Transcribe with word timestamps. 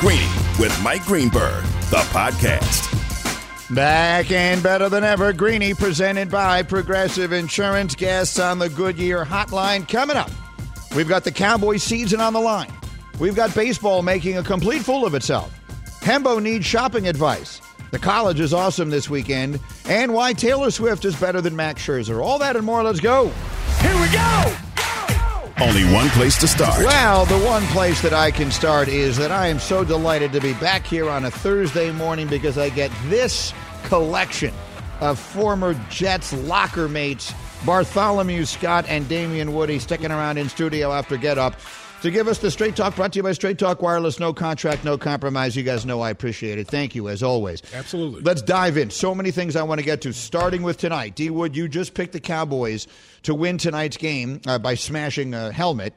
Greeny 0.00 0.28
with 0.58 0.78
Mike 0.82 1.04
Greenberg, 1.06 1.64
the 1.88 2.04
podcast. 2.12 2.84
Back 3.74 4.30
and 4.30 4.62
better 4.62 4.90
than 4.90 5.04
ever, 5.04 5.32
Greeny 5.32 5.72
presented 5.72 6.30
by 6.30 6.62
Progressive 6.62 7.32
Insurance. 7.32 7.94
Guests 7.94 8.38
on 8.38 8.58
the 8.58 8.68
Goodyear 8.68 9.24
Hotline 9.24 9.88
coming 9.88 10.18
up. 10.18 10.30
We've 10.94 11.08
got 11.08 11.24
the 11.24 11.32
Cowboy 11.32 11.78
season 11.78 12.20
on 12.20 12.34
the 12.34 12.40
line. 12.40 12.72
We've 13.18 13.34
got 13.34 13.54
baseball 13.54 14.02
making 14.02 14.36
a 14.36 14.42
complete 14.42 14.82
fool 14.82 15.06
of 15.06 15.14
itself. 15.14 15.58
Hembo 16.00 16.42
needs 16.42 16.66
shopping 16.66 17.08
advice. 17.08 17.62
The 17.90 17.98
college 17.98 18.38
is 18.38 18.52
awesome 18.52 18.90
this 18.90 19.08
weekend, 19.08 19.58
and 19.86 20.12
why 20.12 20.34
Taylor 20.34 20.70
Swift 20.70 21.06
is 21.06 21.18
better 21.18 21.40
than 21.40 21.56
Max 21.56 21.84
Scherzer. 21.84 22.22
All 22.22 22.38
that 22.40 22.54
and 22.54 22.66
more. 22.66 22.82
Let's 22.82 23.00
go. 23.00 23.28
Here 23.80 23.98
we 23.98 24.08
go. 24.12 24.65
Only 25.58 25.84
one 25.90 26.10
place 26.10 26.38
to 26.40 26.48
start. 26.48 26.84
Well, 26.84 27.24
the 27.24 27.38
one 27.38 27.62
place 27.68 28.02
that 28.02 28.12
I 28.12 28.30
can 28.30 28.50
start 28.50 28.88
is 28.88 29.16
that 29.16 29.30
I 29.30 29.46
am 29.46 29.58
so 29.58 29.84
delighted 29.84 30.32
to 30.32 30.40
be 30.40 30.52
back 30.54 30.84
here 30.84 31.08
on 31.08 31.24
a 31.24 31.30
Thursday 31.30 31.90
morning 31.92 32.26
because 32.26 32.58
I 32.58 32.68
get 32.68 32.90
this 33.06 33.54
collection 33.84 34.52
of 35.00 35.18
former 35.18 35.72
Jets 35.88 36.34
locker 36.34 36.88
mates, 36.88 37.32
Bartholomew 37.64 38.44
Scott 38.44 38.84
and 38.86 39.08
Damien 39.08 39.54
Woody, 39.54 39.78
sticking 39.78 40.10
around 40.10 40.36
in 40.36 40.50
studio 40.50 40.92
after 40.92 41.16
Get 41.16 41.38
Up 41.38 41.58
to 42.06 42.12
give 42.12 42.28
us 42.28 42.38
the 42.38 42.52
Straight 42.52 42.76
Talk 42.76 42.94
brought 42.94 43.12
to 43.14 43.18
you 43.18 43.22
by 43.24 43.32
Straight 43.32 43.58
Talk 43.58 43.82
Wireless. 43.82 44.20
No 44.20 44.32
contract, 44.32 44.84
no 44.84 44.96
compromise. 44.96 45.56
You 45.56 45.64
guys 45.64 45.84
know 45.84 46.00
I 46.00 46.10
appreciate 46.10 46.56
it. 46.56 46.68
Thank 46.68 46.94
you, 46.94 47.08
as 47.08 47.20
always. 47.20 47.62
Absolutely. 47.74 48.22
Let's 48.22 48.42
dive 48.42 48.76
in. 48.76 48.90
So 48.90 49.12
many 49.12 49.32
things 49.32 49.56
I 49.56 49.64
want 49.64 49.80
to 49.80 49.84
get 49.84 50.02
to, 50.02 50.12
starting 50.12 50.62
with 50.62 50.78
tonight. 50.78 51.16
D 51.16 51.30
Wood, 51.30 51.56
you 51.56 51.66
just 51.66 51.94
picked 51.94 52.12
the 52.12 52.20
Cowboys 52.20 52.86
to 53.24 53.34
win 53.34 53.58
tonight's 53.58 53.96
game 53.96 54.40
uh, 54.46 54.58
by 54.58 54.76
smashing 54.76 55.34
a 55.34 55.50
helmet. 55.50 55.94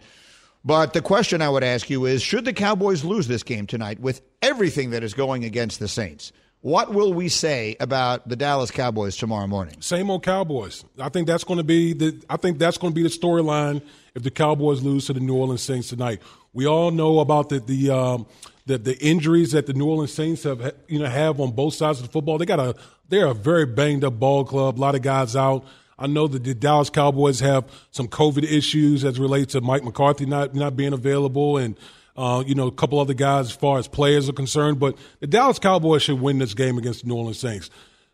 But 0.66 0.94
the 0.94 1.02
question 1.02 1.44
I 1.44 1.50
would 1.50 1.64
ask 1.64 1.92
you 1.92 2.06
is 2.06 2.24
should 2.24 2.44
the 2.44 2.54
Cowboys 2.54 3.04
lose 3.04 3.28
this 3.28 3.44
game 3.44 3.68
tonight 3.68 4.00
with 4.00 4.22
everything 4.42 4.90
that 4.90 5.04
is 5.04 5.14
going 5.14 5.46
against 5.46 5.80
the 5.80 5.88
Saints? 5.88 6.32
What 6.62 6.94
will 6.94 7.14
we 7.14 7.30
say 7.30 7.78
about 7.80 8.28
the 8.28 8.36
Dallas 8.36 8.70
Cowboys 8.70 9.16
tomorrow 9.16 9.48
morning? 9.48 9.76
Same 9.80 10.10
old 10.10 10.24
Cowboys. 10.24 10.84
I 11.00 11.08
think 11.08 11.26
that's 11.26 11.46
going 11.46 11.58
to 11.60 11.64
be 11.64 11.94
the. 11.94 12.22
I 12.30 12.36
think 12.36 12.58
that's 12.58 12.78
going 12.78 12.92
to 12.92 12.96
be 12.96 13.04
the 13.04 13.10
storyline 13.10 13.82
if 14.14 14.24
the 14.24 14.32
Cowboys 14.32 14.82
lose 14.82 15.06
to 15.06 15.14
the 15.14 15.22
New 15.22 15.36
Orleans 15.36 15.62
Saints 15.62 15.88
tonight. 15.88 16.22
We 16.52 16.68
all 16.68 16.92
know 16.92 17.20
about 17.20 17.48
the 17.48 17.60
the 17.62 17.92
um, 17.92 18.28
the, 18.66 18.78
the 18.78 18.98
injuries 19.00 19.54
that 19.54 19.68
the 19.68 19.74
New 19.74 19.88
Orleans 19.88 20.12
Saints 20.12 20.44
have 20.44 20.74
you 20.90 21.00
know 21.00 21.06
have 21.06 21.40
on 21.40 21.52
both 21.52 21.76
sides 21.76 22.02
of 22.02 22.08
the 22.08 22.12
football. 22.12 22.38
They 22.38 22.46
got 22.46 22.60
a 22.60 22.76
they're 23.08 23.28
a 23.28 23.34
very 23.34 23.66
banged 23.66 24.04
up 24.04 24.20
ball 24.20 24.44
club. 24.44 24.78
A 24.78 24.82
lot 24.82 24.96
of 24.96 25.02
guys 25.02 25.38
out. 25.38 25.66
I 25.98 26.08
know 26.08 26.28
that 26.28 26.44
the 26.44 26.54
Dallas 26.54 26.90
Cowboys 26.90 27.40
have 27.40 27.72
some 27.92 28.10
COVID 28.10 28.44
issues 28.44 29.06
as 29.06 29.18
relates 29.18 29.54
to 29.54 29.62
Mike 29.62 29.86
McCarthy 29.86 30.26
not 30.26 30.54
not 30.54 30.76
being 30.76 30.92
available 30.92 31.56
and 31.56 31.78
uh, 32.20 32.44
you 32.46 32.54
know, 32.54 32.68
a 32.68 32.72
couple 32.72 33.00
other 33.00 33.14
guys 33.14 33.46
as 33.46 33.54
far 33.54 33.80
as 33.80 33.88
players 33.88 34.28
are 34.28 34.34
concerned. 34.34 34.78
But 34.78 34.98
the 35.22 35.28
Dallas 35.28 35.58
Cowboys 35.58 36.04
should 36.04 36.20
win 36.20 36.38
this 36.38 36.54
game 36.54 36.78
against 36.78 37.04
the 37.04 37.08
New 37.08 37.16
Orleans 37.16 37.40
Saints. 37.40 37.70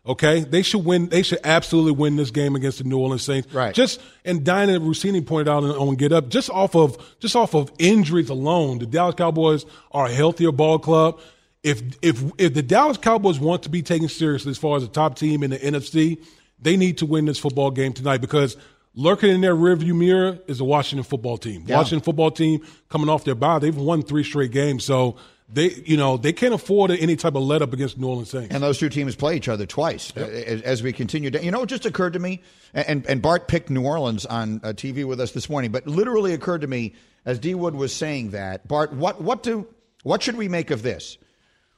Okay, 0.06 0.40
they 0.44 0.62
should 0.62 0.84
win. 0.84 1.08
They 1.08 1.24
should 1.24 1.40
absolutely 1.42 1.90
win 1.90 2.14
this 2.14 2.30
game 2.30 2.54
against 2.54 2.78
the 2.78 2.84
New 2.84 2.98
Orleans 2.98 3.24
Saints. 3.24 3.52
Right. 3.52 3.74
Just 3.74 4.00
and 4.24 4.42
Dianna 4.42 4.78
Russini 4.78 5.26
pointed 5.26 5.48
out 5.48 5.64
on, 5.64 5.70
on 5.70 5.96
Get 5.96 6.12
Up, 6.12 6.28
just 6.28 6.48
off 6.50 6.76
of 6.76 6.96
just 7.18 7.34
off 7.34 7.56
of 7.56 7.72
injuries 7.80 8.28
alone, 8.28 8.78
the 8.78 8.86
Dallas 8.86 9.16
Cowboys 9.16 9.66
are 9.90 10.06
a 10.06 10.12
healthier 10.12 10.52
ball 10.52 10.78
club. 10.78 11.18
If 11.64 11.82
if 12.00 12.22
if 12.38 12.54
the 12.54 12.62
Dallas 12.62 12.98
Cowboys 12.98 13.40
want 13.40 13.64
to 13.64 13.68
be 13.68 13.82
taken 13.82 14.08
seriously 14.08 14.52
as 14.52 14.58
far 14.58 14.76
as 14.76 14.84
a 14.84 14.88
top 14.88 15.18
team 15.18 15.42
in 15.42 15.50
the 15.50 15.58
NFC, 15.58 16.24
they 16.62 16.76
need 16.76 16.98
to 16.98 17.06
win 17.06 17.24
this 17.24 17.40
football 17.40 17.72
game 17.72 17.92
tonight 17.92 18.18
because 18.18 18.56
lurking 18.96 19.30
in 19.30 19.42
their 19.42 19.54
rearview 19.54 19.94
mirror 19.94 20.38
is 20.48 20.58
the 20.58 20.64
Washington 20.64 21.04
football 21.04 21.36
team. 21.36 21.64
Yeah. 21.66 21.76
Washington 21.76 22.02
football 22.02 22.30
team 22.32 22.66
coming 22.88 23.08
off 23.08 23.24
their 23.24 23.34
bye, 23.36 23.60
they've 23.60 23.76
won 23.76 24.02
three 24.02 24.24
straight 24.24 24.50
games, 24.50 24.84
so 24.84 25.16
they 25.48 25.70
you 25.84 25.96
know 25.96 26.16
they 26.16 26.32
can't 26.32 26.54
afford 26.54 26.90
any 26.90 27.14
type 27.14 27.36
of 27.36 27.42
let 27.42 27.62
up 27.62 27.72
against 27.72 27.98
New 27.98 28.08
Orleans 28.08 28.30
Saints. 28.30 28.52
And 28.52 28.62
those 28.62 28.78
two 28.78 28.88
teams 28.88 29.14
play 29.14 29.36
each 29.36 29.48
other 29.48 29.66
twice 29.66 30.12
yep. 30.16 30.28
as, 30.28 30.62
as, 30.62 30.82
we 30.82 30.92
continue. 30.92 31.30
To, 31.30 31.44
you 31.44 31.50
know, 31.50 31.62
it 31.62 31.68
just 31.68 31.86
occurred 31.86 32.14
to 32.14 32.18
me, 32.18 32.42
and, 32.74 33.06
and 33.06 33.22
Bart 33.22 33.46
picked 33.46 33.70
New 33.70 33.84
Orleans 33.84 34.26
on 34.26 34.60
uh, 34.64 34.68
TV 34.68 35.04
with 35.04 35.20
us 35.20 35.32
this 35.32 35.48
morning, 35.48 35.70
but 35.70 35.86
literally 35.86 36.32
occurred 36.32 36.62
to 36.62 36.66
me 36.66 36.94
as 37.24 37.38
D 37.38 37.54
Wood 37.54 37.74
was 37.74 37.94
saying 37.94 38.30
that, 38.30 38.66
Bart, 38.66 38.92
what 38.92 39.20
what 39.20 39.42
do 39.42 39.68
what 40.02 40.22
should 40.22 40.36
we 40.36 40.48
make 40.48 40.70
of 40.70 40.82
this? 40.82 41.18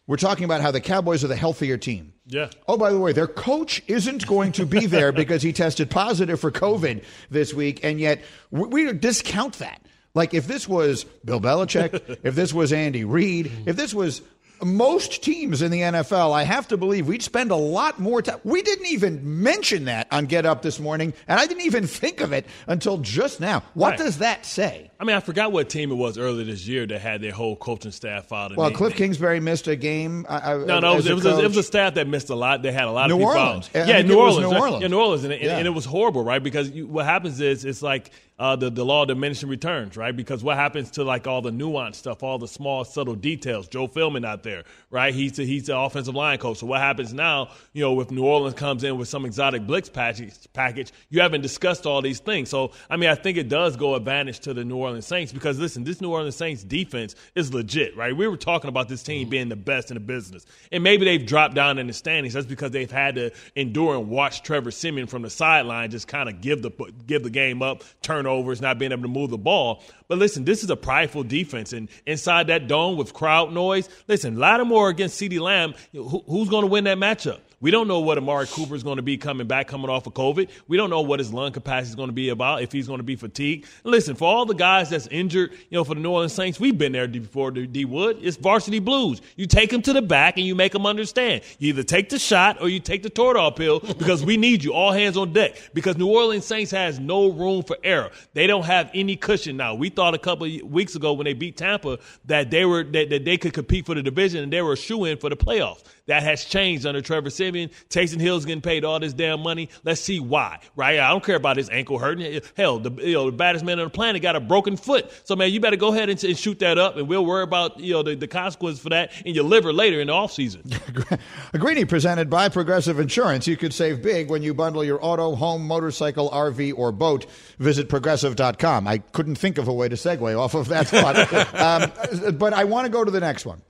We're 0.07 0.17
talking 0.17 0.45
about 0.45 0.62
how 0.62 0.71
the 0.71 0.81
Cowboys 0.81 1.23
are 1.23 1.28
the 1.28 1.37
healthier 1.37 1.77
team. 1.77 2.15
Yeah. 2.28 2.50
Oh, 2.69 2.77
by 2.77 2.93
the 2.93 2.99
way, 3.00 3.12
their 3.12 3.27
coach 3.27 3.83
isn't 3.87 4.27
going 4.27 4.53
to 4.53 4.66
be 4.66 4.87
there 4.87 5.12
because 5.22 5.43
he 5.43 5.53
tested 5.53 5.91
positive 5.91 6.39
for 6.39 6.50
COVID 6.50 7.03
this 7.31 7.55
week, 7.55 7.81
and 7.83 7.99
yet 7.99 8.21
we, 8.50 8.69
we 8.69 8.93
discount 8.93 9.55
that. 9.55 9.81
Like 10.15 10.34
if 10.34 10.47
this 10.47 10.69
was 10.69 11.05
Bill 11.25 11.41
Belichick, 11.41 12.19
if 12.22 12.34
this 12.34 12.53
was 12.53 12.72
Andy 12.72 13.05
Reid, 13.05 13.50
if 13.66 13.77
this 13.77 13.94
was 13.94 14.21
most 14.63 15.23
teams 15.23 15.63
in 15.63 15.71
the 15.71 15.81
NFL, 15.81 16.33
I 16.33 16.43
have 16.45 16.69
to 16.69 16.77
believe 16.77 17.07
we'd 17.07 17.23
spend 17.23 17.51
a 17.51 17.57
lot 17.57 17.99
more 17.99 18.23
time. 18.23 18.41
We 18.45 18.63
didn't 18.63 18.87
even 18.87 19.43
mention 19.43 19.85
that 19.87 20.09
on 20.11 20.27
Get 20.27 20.47
Up 20.47 20.63
this 20.63 20.81
morning, 20.81 21.15
and 21.27 21.39
I 21.39 21.47
didn't 21.47 21.65
even 21.65 21.87
think 21.87 22.21
of 22.21 22.33
it 22.33 22.47
until 22.67 22.99
just 22.99 23.41
now. 23.41 23.63
What 23.75 23.91
Right. 23.91 23.99
does 23.99 24.19
that 24.19 24.45
say? 24.45 24.91
I 25.01 25.05
mean, 25.05 25.15
I 25.17 25.21
forgot 25.21 25.53
what 25.53 25.69
team 25.71 25.93
it 25.93 25.95
was 25.95 26.19
earlier 26.19 26.45
this 26.45 26.67
year 26.67 26.85
that 26.87 27.01
had 27.01 27.21
their 27.21 27.31
whole 27.33 27.55
coaching 27.57 27.93
staff 27.93 28.33
out. 28.33 28.57
Well, 28.57 28.71
Cliff 28.73 28.97
Kingsbury 28.97 29.39
missed 29.41 29.69
a 29.69 29.77
game. 29.77 30.27
I, 30.29 30.55
No, 30.55 30.81
no, 30.81 30.95
it 30.95 30.97
as 30.97 30.97
was, 30.97 31.07
it, 31.07 31.15
was 31.15 31.27
a, 31.27 31.39
it 31.39 31.49
was 31.49 31.57
a 31.57 31.63
staff 31.63 31.95
that 31.95 32.09
missed 32.09 32.31
a 32.31 32.35
lot. 32.35 32.63
They 32.63 32.73
had 32.73 32.85
a 32.85 32.91
lot 32.91 33.09
New 33.09 33.15
of 33.15 33.21
people 33.21 33.31
Orleans. 33.37 33.71
Yeah, 33.75 34.03
New 34.03 34.19
Orleans. 34.19 34.39
New 34.47 34.51
right? 34.51 34.61
Orleans. 34.61 34.83
Yeah, 34.83 34.89
New 34.89 34.99
Orleans, 34.99 35.25
and, 35.25 35.33
and, 35.33 35.43
Yeah. 35.43 35.57
and 35.59 35.67
it 35.67 35.71
was 35.71 35.85
horrible, 35.85 36.25
right? 36.25 36.43
Because 36.43 36.71
you, 36.71 36.87
what 36.89 37.05
happens 37.05 37.41
is 37.41 37.65
it's 37.65 37.81
like 37.83 38.11
uh, 38.38 38.54
the 38.54 38.71
the 38.71 38.84
law 38.84 39.03
of 39.03 39.09
diminishing 39.09 39.49
returns, 39.49 39.97
right? 39.97 40.16
Because 40.16 40.44
what 40.44 40.56
happens 40.56 40.93
to 40.93 41.04
like 41.04 41.26
all 41.26 41.43
the 41.43 41.50
nuanced 41.50 41.97
stuff, 41.97 42.22
all 42.22 42.38
the 42.38 42.47
small 42.47 42.84
subtle 42.84 43.16
details. 43.16 43.66
Joe 43.66 43.88
Philbin 43.88 44.25
out 44.25 44.43
there, 44.44 44.65
right? 44.91 45.12
He's 45.12 45.32
the, 45.32 45.44
he's 45.44 45.66
the 45.66 45.76
offensive 45.76 46.15
line 46.15 46.38
coach. 46.38 46.59
So 46.59 46.66
what 46.66 46.81
happens 46.81 47.12
now? 47.12 47.50
You 47.72 47.82
know, 47.82 48.00
if 48.00 48.10
New 48.10 48.25
Orleans 48.25 48.54
comes 48.54 48.84
in 48.84 48.97
with 48.97 49.09
some 49.09 49.25
exotic 49.25 49.66
blitz 49.66 49.88
package, 49.88 50.32
package, 50.53 50.93
you 51.10 51.21
haven't 51.21 51.41
discussed 51.41 51.87
all 51.87 52.00
these 52.00 52.21
things. 52.21 52.48
So 52.48 52.72
I 52.88 52.97
mean, 52.97 53.10
I 53.10 53.16
think 53.16 53.38
it 53.38 53.48
does 53.48 53.77
go 53.77 53.97
advantage 53.97 54.41
to 54.41 54.54
the 54.54 54.65
New 54.65 54.77
Orleans 54.77 55.06
Saints 55.06 55.32
because 55.32 55.59
listen, 55.59 55.82
this 55.82 56.00
New 56.00 56.10
Orleans 56.10 56.37
Saints 56.37 56.62
defense 56.62 57.16
is 57.34 57.53
legit, 57.53 57.97
right? 57.97 58.16
We 58.16 58.28
were 58.28 58.37
talking 58.37 58.69
about 58.69 58.88
this 58.88 59.03
team 59.03 59.28
being 59.28 59.48
the 59.48 59.56
best 59.56 59.91
in 59.91 59.94
the 59.94 60.00
business, 60.00 60.47
and 60.71 60.84
maybe 60.84 61.04
they've 61.04 61.27
dropped 61.27 61.54
down 61.54 61.78
in 61.78 61.88
the 61.88 61.93
standings. 61.93 62.34
That's 62.34 62.47
because 62.47 62.71
they've 62.71 62.91
had 62.91 63.16
to 63.16 63.32
endure 63.56 63.97
and 63.97 64.09
watch 64.09 64.43
Trevor 64.43 64.71
Siemian 64.71 65.09
from 65.09 65.22
the 65.22 65.31
sideline 65.31 65.91
just 65.91 66.06
kind 66.06 66.28
of 66.28 66.41
give 66.41 66.62
the 66.62 66.71
give 67.06 67.25
the 67.25 67.31
game 67.31 67.62
up, 67.62 67.82
turnovers, 68.28 68.61
not 68.61 68.78
being 68.78 68.93
able 68.93 69.03
to 69.03 69.09
move 69.09 69.31
the 69.31 69.39
ball. 69.39 69.83
But 70.06 70.19
listen, 70.19 70.44
this 70.44 70.62
is 70.62 70.71
a 70.71 70.77
prideful 70.77 71.25
defense, 71.25 71.72
and 71.72 71.89
inside 72.06 72.49
that 72.49 72.69
dome 72.69 72.97
with 72.97 73.12
crowd 73.12 73.53
noise, 73.53 73.89
listen, 74.06 74.37
Lattimore 74.37 74.89
against 74.89 75.21
CeeDee 75.21 75.41
Lamb, 75.41 75.75
who, 75.93 76.22
who's 76.27 76.49
going 76.49 76.62
to 76.62 76.69
win 76.69 76.84
that 76.84 76.99
matchup? 76.99 77.41
We 77.61 77.72
don't 77.72 77.89
know 77.89 77.99
what 77.99 78.19
Amari 78.19 78.47
Cooper 78.47 78.77
is 78.77 78.84
going 78.84 78.99
to 78.99 79.03
be 79.03 79.16
coming 79.16 79.49
back, 79.49 79.66
coming 79.66 79.91
off 79.91 80.06
of 80.06 80.15
COVID. 80.15 80.49
We 80.69 80.77
don't 80.77 80.91
know 80.91 81.00
what 81.00 81.19
his 81.19 81.33
lung 81.33 81.50
capacity 81.50 81.89
is 81.91 81.97
going 81.97 82.09
to 82.09 82.15
be 82.15 82.28
about, 82.28 82.62
if 82.62 82.71
he's 82.71 82.87
going 82.87 83.00
to 83.00 83.05
be 83.05 83.16
fatigued. 83.16 83.69
Listen, 83.83 84.15
for 84.15 84.28
all 84.28 84.47
the 84.47 84.55
guys 84.55 84.91
that's 84.91 85.09
injured, 85.09 85.50
you 85.50 85.77
know, 85.77 85.83
for 85.83 85.97
the 85.97 86.00
New 86.00 86.10
Orleans 86.10 86.33
Saints, 86.33 86.60
we've 86.60 86.78
been 86.78 86.93
there 86.93 87.09
before, 87.09 87.50
D 87.50 87.84
Wood. 87.84 88.19
It's 88.22 88.37
varsity 88.37 88.78
blues. 88.78 89.21
You 89.34 89.47
take 89.47 89.71
them 89.71 89.83
to 89.83 89.93
the 89.93 90.03
back 90.03 90.37
and 90.37 90.47
you 90.47 90.55
make 90.55 90.71
them 90.71 90.87
understand. 90.87 91.43
You 91.59 91.71
either 91.71 91.83
take 91.83 92.10
the 92.10 92.21
shot 92.21 92.62
or 92.62 92.69
you 92.69 92.78
take 92.78 93.03
the 93.03 93.10
Toradol 93.10 93.56
pill 93.56 93.81
because 93.81 94.25
we 94.25 94.37
need 94.37 94.62
you, 94.62 94.72
all 94.72 94.93
hands 94.93 95.16
on 95.16 95.33
deck. 95.33 95.56
Because 95.75 95.97
New 95.97 96.06
Orleans 96.06 96.45
Saints 96.45 96.71
has 96.71 97.00
no 97.00 97.33
room 97.33 97.65
for 97.65 97.77
error. 97.83 98.12
They 98.34 98.47
don't 98.47 98.65
have 98.65 98.91
any 98.95 99.17
cushion 99.17 99.56
now. 99.56 99.75
We 99.75 99.91
thought 99.91 100.15
a 100.15 100.19
couple 100.19 100.49
weeks 100.65 100.95
ago 100.95 101.12
when 101.12 101.25
they 101.25 101.34
beat 101.34 101.56
Tampa 101.56 101.99
that 102.27 102.51
they 102.51 102.65
were 102.65 102.84
that, 102.84 103.11
that 103.11 103.25
they 103.25 103.37
could 103.37 103.53
compete 103.53 103.87
for 103.87 103.95
the 103.95 104.03
division 104.03 104.43
and 104.43 104.53
they 104.53 104.62
were 104.62 104.73
a 104.73 104.77
shoe 104.77 105.05
in 105.05 105.19
for 105.19 105.31
the 105.31 105.37
playoffs. 105.37 105.83
That 106.06 106.23
has 106.23 106.45
changed 106.45 106.87
under 106.87 107.03
Trevor 107.03 107.28
Siemian. 107.28 107.71
Taysom 107.91 108.19
Hill's 108.19 108.47
getting 108.47 108.62
paid 108.62 108.83
all 108.83 108.99
this 108.99 109.12
damn 109.12 109.41
money. 109.41 109.69
Let's 109.84 110.01
see 110.01 110.21
why, 110.21 110.59
right? 110.75 110.99
I 110.99 111.11
don't 111.11 111.23
care 111.23 111.37
about 111.37 111.59
his 111.59 111.69
ankle 111.69 111.99
hurting. 111.99 112.41
Hell, 112.57 112.78
the, 112.78 112.91
you 113.03 113.12
know, 113.12 113.27
the 113.27 113.37
baddest 113.37 113.62
man 113.62 113.78
on 113.78 113.84
the 113.84 113.91
planet 113.91 114.23
got 114.23 114.34
a 114.34 114.41
broken 114.41 114.78
foot. 114.78 115.11
So, 115.25 115.37
man, 115.37 115.53
you 115.53 115.61
better 115.61 115.77
go 115.77 115.93
ahead 115.93 116.09
and, 116.09 116.23
and 116.25 116.37
shoot 116.37 116.60
that 116.60 116.78
up, 116.78 116.97
and 116.97 117.09
we'll 117.09 117.27
worry 117.27 117.42
about 117.42 117.78
you 117.78 117.92
know 117.92 118.03
the, 118.03 118.15
the 118.15 118.27
consequences 118.27 118.83
for 118.83 118.89
that 118.89 119.13
in 119.27 119.34
your 119.34 119.45
liver 119.45 119.71
later 119.71 120.01
in 120.01 120.07
the 120.07 120.15
offseason. 120.15 121.19
A 121.53 121.59
Greeny 121.59 121.84
presented 121.84 122.31
by 122.31 122.48
Progressive 122.48 122.98
Insurance. 122.98 123.47
You 123.47 123.59
could 123.59 123.75
save 123.75 124.03
big 124.03 124.31
when 124.31 124.42
you 124.42 124.54
bundle 124.54 124.83
your 124.83 125.04
auto, 125.04 125.34
home, 125.34 125.66
motorcycle, 125.66 126.31
RV, 126.31 126.72
or 126.77 126.91
boat. 126.91 127.27
Visit 127.59 127.91
progressive.com. 128.09 128.89
I 128.89 128.99
couldn't 128.99 129.37
think 129.37 129.59
of 129.59 129.69
a 129.69 129.72
way 129.72 129.89
to 129.89 129.97
segue 129.97 130.39
off 130.39 130.55
of 130.55 130.69
that 130.69 130.89
spot. 130.89 131.16
um, 132.25 132.37
but 132.39 132.53
I 132.53 132.65
want 132.65 132.87
to 132.87 132.91
go 132.91 133.05
to 133.05 133.10
the 133.10 133.21
next 133.21 133.45
one 133.45 133.63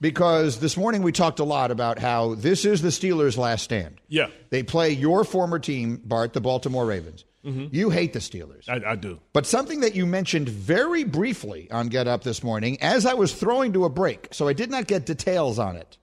because 0.00 0.60
this 0.60 0.76
morning 0.76 1.02
we 1.02 1.12
talked 1.12 1.40
a 1.40 1.44
lot 1.44 1.70
about 1.70 1.98
how 1.98 2.34
this 2.34 2.64
is 2.64 2.80
the 2.80 2.88
Steelers' 2.88 3.36
last 3.36 3.62
stand. 3.62 4.00
Yeah. 4.08 4.28
They 4.50 4.62
play 4.62 4.90
your 4.90 5.24
former 5.24 5.58
team, 5.58 6.00
Bart, 6.04 6.32
the 6.32 6.40
Baltimore 6.40 6.86
Ravens. 6.86 7.24
You 7.44 7.90
hate 7.90 8.12
the 8.12 8.20
Steelers. 8.20 8.68
I, 8.68 8.92
I 8.92 8.94
do. 8.94 9.18
But 9.32 9.46
something 9.46 9.80
that 9.80 9.96
you 9.96 10.06
mentioned 10.06 10.48
very 10.48 11.02
briefly 11.02 11.68
on 11.72 11.88
Get 11.88 12.06
Up 12.06 12.22
this 12.22 12.40
morning, 12.44 12.80
as 12.80 13.04
I 13.04 13.14
was 13.14 13.34
throwing 13.34 13.72
to 13.72 13.84
a 13.84 13.88
break, 13.88 14.28
so 14.30 14.46
I 14.46 14.52
did 14.52 14.70
not 14.70 14.86
get 14.86 15.06
details 15.06 15.58
on 15.58 15.74
it, 15.74 15.98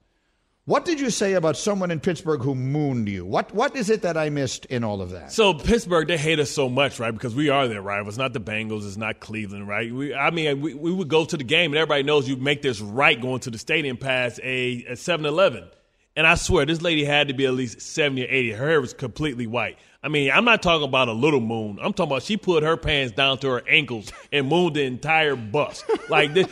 What 0.70 0.84
did 0.84 1.00
you 1.00 1.10
say 1.10 1.32
about 1.32 1.56
someone 1.56 1.90
in 1.90 1.98
Pittsburgh 1.98 2.42
who 2.42 2.54
mooned 2.54 3.08
you? 3.08 3.24
What 3.24 3.52
What 3.52 3.74
is 3.74 3.90
it 3.90 4.02
that 4.02 4.16
I 4.16 4.30
missed 4.30 4.66
in 4.66 4.84
all 4.84 5.02
of 5.02 5.10
that? 5.10 5.32
So 5.32 5.52
Pittsburgh, 5.52 6.06
they 6.06 6.16
hate 6.16 6.38
us 6.38 6.48
so 6.48 6.68
much, 6.68 7.00
right? 7.00 7.10
Because 7.10 7.34
we 7.34 7.48
are 7.48 7.66
their 7.66 7.82
rivals, 7.82 8.16
not 8.16 8.34
the 8.34 8.40
Bengals, 8.40 8.86
it's 8.86 8.96
not 8.96 9.18
Cleveland, 9.18 9.66
right? 9.66 9.92
We, 9.92 10.14
I 10.14 10.30
mean, 10.30 10.60
we, 10.60 10.74
we 10.74 10.92
would 10.92 11.08
go 11.08 11.24
to 11.24 11.36
the 11.36 11.42
game, 11.42 11.72
and 11.72 11.76
everybody 11.76 12.04
knows 12.04 12.28
you 12.28 12.36
make 12.36 12.62
this 12.62 12.80
right 12.80 13.20
going 13.20 13.40
to 13.40 13.50
the 13.50 13.58
stadium 13.58 13.96
past 13.96 14.38
a, 14.44 14.84
a 14.90 14.92
7-Eleven. 14.92 15.68
And 16.14 16.24
I 16.24 16.36
swear, 16.36 16.66
this 16.66 16.82
lady 16.82 17.04
had 17.04 17.26
to 17.26 17.34
be 17.34 17.46
at 17.46 17.54
least 17.54 17.80
70 17.80 18.22
or 18.22 18.28
80. 18.30 18.50
Her 18.52 18.68
hair 18.68 18.80
was 18.80 18.94
completely 18.94 19.48
white. 19.48 19.76
I 20.02 20.08
mean, 20.08 20.30
I'm 20.30 20.46
not 20.46 20.62
talking 20.62 20.88
about 20.88 21.08
a 21.08 21.12
little 21.12 21.40
moon. 21.42 21.78
I'm 21.82 21.92
talking 21.92 22.10
about 22.12 22.22
she 22.22 22.38
put 22.38 22.62
her 22.62 22.78
pants 22.78 23.12
down 23.14 23.36
to 23.40 23.48
her 23.48 23.62
ankles 23.68 24.10
and 24.32 24.48
mooned 24.48 24.76
the 24.76 24.82
entire 24.84 25.36
bus. 25.36 25.84
Like 26.08 26.32
this, 26.32 26.46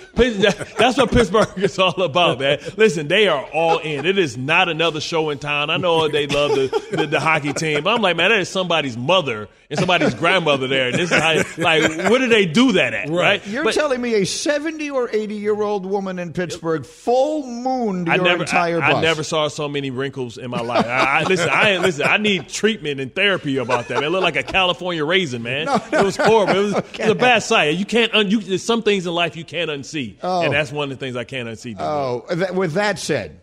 that's 0.76 0.98
what 0.98 1.10
Pittsburgh 1.10 1.48
is 1.56 1.78
all 1.78 2.02
about, 2.02 2.40
man. 2.40 2.58
Listen, 2.76 3.08
they 3.08 3.26
are 3.26 3.42
all 3.54 3.78
in. 3.78 4.04
It 4.04 4.18
is 4.18 4.36
not 4.36 4.68
another 4.68 5.00
show 5.00 5.30
in 5.30 5.38
town. 5.38 5.70
I 5.70 5.78
know 5.78 6.08
they 6.08 6.26
love 6.26 6.50
the, 6.50 6.96
the, 6.96 7.06
the 7.06 7.20
hockey 7.20 7.54
team, 7.54 7.84
but 7.84 7.94
I'm 7.94 8.02
like, 8.02 8.16
man, 8.18 8.28
that 8.30 8.38
is 8.40 8.50
somebody's 8.50 8.98
mother 8.98 9.48
and 9.70 9.78
somebody's 9.78 10.12
grandmother 10.14 10.68
there. 10.68 10.92
This 10.92 11.10
is 11.10 11.18
how, 11.18 11.36
like, 11.56 11.82
where 12.10 12.18
do 12.18 12.28
they 12.28 12.44
do 12.44 12.72
that 12.72 12.92
at, 12.92 13.08
right? 13.08 13.44
You're 13.46 13.64
But- 13.64 13.74
telling 13.74 14.00
me 14.02 14.14
a 14.14 14.26
70 14.26 14.90
or 14.90 15.08
80 15.10 15.34
year 15.36 15.60
old 15.60 15.86
woman 15.86 16.18
in 16.18 16.34
Pittsburgh 16.34 16.84
full 16.84 17.46
mooned 17.46 18.08
your 18.08 18.14
I 18.14 18.18
never, 18.18 18.42
entire 18.42 18.82
I, 18.82 18.88
bus? 18.92 18.98
I 18.98 19.00
never 19.00 19.22
saw 19.22 19.48
so 19.48 19.68
many 19.70 19.90
wrinkles 19.90 20.36
in 20.36 20.50
my 20.50 20.60
life. 20.60 20.84
I, 20.86 21.20
I, 21.20 21.22
listen, 21.24 21.48
I 21.50 21.78
listen. 21.78 22.06
I 22.06 22.18
need 22.18 22.48
treatment 22.50 23.00
and 23.00 23.14
therapy 23.14 23.38
about 23.38 23.88
that. 23.88 23.94
Man. 23.94 24.05
It 24.05 24.08
looked 24.08 24.25
like 24.25 24.37
a 24.37 24.43
California 24.43 25.05
raisin, 25.05 25.43
man. 25.43 25.69
It 25.93 26.05
was 26.05 26.17
horrible. 26.17 26.55
It 26.55 26.62
was, 26.62 26.75
it 26.75 26.99
was 26.99 27.08
a 27.11 27.14
bad 27.14 27.43
sight. 27.43 27.76
You 27.76 27.85
can't. 27.85 28.14
Un, 28.14 28.31
you, 28.31 28.40
there's 28.40 28.62
some 28.62 28.82
things 28.82 29.06
in 29.06 29.12
life 29.12 29.37
you 29.37 29.44
can't 29.44 29.70
unsee, 29.70 30.17
and 30.23 30.52
that's 30.52 30.73
one 30.73 30.90
of 30.90 30.99
the 30.99 31.05
things 31.05 31.17
I 31.17 31.25
can't 31.25 31.49
unsee. 31.49 31.76
Oh, 31.79 32.25
that, 32.31 32.55
with 32.55 32.75
that 32.75 32.99
said, 32.99 33.40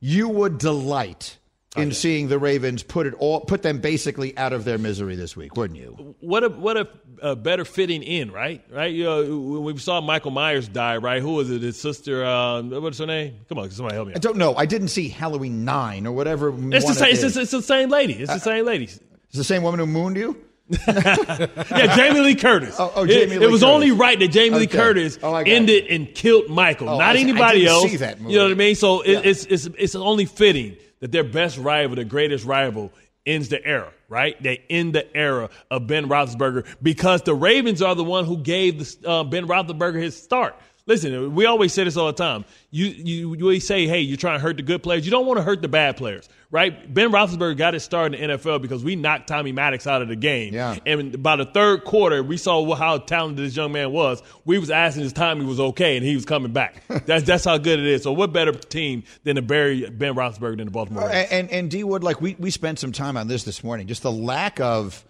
you 0.00 0.28
would 0.28 0.58
delight 0.58 1.38
in 1.76 1.92
seeing 1.92 2.28
the 2.28 2.38
Ravens 2.38 2.82
put 2.82 3.06
it 3.06 3.14
all, 3.14 3.40
put 3.40 3.62
them 3.62 3.80
basically 3.80 4.36
out 4.36 4.52
of 4.52 4.64
their 4.64 4.78
misery 4.78 5.16
this 5.16 5.36
week, 5.36 5.56
wouldn't 5.56 5.78
you? 5.78 6.14
what 6.20 6.44
a 6.44 6.48
what 6.48 6.76
a, 6.76 6.88
a 7.20 7.36
better 7.36 7.64
fitting 7.64 8.02
in, 8.02 8.30
right? 8.30 8.62
Right. 8.70 8.94
You 8.94 9.04
know, 9.04 9.60
we 9.60 9.76
saw 9.78 10.00
Michael 10.00 10.30
Myers 10.30 10.68
die, 10.68 10.98
right? 10.98 11.20
Who 11.20 11.34
was 11.34 11.50
it? 11.50 11.62
His 11.62 11.80
sister. 11.80 12.24
Uh, 12.24 12.62
what's 12.62 12.98
her 12.98 13.06
name? 13.06 13.40
Come 13.48 13.58
on, 13.58 13.70
somebody 13.70 13.94
help 13.94 14.08
me. 14.08 14.14
I 14.14 14.18
don't 14.18 14.36
know. 14.36 14.54
I 14.54 14.66
didn't 14.66 14.88
see 14.88 15.08
Halloween 15.08 15.64
nine 15.64 16.06
or 16.06 16.12
whatever. 16.12 16.54
It's 16.74 16.86
the 16.86 16.94
same. 16.94 17.08
it 17.14 17.24
It's, 17.24 17.36
it's 17.36 17.50
the 17.50 17.62
same 17.62 17.88
lady. 17.88 18.14
It's 18.14 18.32
the 18.32 18.38
same 18.38 18.64
lady. 18.64 18.90
It's 19.34 19.38
the 19.38 19.42
same 19.44 19.64
woman 19.64 19.80
who 19.80 19.86
mooned 19.86 20.16
you. 20.16 20.36
Yeah, 20.86 21.96
Jamie 21.96 22.20
Lee 22.20 22.36
Curtis. 22.36 22.76
Oh, 22.78 22.92
oh, 22.94 23.02
It- 23.04 23.08
Jamie 23.08 23.34
it, 23.36 23.40
Lee 23.40 23.46
was 23.48 23.62
Curtis. 23.62 23.74
only 23.74 23.90
right 23.90 24.16
that 24.18 24.28
Jamie 24.28 24.58
Lee 24.60 24.66
Curtis 24.68 25.18
Oh, 25.24 25.32
I 25.34 25.42
ended 25.42 25.86
and 25.88 26.14
killed 26.14 26.48
Michael, 26.48 26.88
Oh, 26.88 26.98
not 26.98 27.16
I- 27.16 27.18
I 27.18 27.20
anybody 27.22 27.58
didn't 27.60 27.72
else. 27.72 27.90
see 27.90 27.96
that 27.96 28.20
movie. 28.20 28.32
You 28.32 28.38
know 28.38 28.44
what 28.44 28.52
I 28.52 28.54
mean? 28.54 28.74
So 28.76 29.00
it, 29.00 29.10
Yeah. 29.12 29.20
it's 29.24 29.44
it's 29.46 29.66
it's 29.76 29.94
only 29.96 30.24
fitting 30.26 30.76
that 31.00 31.10
their 31.10 31.24
best 31.24 31.58
rival, 31.58 31.96
their 31.96 32.04
greatest 32.04 32.44
rival, 32.44 32.92
ends 33.26 33.48
the 33.48 33.64
era. 33.66 33.90
Right? 34.08 34.40
They 34.40 34.62
end 34.70 34.94
the 34.94 35.16
era 35.16 35.50
of 35.70 35.86
Ben 35.88 36.06
Roethlisberger 36.08 36.66
because 36.80 37.22
the 37.22 37.34
Ravens 37.34 37.82
are 37.82 37.96
the 37.96 38.04
one 38.04 38.24
who 38.24 38.36
gave 38.38 38.78
the, 38.78 39.08
uh, 39.10 39.24
Ben 39.24 39.48
Roethlisberger 39.48 40.00
his 40.00 40.16
start. 40.16 40.54
Listen, 40.86 41.34
we 41.34 41.46
always 41.46 41.72
say 41.72 41.84
this 41.84 41.96
all 41.96 42.08
the 42.08 42.12
time. 42.12 42.44
You, 42.70 42.84
you, 42.86 43.34
you 43.34 43.44
always 43.44 43.66
say, 43.66 43.86
hey, 43.86 44.00
you're 44.00 44.18
trying 44.18 44.38
to 44.38 44.42
hurt 44.42 44.58
the 44.58 44.62
good 44.62 44.82
players. 44.82 45.06
You 45.06 45.10
don't 45.10 45.24
want 45.24 45.38
to 45.38 45.42
hurt 45.42 45.62
the 45.62 45.68
bad 45.68 45.96
players, 45.96 46.28
right? 46.50 46.92
Ben 46.92 47.10
Roethlisberger 47.10 47.56
got 47.56 47.72
his 47.72 47.82
start 47.82 48.14
in 48.14 48.28
the 48.28 48.36
NFL 48.36 48.60
because 48.60 48.84
we 48.84 48.94
knocked 48.94 49.26
Tommy 49.26 49.50
Maddox 49.50 49.86
out 49.86 50.02
of 50.02 50.08
the 50.08 50.16
game. 50.16 50.52
Yeah. 50.52 50.76
And 50.84 51.22
by 51.22 51.36
the 51.36 51.46
third 51.46 51.84
quarter, 51.84 52.22
we 52.22 52.36
saw 52.36 52.74
how 52.74 52.98
talented 52.98 53.46
this 53.46 53.56
young 53.56 53.72
man 53.72 53.92
was. 53.92 54.22
We 54.44 54.58
was 54.58 54.70
asking 54.70 55.04
his 55.04 55.14
time 55.14 55.40
he 55.40 55.46
was 55.46 55.58
okay, 55.58 55.96
and 55.96 56.04
he 56.04 56.14
was 56.14 56.26
coming 56.26 56.52
back. 56.52 56.82
that's 57.06 57.24
that's 57.24 57.46
how 57.46 57.56
good 57.56 57.78
it 57.78 57.86
is. 57.86 58.02
So 58.02 58.12
what 58.12 58.34
better 58.34 58.52
team 58.52 59.04
than 59.22 59.36
to 59.36 59.42
bury 59.42 59.88
Ben 59.88 60.14
Roethlisberger 60.14 60.58
than 60.58 60.66
the 60.66 60.70
Baltimore 60.70 61.08
Ravens? 61.08 61.28
And, 61.30 61.48
and 61.48 61.50
and 61.50 61.70
D 61.70 61.82
Wood, 61.84 62.04
like 62.04 62.20
we 62.20 62.36
we 62.38 62.50
spent 62.50 62.78
some 62.78 62.92
time 62.92 63.16
on 63.16 63.26
this 63.26 63.44
this 63.44 63.64
morning. 63.64 63.86
Just 63.86 64.02
the 64.02 64.12
lack 64.12 64.60
of 64.60 65.02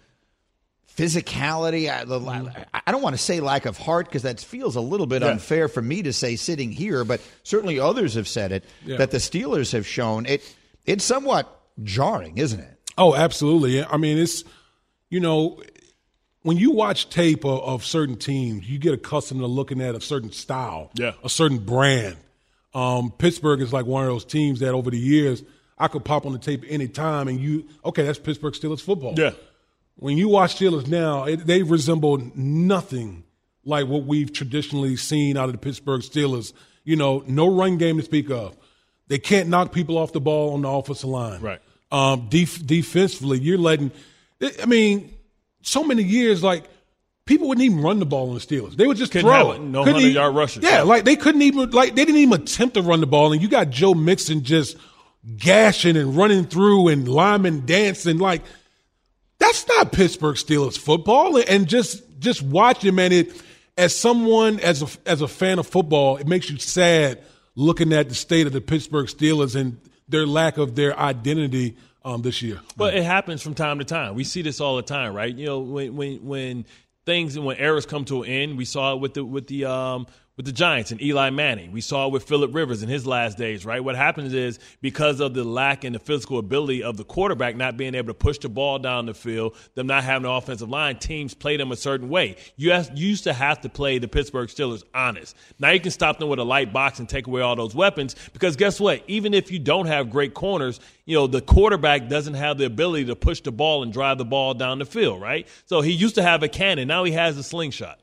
physicality. 0.95 1.89
I, 1.89 2.65
I 2.85 2.91
don't 2.91 3.01
want 3.01 3.15
to 3.15 3.21
say 3.21 3.39
lack 3.39 3.65
of 3.65 3.77
heart 3.77 4.07
because 4.07 4.23
that 4.23 4.39
feels 4.39 4.75
a 4.75 4.81
little 4.81 5.05
bit 5.07 5.21
Yeah. 5.21 5.29
unfair 5.29 5.67
for 5.67 5.81
me 5.81 6.01
to 6.03 6.13
say 6.13 6.35
sitting 6.35 6.71
here, 6.71 7.03
but 7.03 7.21
certainly 7.43 7.79
others 7.79 8.13
have 8.15 8.27
said 8.27 8.51
it 8.51 8.63
Yeah. 8.85 8.97
that 8.97 9.11
the 9.11 9.17
Steelers 9.17 9.71
have 9.73 9.85
shown 9.85 10.25
it. 10.25 10.41
It's 10.85 11.03
somewhat 11.03 11.51
jarring, 11.83 12.37
isn't 12.37 12.59
it? 12.59 12.79
Oh, 12.97 13.15
absolutely. 13.15 13.83
I 13.83 13.97
mean, 13.97 14.17
it's 14.17 14.43
you 15.09 15.19
know, 15.19 15.61
when 16.41 16.57
you 16.57 16.71
watch 16.71 17.09
tape 17.09 17.45
of, 17.45 17.59
of 17.61 17.85
certain 17.85 18.17
teams, 18.17 18.67
you 18.69 18.79
get 18.79 18.93
accustomed 18.93 19.39
to 19.41 19.47
looking 19.47 19.81
at 19.81 19.95
a 19.95 20.01
certain 20.01 20.31
style, 20.31 20.91
Yeah. 20.95 21.13
a 21.23 21.29
certain 21.29 21.59
brand. 21.59 22.17
Um, 22.73 23.11
Pittsburgh 23.11 23.61
is 23.61 23.71
like 23.71 23.85
one 23.85 24.03
of 24.03 24.09
those 24.09 24.25
teams 24.25 24.59
that 24.59 24.73
over 24.73 24.89
the 24.91 24.97
years 24.99 25.43
I 25.77 25.87
could 25.87 26.03
pop 26.05 26.25
on 26.25 26.33
the 26.33 26.39
tape 26.39 26.63
anytime, 26.67 27.27
and 27.27 27.39
you 27.39 27.65
okay, 27.83 28.03
that's 28.03 28.19
Pittsburgh 28.19 28.53
Steelers 28.53 28.81
football. 28.81 29.13
Yeah. 29.17 29.31
When 29.97 30.17
you 30.17 30.27
watch 30.29 30.57
Steelers 30.59 30.87
now, 30.87 31.23
it, 31.23 31.45
they 31.47 31.63
resemble 31.63 32.21
nothing 32.35 33.23
like 33.63 33.87
what 33.87 34.03
we've 34.05 34.31
traditionally 34.31 34.95
seen 34.97 35.37
out 35.37 35.45
of 35.45 35.53
the 35.53 35.57
Pittsburgh 35.57 36.01
Steelers. 36.01 36.53
You 36.83 36.95
know, 36.95 37.23
no 37.27 37.47
run 37.53 37.77
game 37.77 37.97
to 37.97 38.03
speak 38.03 38.29
of. 38.29 38.55
They 39.07 39.17
can't 39.19 39.49
knock 39.49 39.71
people 39.71 39.97
off 39.97 40.11
the 40.13 40.19
ball 40.21 40.53
on 40.53 40.61
the 40.63 40.69
offensive 40.69 41.09
line. 41.09 41.41
Right. 41.41 41.59
Um, 41.91 42.27
def- 42.29 42.65
defensively, 42.65 43.39
you're 43.39 43.57
letting. 43.57 43.91
I 44.61 44.65
mean, 44.65 45.13
so 45.61 45.83
many 45.83 46.03
years 46.03 46.43
like 46.43 46.65
people 47.25 47.47
wouldn't 47.47 47.63
even 47.65 47.81
run 47.81 47.99
the 47.99 48.05
ball 48.05 48.29
on 48.29 48.35
the 48.35 48.41
Steelers. 48.41 48.75
They 48.75 48.85
would 48.85 48.97
just 48.97 49.11
Couldn't 49.13 49.29
throw 49.31 49.53
it. 49.53 49.61
no 49.61 49.83
Couldn't 49.83 50.01
100-yard 50.01 50.29
even- 50.31 50.35
rushers. 50.35 50.63
Yeah, 50.63 50.77
Yeah. 50.77 50.81
like 50.83 51.05
they 51.05 51.15
couldn't 51.15 51.41
even 51.43 51.69
like 51.71 51.95
they 51.95 52.03
didn't 52.05 52.19
even 52.19 52.41
attempt 52.41 52.73
to 52.75 52.81
run 52.81 52.99
the 52.99 53.07
ball, 53.07 53.31
and 53.33 53.41
you 53.41 53.47
got 53.47 53.69
Joe 53.69 53.93
Mixon 53.93 54.43
just 54.43 54.75
gashing 55.37 55.97
and 55.97 56.15
running 56.15 56.45
through 56.45 56.89
and 56.89 57.07
Lyman 57.07 57.65
dancing 57.65 58.17
like 58.19 58.43
that's 59.45 59.67
not 59.67 59.91
Pittsburgh 59.91 60.35
Steelers 60.35 60.77
football. 60.77 61.41
And 61.47 61.67
just 61.67 62.03
just 62.19 62.41
watching, 62.41 62.95
man, 62.95 63.11
it 63.11 63.41
as 63.77 63.95
someone 63.95 64.59
as 64.59 64.81
a 64.81 65.09
as 65.09 65.21
a 65.21 65.27
fan 65.27 65.59
of 65.59 65.67
football, 65.67 66.17
it 66.17 66.27
makes 66.27 66.49
you 66.49 66.57
sad 66.57 67.21
looking 67.55 67.93
at 67.93 68.09
the 68.09 68.15
state 68.15 68.47
of 68.47 68.53
the 68.53 68.61
Pittsburgh 68.61 69.07
Steelers 69.07 69.55
and 69.55 69.79
their 70.07 70.25
lack 70.25 70.57
of 70.57 70.75
their 70.75 70.97
identity 70.99 71.75
um, 72.03 72.21
this 72.21 72.41
year. 72.41 72.59
But 72.77 72.93
it 72.93 73.03
happens 73.03 73.41
from 73.41 73.55
time 73.55 73.79
to 73.79 73.85
time. 73.85 74.15
We 74.15 74.23
see 74.23 74.41
this 74.41 74.61
all 74.61 74.75
the 74.75 74.83
time, 74.83 75.13
right? 75.13 75.33
You 75.33 75.45
know, 75.45 75.59
when 75.59 75.95
when 75.95 76.25
when 76.25 76.65
things 77.05 77.35
and 77.35 77.45
when 77.45 77.57
eras 77.57 77.85
come 77.85 78.05
to 78.05 78.23
an 78.23 78.29
end, 78.29 78.57
we 78.57 78.65
saw 78.65 78.93
it 78.93 78.99
with 78.99 79.13
the 79.13 79.23
with 79.23 79.47
the 79.47 79.65
um 79.65 80.07
with 80.37 80.45
the 80.45 80.51
Giants 80.51 80.91
and 80.91 81.01
Eli 81.01 81.29
Manning. 81.29 81.71
We 81.71 81.79
saw 81.79 82.07
it 82.07 82.11
with 82.11 82.23
Philip 82.23 82.53
Rivers 82.53 82.83
in 82.83 82.89
his 82.89 83.07
last 83.07 83.37
days, 83.37 83.65
right? 83.65 83.81
What 83.81 83.95
happens 83.95 84.33
is 84.33 84.59
because 84.81 85.21
of 85.21 85.33
the 85.33 85.45
lack 85.45 85.85
in 85.85 85.93
the 85.93 85.99
physical 85.99 86.39
ability 86.39 86.83
of 86.83 86.97
the 86.97 87.05
quarterback 87.05 87.55
not 87.55 87.77
being 87.77 87.95
able 87.95 88.07
to 88.07 88.13
push 88.13 88.37
the 88.39 88.49
ball 88.49 88.77
down 88.77 89.05
the 89.05 89.13
field, 89.13 89.55
them 89.75 89.87
not 89.87 90.03
having 90.03 90.25
an 90.25 90.35
offensive 90.35 90.69
line, 90.69 90.97
teams 90.99 91.33
play 91.33 91.55
them 91.55 91.71
a 91.71 91.75
certain 91.75 92.09
way. 92.09 92.35
You, 92.57 92.71
have, 92.71 92.91
you 92.95 93.07
used 93.07 93.23
to 93.23 93.33
have 93.33 93.61
to 93.61 93.69
play 93.69 93.97
the 93.97 94.09
Pittsburgh 94.09 94.49
Steelers 94.49 94.83
honest. 94.93 95.37
Now 95.57 95.71
you 95.71 95.79
can 95.79 95.91
stop 95.91 96.19
them 96.19 96.27
with 96.27 96.39
a 96.39 96.43
light 96.43 96.73
box 96.73 96.99
and 96.99 97.07
take 97.07 97.27
away 97.27 97.41
all 97.41 97.55
those 97.55 97.73
weapons 97.73 98.15
because 98.33 98.57
guess 98.57 98.79
what? 98.79 99.03
Even 99.07 99.33
if 99.33 99.51
you 99.51 99.59
don't 99.59 99.85
have 99.85 100.09
great 100.09 100.33
corners, 100.33 100.81
you 101.05 101.15
know, 101.15 101.27
the 101.27 101.41
quarterback 101.41 102.09
doesn't 102.09 102.33
have 102.33 102.57
the 102.57 102.65
ability 102.65 103.05
to 103.05 103.15
push 103.15 103.39
the 103.39 103.51
ball 103.51 103.83
and 103.83 103.93
drive 103.93 104.17
the 104.17 104.25
ball 104.25 104.53
down 104.53 104.79
the 104.79 104.85
field, 104.85 105.21
right? 105.21 105.47
So 105.65 105.79
he 105.79 105.91
used 105.91 106.15
to 106.15 106.23
have 106.23 106.43
a 106.43 106.49
cannon. 106.49 106.89
Now 106.89 107.05
he 107.05 107.13
has 107.13 107.37
a 107.37 107.43
slingshot. 107.43 107.99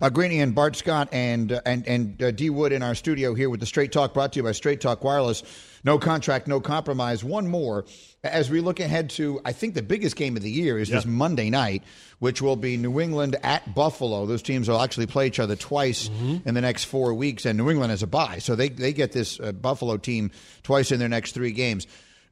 Uh, 0.00 0.10
Greeny 0.10 0.40
and 0.40 0.54
Bart 0.54 0.76
Scott 0.76 1.08
and 1.12 1.52
uh, 1.52 1.60
and 1.64 1.86
and 1.86 2.22
uh, 2.22 2.30
D 2.30 2.50
Wood 2.50 2.72
in 2.72 2.82
our 2.82 2.94
studio 2.94 3.34
here 3.34 3.48
with 3.48 3.60
the 3.60 3.66
Straight 3.66 3.92
Talk 3.92 4.14
brought 4.14 4.32
to 4.34 4.38
you 4.38 4.42
by 4.42 4.52
Straight 4.52 4.80
Talk 4.80 5.02
Wireless. 5.02 5.42
No 5.84 5.98
contract, 5.98 6.48
no 6.48 6.60
compromise. 6.60 7.22
One 7.22 7.46
more 7.46 7.84
as 8.24 8.50
we 8.50 8.60
look 8.60 8.80
ahead 8.80 9.10
to 9.10 9.40
I 9.44 9.52
think 9.52 9.74
the 9.74 9.82
biggest 9.82 10.16
game 10.16 10.36
of 10.36 10.42
the 10.42 10.50
year 10.50 10.78
is 10.78 10.88
this 10.88 11.06
Monday 11.06 11.48
night, 11.48 11.84
which 12.18 12.42
will 12.42 12.56
be 12.56 12.76
New 12.76 13.00
England 13.00 13.36
at 13.42 13.74
Buffalo. 13.74 14.26
Those 14.26 14.42
teams 14.42 14.68
will 14.68 14.80
actually 14.80 15.06
play 15.06 15.28
each 15.28 15.38
other 15.38 15.56
twice 15.56 16.08
in 16.44 16.54
the 16.54 16.60
next 16.60 16.84
four 16.84 17.14
weeks, 17.14 17.46
and 17.46 17.56
New 17.56 17.70
England 17.70 17.90
has 17.90 18.02
a 18.02 18.06
bye, 18.06 18.38
so 18.38 18.56
they 18.56 18.68
they 18.68 18.92
get 18.92 19.12
this 19.12 19.38
uh, 19.40 19.52
Buffalo 19.52 19.96
team 19.96 20.30
twice 20.62 20.92
in 20.92 20.98
their 20.98 21.08
next 21.08 21.32
three 21.32 21.52
games. 21.52 21.86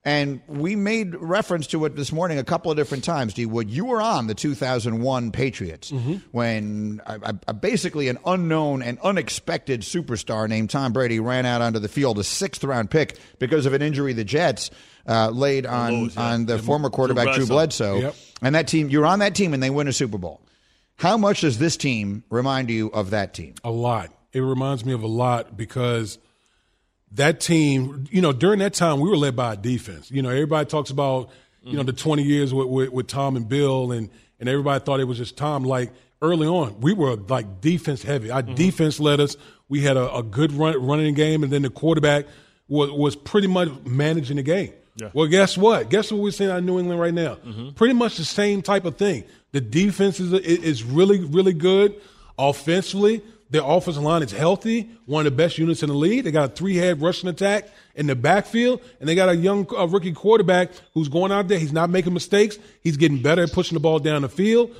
And 0.06 0.42
we 0.46 0.76
made 0.76 1.14
reference 1.14 1.66
to 1.68 1.82
it 1.86 1.96
this 1.96 2.12
morning 2.12 2.38
a 2.38 2.44
couple 2.44 2.70
of 2.70 2.76
different 2.76 3.04
times, 3.04 3.32
D 3.32 3.46
Wood. 3.46 3.70
You 3.70 3.86
were 3.86 4.02
on 4.02 4.26
the 4.26 4.34
2001 4.34 5.30
Patriots 5.32 5.92
when 6.30 7.00
I, 7.06 7.32
I, 7.48 7.52
basically 7.52 8.08
an 8.08 8.18
unknown 8.26 8.82
and 8.82 8.98
unexpected 9.00 9.80
superstar 9.80 10.46
named 10.46 10.68
Tom 10.68 10.92
Brady 10.92 11.20
ran 11.20 11.46
out 11.46 11.62
onto 11.62 11.78
the 11.78 11.88
field, 11.88 12.18
a 12.18 12.24
sixth 12.24 12.62
round 12.62 12.90
pick, 12.90 13.18
because 13.38 13.64
of 13.64 13.72
an 13.72 13.80
injury 13.80 14.12
the 14.12 14.24
Jets 14.24 14.70
uh, 15.08 15.30
laid 15.30 15.64
on, 15.64 16.10
yeah. 16.10 16.10
on 16.20 16.44
the 16.44 16.58
former 16.58 16.90
quarterback 16.90 17.34
Drew 17.34 17.46
Bledsoe. 17.46 17.94
Bledsoe. 17.94 18.00
Yep. 18.00 18.16
And 18.42 18.54
that 18.54 18.68
team, 18.68 18.90
you're 18.90 19.06
on 19.06 19.20
that 19.20 19.34
team 19.34 19.54
and 19.54 19.62
they 19.62 19.70
win 19.70 19.88
a 19.88 19.92
Super 19.92 20.18
Bowl. 20.18 20.42
How 20.96 21.16
much 21.16 21.40
does 21.40 21.58
this 21.58 21.78
team 21.78 22.24
remind 22.28 22.68
you 22.68 22.88
of 22.88 23.10
that 23.10 23.32
team? 23.32 23.54
A 23.64 23.70
lot. 23.70 24.10
It 24.32 24.40
reminds 24.40 24.84
me 24.84 24.92
of 24.92 25.02
a 25.02 25.08
lot 25.08 25.56
because 25.56 26.18
that 27.14 27.40
team, 27.40 28.06
you 28.10 28.20
know, 28.20 28.32
during 28.32 28.58
that 28.58 28.74
time 28.74 29.00
we 29.00 29.08
were 29.08 29.16
led 29.16 29.36
by 29.36 29.54
a 29.54 29.56
defense. 29.56 30.10
You 30.10 30.22
know, 30.22 30.30
everybody 30.30 30.68
talks 30.68 30.90
about, 30.90 31.30
you 31.62 31.76
know, 31.76 31.82
the 31.82 31.92
20 31.92 32.22
years 32.22 32.52
with, 32.52 32.68
with, 32.68 32.90
with 32.90 33.06
Tom 33.06 33.36
and 33.36 33.48
Bill 33.48 33.92
and, 33.92 34.10
and 34.40 34.48
everybody 34.48 34.84
thought 34.84 35.00
it 35.00 35.04
was 35.04 35.18
just 35.18 35.36
Tom. 35.36 35.64
Like 35.64 35.92
early 36.20 36.46
on, 36.46 36.80
we 36.80 36.92
were 36.92 37.16
like 37.16 37.60
defense 37.60 38.02
heavy. 38.02 38.30
Our 38.30 38.42
defense 38.42 39.00
led 39.00 39.20
us. 39.20 39.36
We 39.68 39.80
had 39.80 39.96
a, 39.96 40.12
a 40.16 40.22
good 40.22 40.52
run, 40.52 40.84
running 40.84 41.14
game 41.14 41.42
and 41.42 41.52
then 41.52 41.62
the 41.62 41.70
quarterback 41.70 42.26
was, 42.68 42.90
was 42.90 43.16
pretty 43.16 43.48
much 43.48 43.68
managing 43.84 44.36
the 44.36 44.42
game. 44.42 44.72
Yeah. 44.96 45.10
Well, 45.12 45.26
guess 45.26 45.58
what? 45.58 45.90
Guess 45.90 46.12
what 46.12 46.20
we're 46.20 46.30
seeing 46.30 46.50
out 46.50 46.58
of 46.58 46.64
New 46.64 46.78
England 46.78 47.00
right 47.00 47.14
now? 47.14 47.36
Mm-hmm. 47.36 47.70
Pretty 47.70 47.94
much 47.94 48.16
the 48.16 48.24
same 48.24 48.62
type 48.62 48.84
of 48.84 48.96
thing. 48.96 49.24
The 49.52 49.60
defense 49.60 50.20
is, 50.20 50.32
is 50.32 50.84
really, 50.84 51.20
really 51.20 51.52
good. 51.52 52.00
Offensively, 52.38 53.22
their 53.54 53.62
offensive 53.64 54.02
line 54.02 54.20
is 54.24 54.32
healthy, 54.32 54.90
one 55.06 55.24
of 55.24 55.32
the 55.32 55.36
best 55.36 55.58
units 55.58 55.84
in 55.84 55.88
the 55.88 55.94
league. 55.94 56.24
They 56.24 56.32
got 56.32 56.50
a 56.50 56.52
three-head 56.52 57.00
rushing 57.00 57.30
attack 57.30 57.68
in 57.94 58.08
the 58.08 58.16
backfield, 58.16 58.80
and 58.98 59.08
they 59.08 59.14
got 59.14 59.28
a 59.28 59.36
young 59.36 59.64
uh, 59.72 59.86
rookie 59.86 60.10
quarterback 60.10 60.72
who's 60.92 61.08
going 61.08 61.30
out 61.30 61.46
there. 61.46 61.56
He's 61.56 61.72
not 61.72 61.88
making 61.88 62.12
mistakes. 62.12 62.58
He's 62.80 62.96
getting 62.96 63.22
better 63.22 63.44
at 63.44 63.52
pushing 63.52 63.76
the 63.76 63.80
ball 63.80 64.00
down 64.00 64.22
the 64.22 64.28
field. 64.28 64.74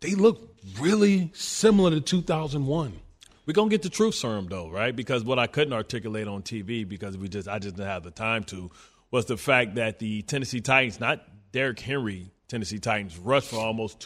They 0.00 0.14
look 0.14 0.56
really 0.80 1.30
similar 1.34 1.90
to 1.90 2.00
2001. 2.00 3.00
We're 3.44 3.52
gonna 3.52 3.68
get 3.68 3.82
the 3.82 3.90
truth 3.90 4.14
serum 4.14 4.46
though, 4.48 4.70
right? 4.70 4.96
Because 4.96 5.22
what 5.22 5.38
I 5.38 5.46
couldn't 5.46 5.74
articulate 5.74 6.26
on 6.26 6.42
TV 6.42 6.88
because 6.88 7.18
we 7.18 7.28
just 7.28 7.48
I 7.48 7.58
just 7.58 7.76
didn't 7.76 7.88
have 7.88 8.02
the 8.02 8.10
time 8.10 8.44
to 8.44 8.70
was 9.10 9.26
the 9.26 9.36
fact 9.36 9.74
that 9.74 9.98
the 9.98 10.22
Tennessee 10.22 10.62
Titans, 10.62 11.00
not 11.00 11.22
Derrick 11.52 11.80
Henry, 11.80 12.30
Tennessee 12.48 12.78
Titans, 12.78 13.18
rushed 13.18 13.48
for 13.48 13.56
almost 13.56 14.00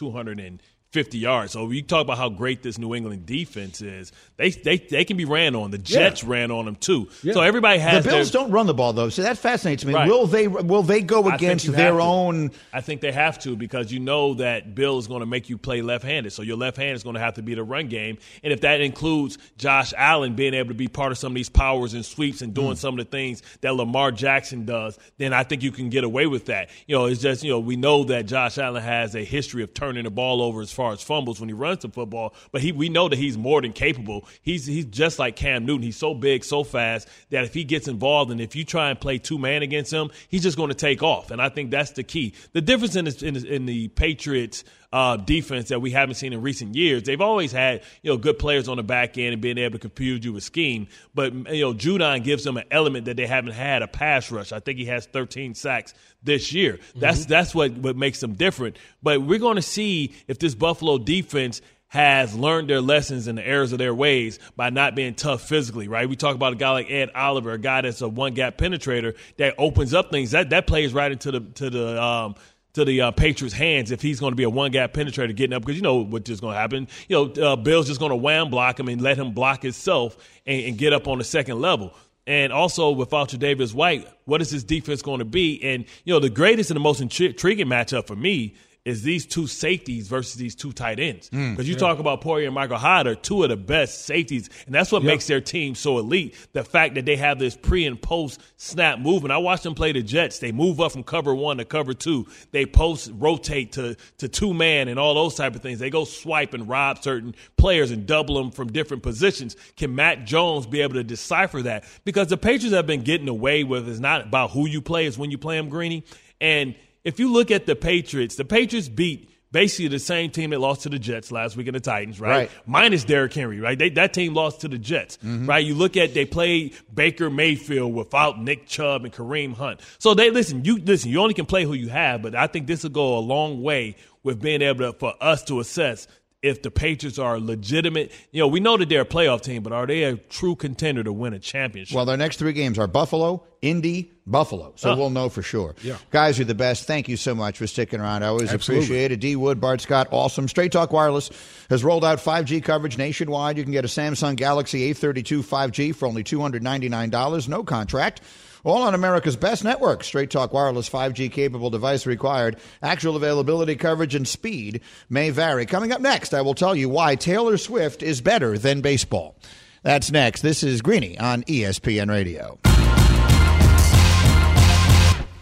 250 0.93 1.17
yards. 1.17 1.51
So 1.53 1.69
you 1.71 1.81
talk 1.81 2.01
about 2.01 2.17
how 2.19 2.29
great 2.29 2.61
this 2.61 2.77
New 2.77 2.93
England 2.93 3.25
defense 3.25 3.81
is. 3.81 4.11
They 4.37 4.51
they, 4.51 4.77
they 4.77 5.03
can 5.05 5.17
be 5.17 5.25
ran 5.25 5.55
on. 5.55 5.71
The 5.71 5.77
Jets 5.79 6.23
Yeah. 6.23 6.29
ran 6.29 6.51
on 6.51 6.65
them 6.65 6.75
too. 6.75 7.09
Yeah. 7.23 7.33
So 7.33 7.41
everybody 7.41 7.79
The 7.79 7.83
has 7.83 8.05
Bills 8.05 8.31
their, 8.31 8.41
don't 8.43 8.51
run 8.51 8.67
the 8.67 8.73
ball 8.75 8.93
though, 8.93 9.09
so 9.09 9.23
that 9.23 9.37
fascinates 9.39 9.83
me. 9.83 9.93
Right. 9.93 10.07
Will 10.07 10.27
they? 10.27 10.47
Will 10.47 10.83
they 10.83 11.01
go 11.01 11.29
against 11.29 11.71
their 11.71 11.99
own? 11.99 12.51
I 12.71 12.81
think 12.81 13.01
they 13.01 13.11
have 13.11 13.39
to 13.39 13.55
because 13.55 13.91
you 13.91 13.99
know 13.99 14.35
that 14.35 14.75
Bill 14.75 14.99
is 14.99 15.07
going 15.07 15.21
to 15.21 15.25
make 15.25 15.49
you 15.49 15.57
play 15.57 15.81
left-handed. 15.81 16.31
So 16.31 16.41
your 16.43 16.57
left 16.57 16.77
hand 16.77 16.95
is 16.95 17.03
going 17.03 17.15
to 17.15 17.19
have 17.19 17.35
to 17.35 17.41
be 17.41 17.55
the 17.55 17.63
run 17.63 17.87
game, 17.87 18.17
and 18.43 18.53
if 18.53 18.61
that 18.61 18.79
includes 18.81 19.37
Josh 19.57 19.93
Allen 19.97 20.35
being 20.35 20.53
able 20.53 20.69
to 20.69 20.75
be 20.75 20.87
part 20.87 21.11
of 21.11 21.17
some 21.17 21.31
of 21.31 21.35
these 21.35 21.49
powers 21.49 21.93
and 21.95 22.05
sweeps 22.05 22.41
and 22.41 22.53
Mm. 22.53 22.55
doing 22.55 22.75
some 22.75 22.99
of 22.99 23.05
the 23.05 23.09
things 23.09 23.41
that 23.61 23.73
Lamar 23.73 24.11
Jackson 24.11 24.65
does, 24.65 24.99
then 25.17 25.33
I 25.33 25.43
think 25.43 25.63
you 25.63 25.71
can 25.71 25.89
get 25.89 26.03
away 26.03 26.27
with 26.27 26.45
that. 26.45 26.69
You 26.85 26.95
know, 26.95 27.05
it's 27.05 27.19
just 27.21 27.43
you 27.43 27.49
know 27.49 27.59
we 27.59 27.75
know 27.77 28.03
that 28.05 28.27
Josh 28.27 28.57
Allen 28.59 28.83
has 28.83 29.15
a 29.15 29.23
history 29.23 29.63
of 29.63 29.73
turning 29.73 30.03
the 30.03 30.11
ball 30.11 30.41
over 30.41 30.61
as 30.61 30.71
far 30.71 30.82
as 30.91 31.01
fumbles 31.01 31.39
when 31.39 31.49
he 31.49 31.53
runs 31.53 31.79
the 31.79 31.89
football, 31.89 32.33
but 32.51 32.61
he 32.61 32.71
we 32.71 32.89
know 32.89 33.07
that 33.07 33.17
he's 33.17 33.37
more 33.37 33.61
than 33.61 33.73
capable. 33.73 34.25
He's 34.41 34.65
he's 34.65 34.85
just 34.85 35.19
like 35.19 35.35
Cam 35.35 35.65
Newton. 35.65 35.83
He's 35.83 35.97
so 35.97 36.13
big, 36.13 36.43
so 36.43 36.63
fast 36.63 37.07
that 37.29 37.45
if 37.45 37.53
he 37.53 37.63
gets 37.63 37.87
involved 37.87 38.31
and 38.31 38.41
if 38.41 38.55
you 38.55 38.63
try 38.65 38.89
and 38.89 38.99
play 38.99 39.17
two 39.17 39.37
man 39.37 39.63
against 39.63 39.91
him, 39.91 40.09
he's 40.27 40.43
just 40.43 40.57
going 40.57 40.69
to 40.69 40.75
take 40.75 41.01
off. 41.01 41.31
And 41.31 41.41
I 41.41 41.49
think 41.49 41.71
that's 41.71 41.91
the 41.91 42.03
key. 42.03 42.33
The 42.51 42.61
difference 42.61 42.95
in 42.95 43.07
in, 43.07 43.45
in 43.45 43.65
the 43.65 43.87
Patriots. 43.89 44.63
Uh, 44.93 45.17
defense 45.17 45.69
that 45.69 45.81
we 45.81 45.89
haven't 45.89 46.13
seen 46.13 46.33
in 46.33 46.41
recent 46.43 46.75
years. 46.75 47.01
They've 47.01 47.19
always 47.19 47.51
had 47.51 47.81
you 48.03 48.11
know 48.11 48.17
good 48.17 48.37
players 48.37 48.67
on 48.67 48.77
the 48.77 48.83
back 48.83 49.17
end 49.17 49.33
and 49.33 49.41
being 49.41 49.57
able 49.57 49.71
to 49.71 49.79
confuse 49.79 50.23
you 50.23 50.33
with 50.33 50.43
scheme. 50.43 50.87
But 51.15 51.33
you 51.33 51.61
know 51.61 51.73
Judon 51.73 52.23
gives 52.23 52.43
them 52.43 52.57
an 52.57 52.65
element 52.69 53.05
that 53.05 53.17
they 53.17 53.25
haven't 53.25 53.53
had 53.53 53.81
a 53.81 53.87
pass 53.87 54.29
rush. 54.29 54.51
I 54.51 54.59
think 54.59 54.77
he 54.77 54.85
has 54.85 55.07
13 55.07 55.55
sacks 55.55 55.95
this 56.21 56.53
year. 56.53 56.77
That's 56.95 57.25
that's 57.25 57.55
what 57.55 57.71
what 57.71 57.95
makes 57.95 58.19
them 58.19 58.33
different. 58.35 58.77
But 59.01 59.23
we're 59.23 59.39
going 59.39 59.55
to 59.55 59.63
see 59.63 60.13
if 60.27 60.37
this 60.37 60.53
Buffalo 60.53 60.99
defense 60.99 61.59
has 61.93 62.33
learned 62.33 62.67
their 62.67 62.81
lessons 62.81 63.27
and 63.27 63.37
the 63.37 63.47
errors 63.47 63.71
of 63.71 63.77
their 63.77 63.93
ways 63.93 64.39
by 64.55 64.71
not 64.71 64.95
being 64.95 65.13
tough 65.13 65.43
physically, 65.43 65.87
right? 65.87 66.09
We 66.09 66.15
talk 66.15 66.33
about 66.33 66.53
a 66.53 66.55
guy 66.55 66.71
like 66.71 66.89
Ed 66.89 67.11
Oliver, 67.13 67.51
a 67.51 67.59
guy 67.59 67.81
that's 67.81 68.01
a 68.01 68.09
one 68.09 68.33
gap 68.33 68.57
penetrator 68.57 69.15
that 69.37 69.53
opens 69.59 69.93
up 69.93 70.09
things. 70.09 70.31
That 70.31 70.49
that 70.49 70.65
plays 70.65 70.91
right 70.91 71.11
into 71.11 71.31
the 71.31 71.41
to 71.41 71.69
the 71.69 72.01
um 72.01 72.35
to 72.73 72.83
the 72.83 73.01
uh, 73.01 73.11
Patriots' 73.11 73.53
hands 73.53 73.91
if 73.91 74.01
he's 74.01 74.19
going 74.19 74.31
to 74.31 74.35
be 74.35 74.43
a 74.43 74.49
one 74.49 74.71
gap 74.71 74.93
penetrator 74.93 75.35
getting 75.35 75.53
up 75.53 75.61
because 75.61 75.75
you 75.75 75.81
know 75.81 76.03
what's 76.03 76.25
just 76.25 76.41
going 76.41 76.53
to 76.53 76.59
happen. 76.59 76.87
You 77.07 77.31
know, 77.35 77.43
uh, 77.43 77.55
Bill's 77.55 77.87
just 77.87 77.99
going 77.99 78.09
to 78.09 78.15
wham 78.15 78.49
block 78.49 78.79
him 78.79 78.87
and 78.87 79.01
let 79.01 79.17
him 79.17 79.33
block 79.33 79.61
himself 79.61 80.17
and, 80.45 80.65
and 80.65 80.77
get 80.77 80.93
up 80.93 81.07
on 81.07 81.19
the 81.19 81.23
second 81.23 81.61
level. 81.61 81.93
And 82.25 82.53
also 82.53 82.91
without 82.91 83.29
Tre'Davious 83.29 83.73
White, 83.73 84.07
what 84.25 84.41
is 84.41 84.49
his 84.49 84.63
defense 84.63 85.01
going 85.01 85.19
to 85.19 85.25
be? 85.25 85.61
And 85.63 85.85
you 86.03 86.13
know, 86.13 86.19
the 86.19 86.29
greatest 86.29 86.69
and 86.71 86.75
the 86.75 86.81
most 86.81 87.01
intri- 87.01 87.29
intriguing 87.29 87.67
matchup 87.67 88.07
for 88.07 88.15
me 88.15 88.55
is 88.85 89.01
these 89.01 89.25
two 89.25 89.47
safeties 89.47 90.09
versus 90.09 90.35
these 90.35 90.55
two 90.55 90.73
tight 90.73 90.99
ends. 90.99 91.29
Mm, 91.29 91.51
because 91.51 91.69
you 91.69 91.75
talk 91.75 91.99
about 91.99 92.21
Poyer 92.21 92.45
and 92.45 92.53
Micah 92.53 92.77
Hyde 92.77 93.07
are 93.07 93.15
two 93.15 93.43
of 93.43 93.49
the 93.49 93.55
best 93.55 94.05
safeties, 94.05 94.49
and 94.65 94.75
that's 94.75 94.91
what 94.91 95.03
makes 95.03 95.25
their 95.25 95.39
team 95.39 95.73
so 95.73 95.99
elite. 95.99 96.35
The 96.51 96.65
fact 96.65 96.95
that 96.95 97.05
they 97.05 97.15
have 97.15 97.39
this 97.39 97.55
pre 97.55 97.85
and 97.85 98.01
post 98.01 98.41
snap 98.57 98.99
movement. 98.99 99.31
I 99.31 99.37
watched 99.37 99.63
them 99.63 99.73
play 99.73 99.93
the 99.93 100.03
Jets. 100.03 100.39
They 100.39 100.51
move 100.51 100.81
up 100.81 100.91
from 100.91 101.03
cover 101.03 101.33
one 101.33 101.57
to 101.57 101.65
cover 101.65 101.93
two. 101.93 102.27
They 102.51 102.65
post 102.65 103.09
rotate 103.13 103.73
to 103.73 103.95
to 104.17 104.27
two 104.27 104.53
man 104.53 104.89
and 104.89 104.99
all 104.99 105.13
those 105.13 105.35
type 105.35 105.55
of 105.55 105.61
things. 105.61 105.79
They 105.79 105.89
go 105.89 106.03
swipe 106.03 106.53
and 106.53 106.67
rob 106.67 107.01
certain 107.01 107.35
players 107.55 107.91
and 107.91 108.05
double 108.05 108.35
them 108.35 108.51
from 108.51 108.71
different 108.71 109.01
positions. 109.01 109.55
Can 109.77 109.95
Mac 109.95 110.25
Jones 110.25 110.67
be 110.67 110.81
able 110.81 110.95
to 110.95 111.03
decipher 111.05 111.61
that? 111.61 111.85
Because 112.03 112.27
the 112.27 112.37
Patriots 112.37 112.75
have 112.75 112.87
been 112.87 113.03
getting 113.03 113.29
away 113.29 113.63
with 113.63 113.87
it's 113.87 113.99
not 113.99 114.25
about 114.27 114.51
who 114.51 114.67
you 114.67 114.81
play, 114.81 115.05
it's 115.05 115.17
when 115.17 115.31
you 115.31 115.37
play 115.37 115.55
them, 115.55 115.69
Greeny. 115.69 116.03
And 116.41 116.75
if 117.03 117.19
you 117.19 117.31
look 117.31 117.51
at 117.51 117.65
the 117.65 117.75
Patriots, 117.75 118.35
the 118.35 118.45
Patriots 118.45 118.89
beat 118.89 119.29
basically 119.51 119.87
the 119.87 119.99
same 119.99 120.31
team 120.31 120.49
that 120.49 120.59
lost 120.59 120.81
to 120.81 120.89
the 120.89 120.99
Jets 120.99 121.31
last 121.31 121.55
week 121.55 121.67
in 121.67 121.73
the 121.73 121.79
Titans, 121.79 122.19
right? 122.19 122.29
Right. 122.29 122.51
Minus 122.65 123.03
Derrick 123.03 123.33
Henry, 123.33 123.59
right? 123.59 123.77
They, 123.77 123.89
that 123.91 124.13
team 124.13 124.33
lost 124.33 124.61
to 124.61 124.67
the 124.67 124.79
Jets, 124.79 125.17
mm-hmm. 125.17 125.45
right? 125.45 125.63
You 125.63 125.75
look 125.75 125.95
at 125.95 126.13
they 126.13 126.25
played 126.25 126.75
Baker 126.93 127.29
Mayfield 127.29 127.93
without 127.93 128.41
Nick 128.41 128.65
Chubb 128.65 129.05
and 129.05 129.13
Kareem 129.13 129.53
Hunt. 129.53 129.79
So 129.99 130.13
they 130.13 130.31
listen. 130.31 130.65
You 130.65 130.79
listen. 130.79 131.11
You 131.11 131.21
only 131.21 131.35
can 131.35 131.45
play 131.45 131.63
who 131.63 131.73
you 131.73 131.89
have, 131.89 132.21
but 132.21 132.35
I 132.35 132.47
think 132.47 132.67
this 132.67 132.83
will 132.83 132.89
go 132.89 133.17
a 133.17 133.19
long 133.19 133.61
way 133.61 133.95
with 134.23 134.41
being 134.41 134.61
able 134.61 134.91
to 134.91 134.97
for 134.97 135.13
us 135.21 135.43
to 135.43 135.59
assess 135.59 136.07
if 136.43 136.61
the 136.61 136.69
Patriots 136.69 137.17
are 137.17 137.39
legitimate. 137.39 138.11
You 138.31 138.41
know, 138.41 138.47
we 138.47 138.59
know 138.59 138.77
that 138.77 138.89
they're 138.89 139.01
a 139.01 139.05
playoff 139.05 139.41
team, 139.41 139.63
but 139.63 139.73
are 139.73 139.87
they 139.87 140.03
a 140.03 140.17
true 140.17 140.55
contender 140.55 141.03
to 141.03 141.11
win 141.13 141.33
a 141.33 141.39
championship? 141.39 141.95
Well, 141.95 142.05
their 142.05 142.17
next 142.17 142.37
three 142.37 142.51
games 142.53 142.77
are 142.77 142.85
Buffalo, 142.85 143.43
Indy, 143.61 144.11
Buffalo. 144.27 144.73
So 144.75 144.89
Huh. 144.89 144.95
we'll 144.97 145.09
know 145.09 145.29
for 145.29 145.41
sure. 145.41 145.73
Yeah. 145.81 145.95
Guys, 146.11 146.37
you're 146.37 146.45
the 146.45 146.53
best. 146.53 146.85
Thank 146.85 147.07
you 147.07 147.15
so 147.17 147.33
much 147.33 147.57
for 147.57 147.65
sticking 147.65 147.99
around. 148.01 148.23
I 148.23 148.27
always 148.27 148.51
Absolutely. 148.51 148.85
appreciate 148.85 149.11
it. 149.13 149.17
D 149.21 149.35
Wood, 149.37 149.61
Bart 149.61 149.79
Scott, 149.81 150.07
awesome. 150.11 150.47
Straight 150.49 150.71
Talk 150.73 150.91
Wireless 150.91 151.29
has 151.69 151.83
rolled 151.83 152.03
out 152.05 152.19
5G 152.19 152.61
coverage 152.61 152.97
nationwide. 152.97 153.57
You 153.57 153.63
can 153.63 153.71
get 153.71 153.85
a 153.85 153.87
Samsung 153.87 154.35
Galaxy 154.35 154.93
A32 154.93 155.41
5G 155.43 155.95
for 155.95 156.07
only 156.07 156.23
$299, 156.25 157.47
no 157.47 157.63
contract. 157.63 158.21
All 158.63 158.83
on 158.83 158.93
America's 158.93 159.35
best 159.35 159.63
network. 159.63 160.03
Straight 160.03 160.29
Talk 160.29 160.53
Wireless 160.53 160.89
5G 160.89 161.31
capable 161.31 161.69
device 161.69 162.05
required. 162.05 162.57
Actual 162.81 163.15
availability, 163.15 163.75
coverage, 163.75 164.15
and 164.15 164.27
speed 164.27 164.81
may 165.09 165.29
vary. 165.29 165.65
Coming 165.65 165.91
up 165.91 166.01
next, 166.01 166.33
I 166.33 166.41
will 166.41 166.53
tell 166.53 166.75
you 166.75 166.89
why 166.89 167.15
Taylor 167.15 167.57
Swift 167.57 168.01
is 168.01 168.21
better 168.21 168.57
than 168.57 168.81
baseball. 168.81 169.37
That's 169.83 170.11
next. 170.11 170.41
This 170.41 170.63
is 170.63 170.81
Greeny 170.81 171.19
on 171.19 171.43
ESPN 171.43 172.09
Radio. 172.09 172.59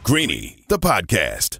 Greeny, 0.04 0.66
the 0.68 0.80
podcast. 0.80 1.60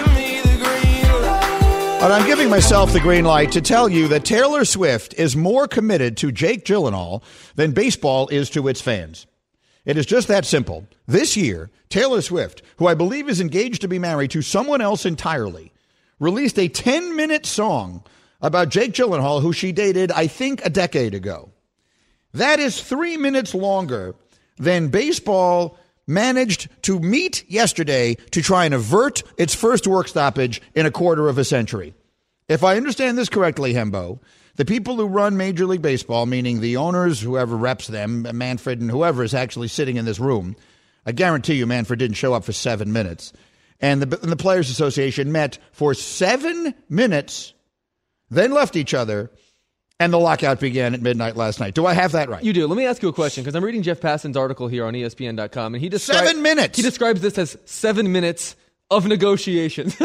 And 2.01 2.11
I'm 2.11 2.25
giving 2.25 2.49
myself 2.49 2.91
the 2.91 2.99
green 2.99 3.25
light 3.25 3.51
to 3.51 3.61
tell 3.61 3.87
you 3.87 4.07
that 4.07 4.25
Taylor 4.25 4.65
Swift 4.65 5.13
is 5.19 5.35
more 5.35 5.67
committed 5.67 6.17
to 6.17 6.31
Jake 6.31 6.65
Gyllenhaal 6.65 7.21
than 7.53 7.73
baseball 7.73 8.27
is 8.29 8.49
to 8.49 8.67
its 8.67 8.81
fans. 8.81 9.27
It 9.85 9.97
is 9.97 10.07
just 10.07 10.27
that 10.27 10.43
simple. 10.43 10.87
This 11.05 11.37
year, 11.37 11.69
Taylor 11.89 12.23
Swift, 12.23 12.63
who 12.77 12.87
I 12.87 12.95
believe 12.95 13.29
is 13.29 13.39
engaged 13.39 13.81
to 13.81 13.87
be 13.87 13.99
married 13.99 14.31
to 14.31 14.41
someone 14.41 14.81
else 14.81 15.05
entirely, 15.05 15.73
released 16.19 16.57
a 16.57 16.69
10 16.69 17.15
minute 17.15 17.45
song 17.45 18.03
about 18.41 18.69
Jake 18.69 18.93
Gyllenhaal, 18.93 19.43
who 19.43 19.53
she 19.53 19.71
dated, 19.71 20.11
I 20.11 20.25
think, 20.25 20.65
a 20.65 20.71
decade 20.71 21.13
ago. 21.13 21.51
That 22.33 22.59
is 22.59 22.81
three 22.81 23.15
minutes 23.15 23.53
longer 23.53 24.15
than 24.57 24.87
baseball 24.87 25.77
managed 26.07 26.69
to 26.83 26.99
meet 26.99 27.49
yesterday 27.49 28.15
to 28.31 28.41
try 28.41 28.65
and 28.65 28.73
avert 28.73 29.23
its 29.37 29.55
first 29.55 29.87
work 29.87 30.07
stoppage 30.07 30.61
in 30.75 30.85
a 30.85 30.91
quarter 30.91 31.29
of 31.29 31.37
a 31.37 31.45
century. 31.45 31.93
If 32.47 32.63
I 32.63 32.77
understand 32.77 33.17
this 33.17 33.29
correctly, 33.29 33.73
Hembo, 33.73 34.19
the 34.55 34.65
people 34.65 34.97
who 34.97 35.05
run 35.05 35.37
Major 35.37 35.65
League 35.65 35.81
Baseball, 35.81 36.25
meaning 36.25 36.59
the 36.59 36.77
owners, 36.77 37.21
whoever 37.21 37.55
reps 37.55 37.87
them, 37.87 38.27
Manfred 38.33 38.81
and 38.81 38.91
whoever 38.91 39.23
is 39.23 39.33
actually 39.33 39.69
sitting 39.69 39.95
in 39.95 40.05
this 40.05 40.19
room, 40.19 40.55
I 41.05 41.13
guarantee 41.13 41.55
you 41.55 41.65
Manfred 41.65 41.99
didn't 41.99 42.17
show 42.17 42.33
up 42.33 42.43
for 42.43 42.51
seven 42.51 42.91
minutes. 42.91 43.33
And 43.79 44.01
the, 44.01 44.21
and 44.21 44.31
the 44.31 44.35
Players 44.35 44.69
Association 44.69 45.31
met 45.31 45.57
for 45.71 45.93
seven 45.93 46.75
minutes, 46.89 47.53
then 48.29 48.51
left 48.51 48.75
each 48.75 48.93
other, 48.93 49.31
and 50.01 50.11
the 50.11 50.19
lockout 50.19 50.59
began 50.59 50.95
at 50.95 51.01
midnight 51.01 51.35
last 51.35 51.59
night. 51.59 51.75
Do 51.75 51.85
I 51.85 51.93
have 51.93 52.13
that 52.13 52.27
right? 52.27 52.43
You 52.43 52.53
do. 52.53 52.65
Let 52.65 52.75
me 52.75 52.87
ask 52.87 53.03
you 53.03 53.09
a 53.09 53.13
question 53.13 53.43
because 53.43 53.55
I'm 53.55 53.63
reading 53.63 53.83
Jeff 53.83 54.01
Passan's 54.01 54.35
article 54.35 54.67
here 54.67 54.83
on 54.85 54.95
ESPN.com, 54.95 55.75
and 55.75 55.81
he 55.81 55.89
describes 55.89 56.27
Seven 56.27 56.41
minutes. 56.41 56.75
He 56.75 56.81
describes 56.81 57.21
this 57.21 57.37
as 57.37 57.55
seven 57.65 58.11
minutes 58.11 58.55
of 58.89 59.05
negotiation. 59.05 59.91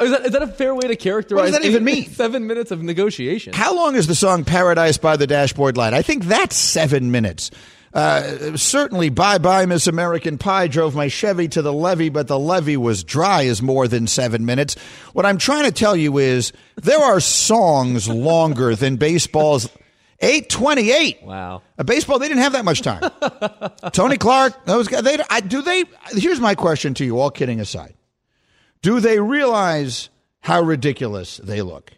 Is 0.00 0.10
that, 0.10 0.26
is 0.26 0.32
that 0.32 0.42
a 0.42 0.48
fair 0.48 0.74
way 0.74 0.88
to 0.88 0.96
characterize? 0.96 1.52
What 1.52 1.52
does 1.52 1.60
that 1.60 1.64
even 1.64 1.84
mean? 1.84 2.06
Seven 2.10 2.48
minutes 2.48 2.72
of 2.72 2.82
negotiation. 2.82 3.52
How 3.52 3.76
long 3.76 3.94
is 3.94 4.08
the 4.08 4.16
song 4.16 4.42
Paradise 4.42 4.98
by 4.98 5.16
the 5.16 5.28
Dashboard 5.28 5.76
Light? 5.76 5.94
I 5.94 6.02
think 6.02 6.24
that's 6.24 6.56
seven 6.56 7.12
minutes. 7.12 7.52
Uh, 7.94 8.56
certainly, 8.56 9.08
Bye 9.08 9.38
Bye 9.38 9.66
Miss 9.66 9.86
American 9.86 10.36
Pie 10.36 10.66
drove 10.66 10.96
my 10.96 11.06
Chevy 11.06 11.46
to 11.48 11.62
the 11.62 11.72
levee, 11.72 12.08
but 12.08 12.26
the 12.26 12.38
levee 12.38 12.76
was 12.76 13.04
dry 13.04 13.42
is 13.42 13.62
more 13.62 13.86
than 13.86 14.08
seven 14.08 14.44
minutes. 14.44 14.74
What 15.12 15.24
I'm 15.24 15.38
trying 15.38 15.64
to 15.64 15.72
tell 15.72 15.94
you 15.94 16.18
is 16.18 16.52
there 16.74 16.98
are 16.98 17.20
songs 17.20 18.08
longer 18.08 18.74
than 18.74 18.96
baseball's 18.96 19.68
828. 20.18 21.22
Wow. 21.22 21.62
A 21.78 21.84
baseball, 21.84 22.18
they 22.18 22.28
didn't 22.28 22.42
have 22.42 22.52
that 22.52 22.64
much 22.64 22.82
time. 22.82 23.10
Tony 23.92 24.16
Clark, 24.16 24.64
those 24.64 24.88
guys, 24.88 25.04
they, 25.04 25.18
I, 25.30 25.40
do 25.40 25.62
they, 25.62 25.84
here's 26.10 26.40
my 26.40 26.56
question 26.56 26.94
to 26.94 27.04
you, 27.04 27.20
all 27.20 27.30
kidding 27.30 27.60
aside. 27.60 27.94
Do 28.82 28.98
they 28.98 29.20
realize 29.20 30.10
how 30.40 30.62
ridiculous 30.62 31.36
they 31.38 31.62
look? 31.62 31.92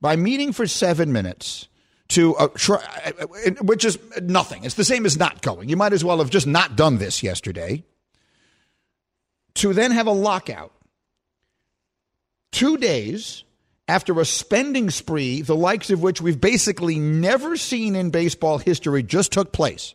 By 0.00 0.16
meeting 0.16 0.52
for 0.52 0.66
seven 0.66 1.10
minutes 1.12 1.68
to, 2.08 2.34
uh, 2.36 2.48
try, 2.54 2.82
uh, 3.20 3.26
which 3.62 3.84
is 3.84 3.98
nothing. 4.22 4.64
It's 4.64 4.74
the 4.74 4.84
same 4.84 5.04
as 5.06 5.18
not 5.18 5.42
going. 5.42 5.68
You 5.68 5.76
might 5.76 5.92
as 5.92 6.04
well 6.04 6.18
have 6.18 6.30
just 6.30 6.46
not 6.46 6.76
done 6.76 6.98
this 6.98 7.22
yesterday. 7.22 7.84
To 9.54 9.74
then 9.74 9.90
have 9.90 10.06
a 10.06 10.12
lockout 10.12 10.72
two 12.52 12.76
days 12.78 13.44
after 13.88 14.18
a 14.20 14.24
spending 14.24 14.90
spree, 14.90 15.42
the 15.42 15.56
likes 15.56 15.90
of 15.90 16.02
which 16.02 16.20
we've 16.20 16.40
basically 16.40 16.98
never 16.98 17.56
seen 17.56 17.96
in 17.96 18.10
baseball 18.10 18.58
history, 18.58 19.02
just 19.02 19.32
took 19.32 19.52
place. 19.52 19.94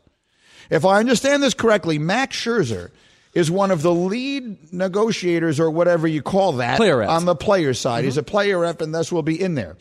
If 0.69 0.85
I 0.85 0.99
understand 0.99 1.43
this 1.43 1.53
correctly, 1.53 1.99
Max 1.99 2.35
Scherzer 2.35 2.89
is 3.33 3.49
one 3.49 3.71
of 3.71 3.81
the 3.81 3.93
lead 3.93 4.73
negotiators 4.73 5.59
or 5.59 5.69
whatever 5.69 6.07
you 6.07 6.21
call 6.21 6.53
that 6.53 6.77
on 7.09 7.25
the 7.25 7.35
player 7.35 7.73
side. 7.73 8.03
He's 8.05 8.17
a 8.17 8.23
player 8.23 8.59
rep 8.59 8.81
and 8.81 8.93
thus 8.93 9.11
will 9.11 9.23
be 9.23 9.39
in 9.39 9.55
there. 9.55 9.75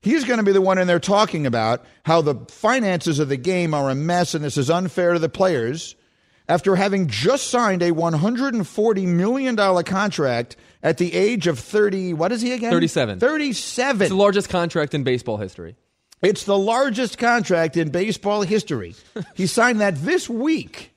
He's 0.00 0.24
going 0.24 0.38
to 0.38 0.44
be 0.44 0.52
the 0.52 0.60
one 0.60 0.78
in 0.78 0.86
there 0.86 1.00
talking 1.00 1.46
about 1.46 1.84
how 2.04 2.20
the 2.22 2.34
finances 2.48 3.18
of 3.18 3.28
the 3.28 3.36
game 3.36 3.74
are 3.74 3.90
a 3.90 3.94
mess 3.94 4.34
and 4.34 4.44
this 4.44 4.56
is 4.56 4.70
unfair 4.70 5.14
to 5.14 5.18
the 5.18 5.28
players 5.28 5.96
after 6.48 6.76
having 6.76 7.08
just 7.08 7.48
signed 7.48 7.82
a 7.82 7.90
$140 7.90 9.06
million 9.06 9.56
contract 9.84 10.56
at 10.82 10.98
the 10.98 11.12
age 11.12 11.46
of 11.48 11.58
30. 11.58 12.14
What 12.14 12.30
is 12.30 12.40
he 12.40 12.52
again? 12.52 12.70
37. 12.70 13.18
37. 13.18 14.02
It's 14.02 14.10
the 14.10 14.16
largest 14.16 14.48
contract 14.48 14.94
in 14.94 15.02
baseball 15.02 15.38
history. 15.38 15.76
It's 16.22 16.44
the 16.44 16.56
largest 16.56 17.18
contract 17.18 17.76
in 17.76 17.90
baseball 17.90 18.42
history. 18.42 18.94
he 19.34 19.46
signed 19.46 19.80
that 19.80 19.96
this 19.96 20.28
week. 20.30 20.94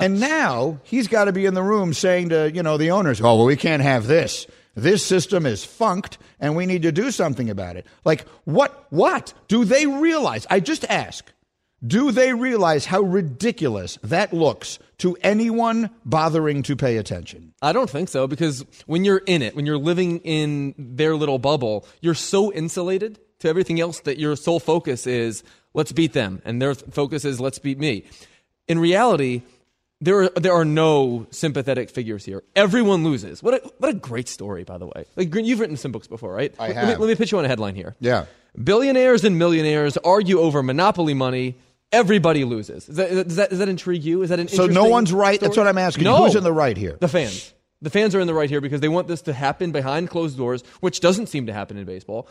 and 0.00 0.20
now 0.20 0.78
he's 0.84 1.08
got 1.08 1.24
to 1.24 1.32
be 1.32 1.46
in 1.46 1.54
the 1.54 1.62
room 1.62 1.92
saying 1.92 2.30
to, 2.30 2.50
you 2.50 2.62
know, 2.62 2.78
the 2.78 2.90
owners, 2.92 3.20
"Oh, 3.20 3.36
well, 3.36 3.44
we 3.44 3.56
can't 3.56 3.82
have 3.82 4.06
this. 4.06 4.46
This 4.76 5.04
system 5.04 5.46
is 5.46 5.64
funked 5.64 6.18
and 6.38 6.54
we 6.54 6.66
need 6.66 6.82
to 6.82 6.92
do 6.92 7.10
something 7.10 7.50
about 7.50 7.76
it." 7.76 7.86
Like, 8.04 8.26
what 8.44 8.86
what 8.90 9.34
do 9.48 9.64
they 9.64 9.86
realize? 9.86 10.46
I 10.48 10.60
just 10.60 10.84
ask. 10.84 11.32
Do 11.86 12.10
they 12.10 12.32
realize 12.32 12.86
how 12.86 13.02
ridiculous 13.02 13.98
that 14.02 14.32
looks 14.32 14.78
to 14.98 15.16
anyone 15.20 15.90
bothering 16.04 16.62
to 16.64 16.74
pay 16.74 16.96
attention? 16.96 17.52
I 17.60 17.72
don't 17.72 17.90
think 17.90 18.08
so 18.08 18.26
because 18.26 18.64
when 18.86 19.04
you're 19.04 19.22
in 19.26 19.42
it, 19.42 19.54
when 19.54 19.66
you're 19.66 19.76
living 19.78 20.20
in 20.20 20.74
their 20.78 21.16
little 21.16 21.38
bubble, 21.38 21.86
you're 22.00 22.14
so 22.14 22.50
insulated 22.52 23.18
to 23.40 23.48
everything 23.48 23.78
else 23.78 24.00
that 24.00 24.18
your 24.18 24.36
sole 24.36 24.58
focus 24.58 25.06
is 25.06 25.44
let's 25.74 25.92
beat 25.92 26.14
them 26.14 26.40
and 26.44 26.62
their 26.62 26.74
focus 26.74 27.24
is 27.24 27.40
let's 27.40 27.58
beat 27.58 27.78
me. 27.78 28.04
In 28.68 28.78
reality, 28.78 29.42
there 30.00 30.24
are, 30.24 30.28
there 30.30 30.52
are 30.52 30.64
no 30.64 31.26
sympathetic 31.30 31.90
figures 31.90 32.24
here. 32.24 32.42
Everyone 32.54 33.02
loses. 33.04 33.42
What 33.42 33.54
a, 33.54 33.68
what 33.78 33.90
a 33.90 33.94
great 33.94 34.28
story, 34.28 34.64
by 34.64 34.78
the 34.78 34.86
way. 34.86 35.04
Like 35.16 35.34
you've 35.34 35.60
written 35.60 35.76
some 35.76 35.92
books 35.92 36.06
before, 36.06 36.32
right? 36.32 36.54
I 36.58 36.68
Let 36.68 36.68
me- 36.68 36.74
have. 36.90 37.00
let 37.00 37.08
me 37.08 37.14
pitch 37.14 37.32
you 37.32 37.38
on 37.38 37.44
a 37.44 37.48
headline 37.48 37.74
here. 37.74 37.96
Yeah. 38.00 38.26
Billionaires 38.62 39.24
and 39.24 39.38
millionaires 39.38 39.96
argue 39.98 40.40
over 40.40 40.62
monopoly 40.62 41.14
money. 41.14 41.56
Everybody 41.92 42.44
loses. 42.44 42.88
Is 42.88 42.96
that, 42.96 43.10
does, 43.10 43.36
that, 43.36 43.50
does 43.50 43.58
that 43.60 43.68
intrigue 43.68 44.02
you? 44.02 44.22
Is 44.22 44.30
that 44.30 44.40
an 44.40 44.48
So 44.48 44.66
no 44.66 44.84
one's 44.86 45.12
right? 45.12 45.40
That's 45.40 45.56
what 45.56 45.66
I'm 45.66 45.78
asking. 45.78 46.04
No. 46.04 46.24
Who's 46.24 46.34
in 46.34 46.42
the 46.42 46.52
right 46.52 46.76
here? 46.76 46.96
The 47.00 47.08
fans. 47.08 47.52
The 47.82 47.90
fans 47.90 48.14
are 48.14 48.20
in 48.20 48.26
the 48.26 48.34
right 48.34 48.48
here 48.50 48.60
because 48.60 48.80
they 48.80 48.88
want 48.88 49.06
this 49.06 49.22
to 49.22 49.32
happen 49.32 49.70
behind 49.70 50.10
closed 50.10 50.36
doors, 50.36 50.62
which 50.80 51.00
doesn't 51.00 51.26
seem 51.28 51.46
to 51.46 51.52
happen 51.52 51.76
in 51.76 51.84
baseball. 51.84 52.26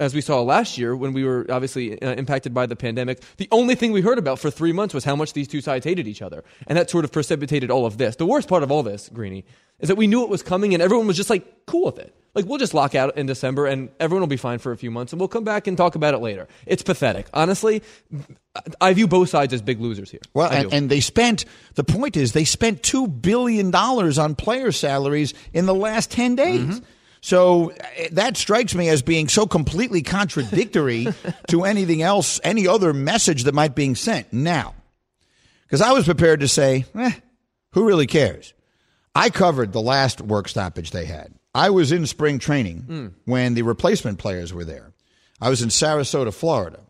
As 0.00 0.12
we 0.12 0.20
saw 0.20 0.42
last 0.42 0.76
year 0.76 0.96
when 0.96 1.12
we 1.12 1.22
were 1.22 1.46
obviously 1.48 2.00
uh, 2.02 2.14
impacted 2.14 2.52
by 2.52 2.66
the 2.66 2.74
pandemic, 2.74 3.22
the 3.36 3.46
only 3.52 3.76
thing 3.76 3.92
we 3.92 4.00
heard 4.00 4.18
about 4.18 4.40
for 4.40 4.50
three 4.50 4.72
months 4.72 4.92
was 4.92 5.04
how 5.04 5.14
much 5.14 5.34
these 5.34 5.46
two 5.46 5.60
sides 5.60 5.84
hated 5.84 6.08
each 6.08 6.20
other. 6.20 6.42
And 6.66 6.76
that 6.76 6.90
sort 6.90 7.04
of 7.04 7.12
precipitated 7.12 7.70
all 7.70 7.86
of 7.86 7.96
this. 7.96 8.16
The 8.16 8.26
worst 8.26 8.48
part 8.48 8.64
of 8.64 8.72
all 8.72 8.82
this, 8.82 9.08
Greeny, 9.08 9.44
is 9.78 9.88
that 9.88 9.94
we 9.94 10.08
knew 10.08 10.24
it 10.24 10.28
was 10.28 10.42
coming 10.42 10.74
and 10.74 10.82
everyone 10.82 11.06
was 11.06 11.16
just 11.16 11.30
like 11.30 11.66
cool 11.66 11.84
with 11.86 11.98
it. 12.00 12.12
Like, 12.34 12.46
we'll 12.46 12.58
just 12.58 12.74
lock 12.74 12.96
out 12.96 13.16
in 13.16 13.26
December 13.26 13.66
and 13.66 13.90
everyone 14.00 14.22
will 14.22 14.26
be 14.26 14.36
fine 14.36 14.58
for 14.58 14.72
a 14.72 14.76
few 14.76 14.90
months 14.90 15.12
and 15.12 15.20
we'll 15.20 15.28
come 15.28 15.44
back 15.44 15.68
and 15.68 15.76
talk 15.76 15.94
about 15.94 16.14
it 16.14 16.18
later. 16.18 16.48
It's 16.66 16.82
pathetic. 16.82 17.26
Honestly, 17.32 17.80
I 18.80 18.92
view 18.92 19.06
both 19.06 19.28
sides 19.28 19.54
as 19.54 19.62
big 19.62 19.80
losers 19.80 20.10
here. 20.10 20.20
Well, 20.34 20.50
and, 20.50 20.72
and 20.72 20.90
they 20.90 20.98
spent, 20.98 21.44
the 21.74 21.84
point 21.84 22.16
is, 22.16 22.32
they 22.32 22.44
spent 22.44 22.82
$2 22.82 23.22
billion 23.22 23.72
on 23.72 24.34
player 24.34 24.72
salaries 24.72 25.34
in 25.52 25.66
the 25.66 25.74
last 25.74 26.10
10 26.10 26.34
days. 26.34 26.60
Mm-hmm. 26.60 26.84
So 27.24 27.70
uh, 27.70 28.08
that 28.12 28.36
strikes 28.36 28.74
me 28.74 28.90
as 28.90 29.00
being 29.00 29.28
so 29.28 29.46
completely 29.46 30.02
contradictory 30.02 31.06
to 31.48 31.64
anything 31.64 32.02
else, 32.02 32.38
any 32.44 32.68
other 32.68 32.92
message 32.92 33.44
that 33.44 33.54
might 33.54 33.74
be 33.74 33.94
sent. 33.94 34.30
Now, 34.30 34.74
because 35.62 35.80
I 35.80 35.92
was 35.92 36.04
prepared 36.04 36.40
to 36.40 36.48
say, 36.48 36.84
eh, 36.94 37.12
who 37.72 37.86
really 37.86 38.06
cares? 38.06 38.52
I 39.14 39.30
covered 39.30 39.72
the 39.72 39.80
last 39.80 40.20
work 40.20 40.48
stoppage 40.48 40.90
they 40.90 41.06
had. 41.06 41.32
I 41.54 41.70
was 41.70 41.92
in 41.92 42.04
spring 42.04 42.38
training 42.38 43.14
when 43.24 43.54
the 43.54 43.62
replacement 43.62 44.18
players 44.18 44.52
were 44.52 44.66
there. 44.66 44.92
I 45.40 45.48
was 45.48 45.62
in 45.62 45.70
Sarasota, 45.70 46.34
Florida. 46.34 46.80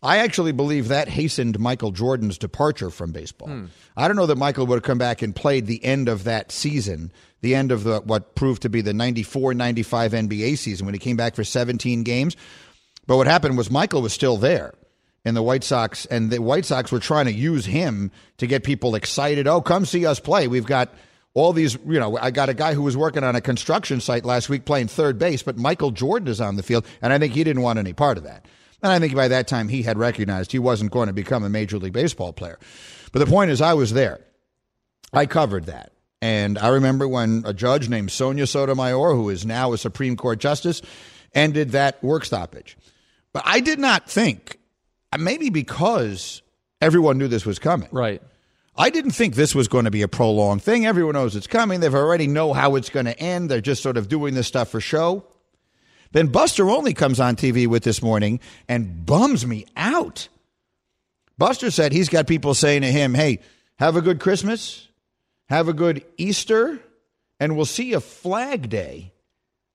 I 0.00 0.18
actually 0.18 0.52
believe 0.52 0.88
that 0.88 1.08
hastened 1.08 1.58
Michael 1.58 1.90
Jordan's 1.90 2.38
departure 2.38 2.90
from 2.90 3.10
baseball. 3.10 3.48
I 3.96 4.06
don't 4.06 4.16
know 4.16 4.26
that 4.26 4.38
Michael 4.38 4.66
would 4.66 4.76
have 4.76 4.82
come 4.84 4.98
back 4.98 5.22
and 5.22 5.34
played 5.34 5.66
the 5.66 5.84
end 5.84 6.08
of 6.08 6.24
that 6.24 6.52
season, 6.52 7.12
the 7.42 7.54
end 7.54 7.70
of 7.70 7.84
the 7.84 8.00
what 8.00 8.34
proved 8.34 8.62
to 8.62 8.68
be 8.68 8.80
the 8.80 8.94
94 8.94 9.54
95 9.54 10.12
NBA 10.12 10.56
season 10.56 10.86
when 10.86 10.94
he 10.94 10.98
came 10.98 11.16
back 11.16 11.36
for 11.36 11.44
17 11.44 12.02
games. 12.02 12.36
But 13.06 13.16
what 13.16 13.26
happened 13.26 13.58
was 13.58 13.70
Michael 13.70 14.00
was 14.00 14.12
still 14.12 14.36
there 14.36 14.74
in 15.24 15.34
the 15.34 15.42
White 15.42 15.64
Sox, 15.64 16.06
and 16.06 16.30
the 16.30 16.40
White 16.40 16.64
Sox 16.64 16.90
were 16.90 16.98
trying 16.98 17.26
to 17.26 17.32
use 17.32 17.66
him 17.66 18.10
to 18.38 18.46
get 18.46 18.64
people 18.64 18.94
excited. 18.94 19.46
Oh, 19.46 19.60
come 19.60 19.84
see 19.84 20.06
us 20.06 20.18
play. 20.18 20.48
We've 20.48 20.66
got 20.66 20.92
all 21.34 21.52
these, 21.52 21.74
you 21.86 21.98
know, 21.98 22.16
I 22.18 22.30
got 22.30 22.48
a 22.48 22.54
guy 22.54 22.74
who 22.74 22.82
was 22.82 22.96
working 22.96 23.24
on 23.24 23.36
a 23.36 23.40
construction 23.40 24.00
site 24.00 24.24
last 24.24 24.48
week 24.48 24.64
playing 24.64 24.88
third 24.88 25.18
base, 25.18 25.42
but 25.42 25.56
Michael 25.56 25.90
Jordan 25.90 26.28
is 26.28 26.40
on 26.40 26.56
the 26.56 26.62
field, 26.62 26.86
and 27.00 27.12
I 27.12 27.18
think 27.18 27.34
he 27.34 27.44
didn't 27.44 27.62
want 27.62 27.78
any 27.78 27.92
part 27.92 28.18
of 28.18 28.24
that. 28.24 28.46
And 28.82 28.90
I 28.92 28.98
think 28.98 29.14
by 29.14 29.28
that 29.28 29.46
time 29.46 29.68
he 29.68 29.82
had 29.82 29.96
recognized 29.96 30.52
he 30.52 30.58
wasn't 30.58 30.90
going 30.90 31.06
to 31.06 31.12
become 31.12 31.44
a 31.44 31.48
Major 31.48 31.78
League 31.78 31.92
Baseball 31.92 32.32
player. 32.32 32.58
But 33.12 33.20
the 33.20 33.26
point 33.26 33.50
is, 33.50 33.60
I 33.60 33.74
was 33.74 33.92
there. 33.92 34.20
I 35.12 35.26
covered 35.26 35.66
that. 35.66 35.91
And 36.22 36.56
I 36.56 36.68
remember 36.68 37.08
when 37.08 37.42
a 37.44 37.52
judge 37.52 37.88
named 37.88 38.12
Sonia 38.12 38.46
Sotomayor, 38.46 39.14
who 39.14 39.28
is 39.28 39.44
now 39.44 39.72
a 39.72 39.78
Supreme 39.78 40.16
Court 40.16 40.38
justice, 40.38 40.80
ended 41.34 41.72
that 41.72 42.02
work 42.02 42.24
stoppage. 42.24 42.78
But 43.32 43.42
I 43.44 43.58
did 43.58 43.80
not 43.80 44.08
think, 44.08 44.60
uh, 45.12 45.18
maybe 45.18 45.50
because 45.50 46.40
everyone 46.80 47.18
knew 47.18 47.26
this 47.26 47.44
was 47.44 47.58
coming, 47.58 47.88
right. 47.90 48.22
I 48.76 48.88
didn't 48.88 49.10
think 49.10 49.34
this 49.34 49.52
was 49.54 49.66
going 49.66 49.84
to 49.84 49.90
be 49.90 50.02
a 50.02 50.08
prolonged 50.08 50.62
thing. 50.62 50.86
Everyone 50.86 51.14
knows 51.14 51.34
it's 51.34 51.48
coming. 51.48 51.80
They've 51.80 51.94
already 51.94 52.28
know 52.28 52.52
how 52.52 52.76
it's 52.76 52.88
going 52.88 53.06
to 53.06 53.18
end. 53.18 53.50
They're 53.50 53.60
just 53.60 53.82
sort 53.82 53.96
of 53.96 54.08
doing 54.08 54.34
this 54.34 54.46
stuff 54.46 54.68
for 54.70 54.80
show. 54.80 55.26
Then 56.12 56.28
Buster 56.28 56.70
Olney 56.70 56.94
comes 56.94 57.18
on 57.18 57.34
TV 57.34 57.66
with 57.66 57.82
this 57.82 58.00
morning 58.00 58.38
and 58.68 59.04
bums 59.04 59.44
me 59.44 59.66
out. 59.76 60.28
Buster 61.36 61.70
said 61.72 61.92
he's 61.92 62.08
got 62.08 62.28
people 62.28 62.54
saying 62.54 62.82
to 62.82 62.92
him, 62.92 63.14
"Hey, 63.14 63.40
have 63.76 63.96
a 63.96 64.00
good 64.00 64.20
Christmas, 64.20 64.88
have 65.52 65.68
a 65.68 65.72
good 65.72 66.04
Easter, 66.16 66.80
and 67.38 67.56
we'll 67.56 67.64
see 67.66 67.90
you 67.90 68.00
Flag 68.00 68.68
Day." 68.68 69.12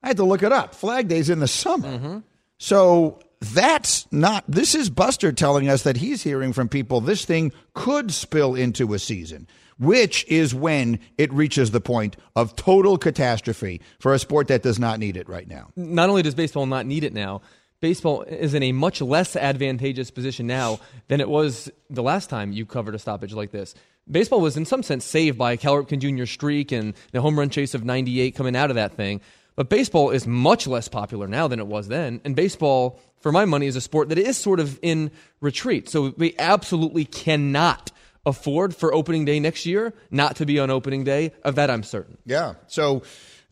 I 0.03 0.07
had 0.07 0.17
to 0.17 0.23
look 0.23 0.43
it 0.43 0.51
up. 0.51 0.75
Flag 0.75 1.07
Day's 1.07 1.29
in 1.29 1.39
the 1.39 1.47
summer. 1.47 1.87
Mm-hmm. 1.87 2.17
So 2.59 3.19
that's 3.39 4.11
not, 4.11 4.43
this 4.47 4.73
is 4.73 4.89
Buster 4.89 5.31
telling 5.31 5.69
us 5.69 5.83
that 5.83 5.97
he's 5.97 6.23
hearing 6.23 6.53
from 6.53 6.69
people 6.69 7.01
this 7.01 7.25
thing 7.25 7.51
could 7.73 8.11
spill 8.11 8.55
into 8.55 8.93
a 8.93 8.99
season, 8.99 9.47
which 9.77 10.25
is 10.27 10.55
when 10.55 10.99
it 11.17 11.31
reaches 11.33 11.71
the 11.71 11.81
point 11.81 12.17
of 12.35 12.55
total 12.55 12.97
catastrophe 12.97 13.81
for 13.99 14.13
a 14.13 14.19
sport 14.19 14.47
that 14.47 14.63
does 14.63 14.79
not 14.79 14.99
need 14.99 15.17
it 15.17 15.29
right 15.29 15.47
now. 15.47 15.69
not 15.75 16.09
only 16.09 16.23
does 16.23 16.35
baseball 16.35 16.65
not 16.65 16.85
need 16.85 17.03
it 17.03 17.13
now, 17.13 17.41
baseball 17.79 18.23
is 18.23 18.53
in 18.53 18.63
a 18.63 18.71
much 18.71 19.01
less 19.01 19.35
advantageous 19.35 20.09
position 20.09 20.47
now 20.47 20.79
than 21.09 21.21
it 21.21 21.29
was 21.29 21.69
the 21.89 22.03
last 22.03 22.29
time 22.29 22.51
you 22.51 22.65
covered 22.65 22.95
a 22.95 22.99
stoppage 22.99 23.33
like 23.33 23.51
this. 23.51 23.75
Baseball 24.09 24.41
was, 24.41 24.57
in 24.57 24.65
some 24.65 24.83
sense, 24.83 25.05
saved 25.05 25.37
by 25.37 25.57
Cal 25.57 25.75
Ripken 25.75 25.99
Jr. 25.99 26.25
streak 26.25 26.71
and 26.71 26.93
the 27.11 27.21
home 27.21 27.37
run 27.37 27.49
chase 27.49 27.73
of 27.73 27.83
98 27.83 28.35
coming 28.35 28.55
out 28.55 28.69
of 28.69 28.75
that 28.75 28.93
thing. 28.93 29.21
But 29.55 29.69
baseball 29.69 30.11
is 30.11 30.27
much 30.27 30.67
less 30.67 30.87
popular 30.87 31.27
now 31.27 31.47
than 31.47 31.59
it 31.59 31.67
was 31.67 31.87
then. 31.87 32.21
And 32.23 32.35
baseball, 32.35 32.99
for 33.21 33.31
my 33.31 33.45
money, 33.45 33.65
is 33.65 33.75
a 33.75 33.81
sport 33.81 34.09
that 34.09 34.19
is 34.19 34.37
sort 34.37 34.59
of 34.59 34.79
in 34.81 35.11
retreat. 35.41 35.89
So 35.89 36.13
we 36.15 36.35
absolutely 36.37 37.05
cannot 37.05 37.91
afford 38.25 38.75
for 38.75 38.93
opening 38.93 39.25
day 39.25 39.39
next 39.39 39.65
year 39.65 39.93
not 40.11 40.35
to 40.35 40.45
be 40.45 40.59
on 40.59 40.69
opening 40.69 41.03
day. 41.03 41.31
Of 41.43 41.55
that, 41.55 41.71
I'm 41.71 41.81
certain. 41.83 42.17
Yeah. 42.25 42.53
So 42.67 43.01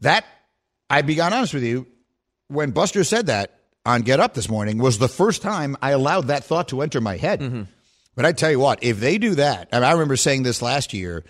that, 0.01 0.25
I 0.89 1.01
be 1.01 1.19
honest 1.19 1.53
with 1.53 1.63
you, 1.63 1.87
when 2.49 2.71
Buster 2.71 3.03
said 3.03 3.25
that 3.25 3.59
on 3.85 4.01
Get 4.01 4.19
Up 4.19 4.33
this 4.35 4.49
morning 4.49 4.77
was 4.77 4.99
the 4.99 5.07
first 5.07 5.41
time 5.41 5.75
I 5.81 5.91
allowed 5.91 6.27
that 6.27 6.43
thought 6.43 6.67
to 6.67 6.81
enter 6.81 7.01
my 7.01 7.17
head. 7.17 7.39
Mm-hmm. 7.39 7.63
But 8.15 8.25
I 8.25 8.31
tell 8.31 8.51
you 8.51 8.59
what, 8.59 8.83
if 8.83 8.99
they 8.99 9.17
do 9.17 9.35
that, 9.35 9.67
and 9.71 9.85
I 9.85 9.91
remember 9.91 10.15
saying 10.15 10.43
this 10.43 10.61
last 10.61 10.93
year 10.93 11.23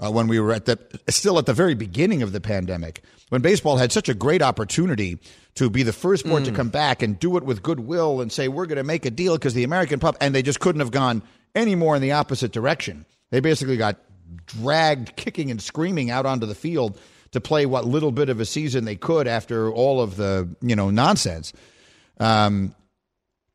uh, 0.00 0.10
when 0.10 0.26
we 0.26 0.40
were 0.40 0.52
at 0.52 0.66
the 0.66 0.78
still 1.08 1.38
at 1.38 1.46
the 1.46 1.52
very 1.52 1.74
beginning 1.74 2.22
of 2.22 2.32
the 2.32 2.40
pandemic, 2.40 3.02
when 3.28 3.40
baseball 3.40 3.76
had 3.76 3.92
such 3.92 4.08
a 4.08 4.14
great 4.14 4.42
opportunity 4.42 5.18
to 5.54 5.70
be 5.70 5.82
the 5.82 5.92
first 5.92 6.24
sport 6.24 6.44
to 6.44 6.52
come 6.52 6.68
back 6.70 7.02
and 7.02 7.18
do 7.18 7.36
it 7.36 7.44
with 7.44 7.62
goodwill 7.62 8.20
and 8.20 8.32
say 8.32 8.48
we're 8.48 8.66
going 8.66 8.76
to 8.76 8.84
make 8.84 9.06
a 9.06 9.10
deal 9.10 9.34
because 9.36 9.54
the 9.54 9.64
American 9.64 10.00
pub, 10.00 10.16
and 10.20 10.34
they 10.34 10.42
just 10.42 10.60
couldn't 10.60 10.80
have 10.80 10.90
gone 10.90 11.22
any 11.54 11.74
more 11.74 11.94
in 11.94 12.02
the 12.02 12.12
opposite 12.12 12.52
direction. 12.52 13.06
They 13.30 13.40
basically 13.40 13.76
got 13.76 13.98
dragged 14.46 15.14
kicking 15.16 15.50
and 15.50 15.62
screaming 15.62 16.10
out 16.10 16.26
onto 16.26 16.46
the 16.46 16.54
field 16.54 16.98
to 17.32 17.40
play 17.40 17.66
what 17.66 17.84
little 17.84 18.12
bit 18.12 18.28
of 18.28 18.40
a 18.40 18.44
season 18.44 18.84
they 18.84 18.96
could 18.96 19.26
after 19.26 19.70
all 19.70 20.00
of 20.00 20.16
the 20.16 20.48
you 20.60 20.76
know 20.76 20.90
nonsense. 20.90 21.52
Um, 22.18 22.74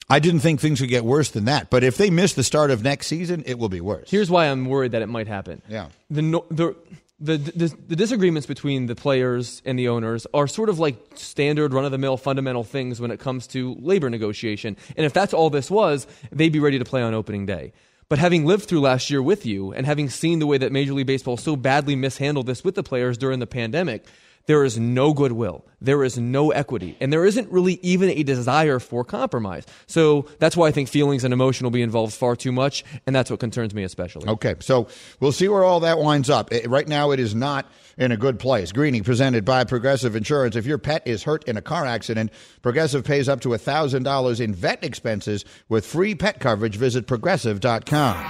I 0.10 0.20
didn't 0.20 0.40
think 0.40 0.62
things 0.62 0.80
would 0.80 0.90
get 0.90 1.04
worse 1.04 1.32
than 1.32 1.46
that, 1.46 1.70
but 1.70 1.84
if 1.84 1.98
they 1.98 2.10
miss 2.10 2.34
the 2.34 2.44
start 2.44 2.72
of 2.72 2.82
next 2.84 3.08
season, 3.08 3.44
it 3.46 3.60
will 3.60 3.70
be 3.70 3.82
worse. 3.82 4.10
Here's 4.10 4.32
why 4.32 4.46
I'm 4.46 4.66
worried 4.66 4.94
that 4.94 5.02
it 5.02 5.08
might 5.08 5.28
happen. 5.28 5.62
Yeah. 5.68 5.90
The 6.10 6.22
no, 6.22 6.46
the, 6.50 6.76
the 7.20 7.38
the 7.38 7.76
the 7.88 7.96
disagreements 7.96 8.48
between 8.48 8.86
the 8.86 8.96
players 8.96 9.62
and 9.66 9.78
the 9.78 9.90
owners 9.90 10.26
are 10.34 10.48
sort 10.48 10.70
of 10.70 10.80
like 10.80 10.98
standard 11.16 11.74
run 11.74 11.84
of 11.84 11.92
the 11.92 11.98
mill 11.98 12.16
fundamental 12.16 12.64
things 12.64 13.02
when 13.02 13.12
it 13.12 13.20
comes 13.20 13.48
to 13.48 13.76
labor 13.80 14.10
negotiation. 14.10 14.78
And 14.96 15.06
if 15.06 15.14
that's 15.14 15.34
all 15.34 15.50
this 15.50 15.70
was, 15.70 16.08
they'd 16.32 16.54
be 16.54 16.60
ready 16.60 16.80
to 16.80 16.86
play 16.86 17.02
on 17.02 17.14
opening 17.14 17.46
day. 17.46 17.74
But 18.10 18.20
having 18.20 18.46
lived 18.46 18.66
through 18.66 18.80
last 18.82 19.10
year 19.10 19.22
with 19.22 19.46
you 19.46 19.74
and 19.74 19.86
having 19.86 20.10
seen 20.10 20.40
the 20.40 20.48
way 20.48 20.58
that 20.58 20.72
Major 20.72 20.94
League 20.94 21.08
Baseball 21.08 21.36
so 21.36 21.58
badly 21.58 21.96
mishandled 21.98 22.46
this 22.46 22.64
with 22.64 22.76
the 22.76 22.84
players 22.84 23.18
during 23.18 23.40
the 23.40 23.48
pandemic, 23.48 24.06
there 24.48 24.64
is 24.64 24.80
no 24.80 25.14
goodwill. 25.14 25.64
There 25.80 26.04
is 26.04 26.18
no 26.18 26.50
equity. 26.52 26.98
And 27.00 27.14
there 27.14 27.24
isn't 27.26 27.52
really 27.52 27.80
even 27.84 28.10
a 28.10 28.24
desire 28.24 28.80
for 28.80 29.04
compromise. 29.06 29.66
So 29.86 30.26
that's 30.40 30.58
why 30.58 30.68
I 30.68 30.72
think 30.72 30.90
feelings 30.90 31.24
and 31.24 31.34
emotion 31.34 31.66
will 31.66 31.72
be 31.72 31.84
involved 31.84 32.14
far 32.16 32.36
too 32.36 32.52
much. 32.52 32.84
And 33.06 33.16
that's 33.16 33.30
what 33.30 33.40
concerns 33.40 33.76
me 33.76 33.84
especially. 33.84 34.28
Okay, 34.28 34.56
so 34.60 34.88
we'll 35.20 35.32
see 35.32 35.48
where 35.48 35.64
all 35.64 35.82
that 35.82 36.00
winds 36.00 36.30
up. 36.32 36.52
Eh, 36.52 36.62
Right 36.68 36.88
now, 36.88 37.12
it 37.12 37.20
is 37.20 37.36
not 37.36 37.70
in 37.98 38.12
a 38.12 38.18
good 38.18 38.40
place. 38.40 38.72
Greeny 38.72 39.02
presented 39.02 39.46
by 39.46 39.64
Progressive 39.66 40.16
Insurance. 40.16 40.56
If 40.56 40.66
your 40.66 40.78
pet 40.80 41.04
is 41.06 41.24
hurt 41.24 41.44
in 41.44 41.58
a 41.58 41.62
car 41.62 41.86
accident, 41.86 42.32
Progressive 42.64 43.04
pays 43.04 43.30
up 43.30 43.42
to 43.42 43.50
$1,000 43.50 44.40
in 44.40 44.54
vet 44.56 44.84
expenses 44.84 45.46
with 45.70 45.86
free 45.86 46.16
pet 46.16 46.40
coverage. 46.40 46.76
Visit 46.78 47.06
progressive.com. 47.06 48.26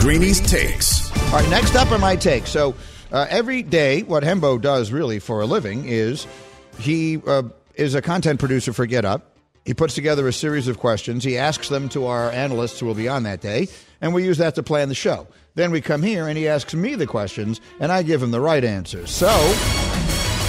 Greeny's 0.00 0.40
Takes. 0.40 1.10
All 1.32 1.40
right, 1.40 1.50
next 1.50 1.74
up 1.74 1.90
are 1.90 1.98
my 1.98 2.14
takes. 2.14 2.50
So 2.50 2.74
uh, 3.12 3.26
every 3.28 3.62
day, 3.62 4.02
what 4.02 4.22
Hembo 4.22 4.60
does 4.60 4.92
really 4.92 5.18
for 5.18 5.40
a 5.40 5.46
living 5.46 5.84
is 5.86 6.26
he 6.78 7.18
uh, 7.26 7.44
is 7.74 7.94
a 7.94 8.02
content 8.02 8.40
producer 8.40 8.72
for 8.72 8.86
Get 8.86 9.04
Up. 9.04 9.36
He 9.64 9.74
puts 9.74 9.94
together 9.94 10.28
a 10.28 10.32
series 10.32 10.68
of 10.68 10.78
questions. 10.78 11.24
He 11.24 11.36
asks 11.36 11.68
them 11.68 11.88
to 11.90 12.06
our 12.06 12.30
analysts 12.30 12.78
who 12.78 12.86
will 12.86 12.94
be 12.94 13.08
on 13.08 13.24
that 13.24 13.40
day, 13.40 13.68
and 14.00 14.14
we 14.14 14.24
use 14.24 14.38
that 14.38 14.54
to 14.54 14.62
plan 14.62 14.88
the 14.88 14.94
show. 14.94 15.26
Then 15.56 15.70
we 15.70 15.80
come 15.80 16.02
here 16.02 16.28
and 16.28 16.36
he 16.38 16.46
asks 16.46 16.74
me 16.74 16.94
the 16.94 17.06
questions, 17.06 17.60
and 17.80 17.90
I 17.90 18.02
give 18.02 18.22
him 18.22 18.30
the 18.30 18.40
right 18.40 18.62
answers. 18.62 19.10
So, 19.10 19.28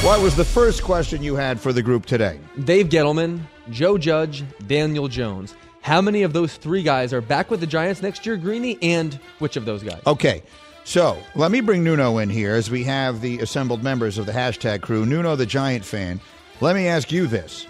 what 0.05 0.21
was 0.21 0.35
the 0.35 0.45
first 0.45 0.83
question 0.83 1.23
you 1.23 1.35
had 1.35 1.59
for 1.59 1.73
the 1.73 1.81
group 1.81 2.05
today? 2.05 2.39
Dave 2.63 2.89
Gettleman, 2.89 3.41
Joe 3.71 3.97
Judge, 3.97 4.43
Daniel 4.67 5.07
Jones. 5.07 5.55
How 5.81 6.01
many 6.01 6.23
of 6.23 6.33
those 6.33 6.55
three 6.57 6.83
guys 6.83 7.13
are 7.13 7.21
back 7.21 7.49
with 7.49 7.61
the 7.61 7.67
Giants 7.67 8.01
next 8.01 8.25
year, 8.25 8.35
Greeny, 8.35 8.77
and 8.81 9.13
which 9.39 9.55
of 9.55 9.65
those 9.65 9.81
guys? 9.81 10.01
Okay. 10.05 10.43
So 10.87 11.21
let 11.35 11.51
me 11.51 11.59
bring 11.59 11.83
Nuno 11.83 12.17
in 12.19 12.29
here 12.29 12.55
as 12.55 12.71
we 12.71 12.85
have 12.85 13.19
the 13.19 13.39
assembled 13.39 13.83
members 13.83 14.17
of 14.17 14.25
the 14.25 14.31
hashtag 14.31 14.81
crew. 14.81 15.05
Nuno, 15.05 15.35
the 15.35 15.45
Giant 15.45 15.83
fan. 15.83 16.21
Let 16.61 16.77
me 16.77 16.87
ask 16.87 17.11
you 17.11 17.27
this. 17.27 17.67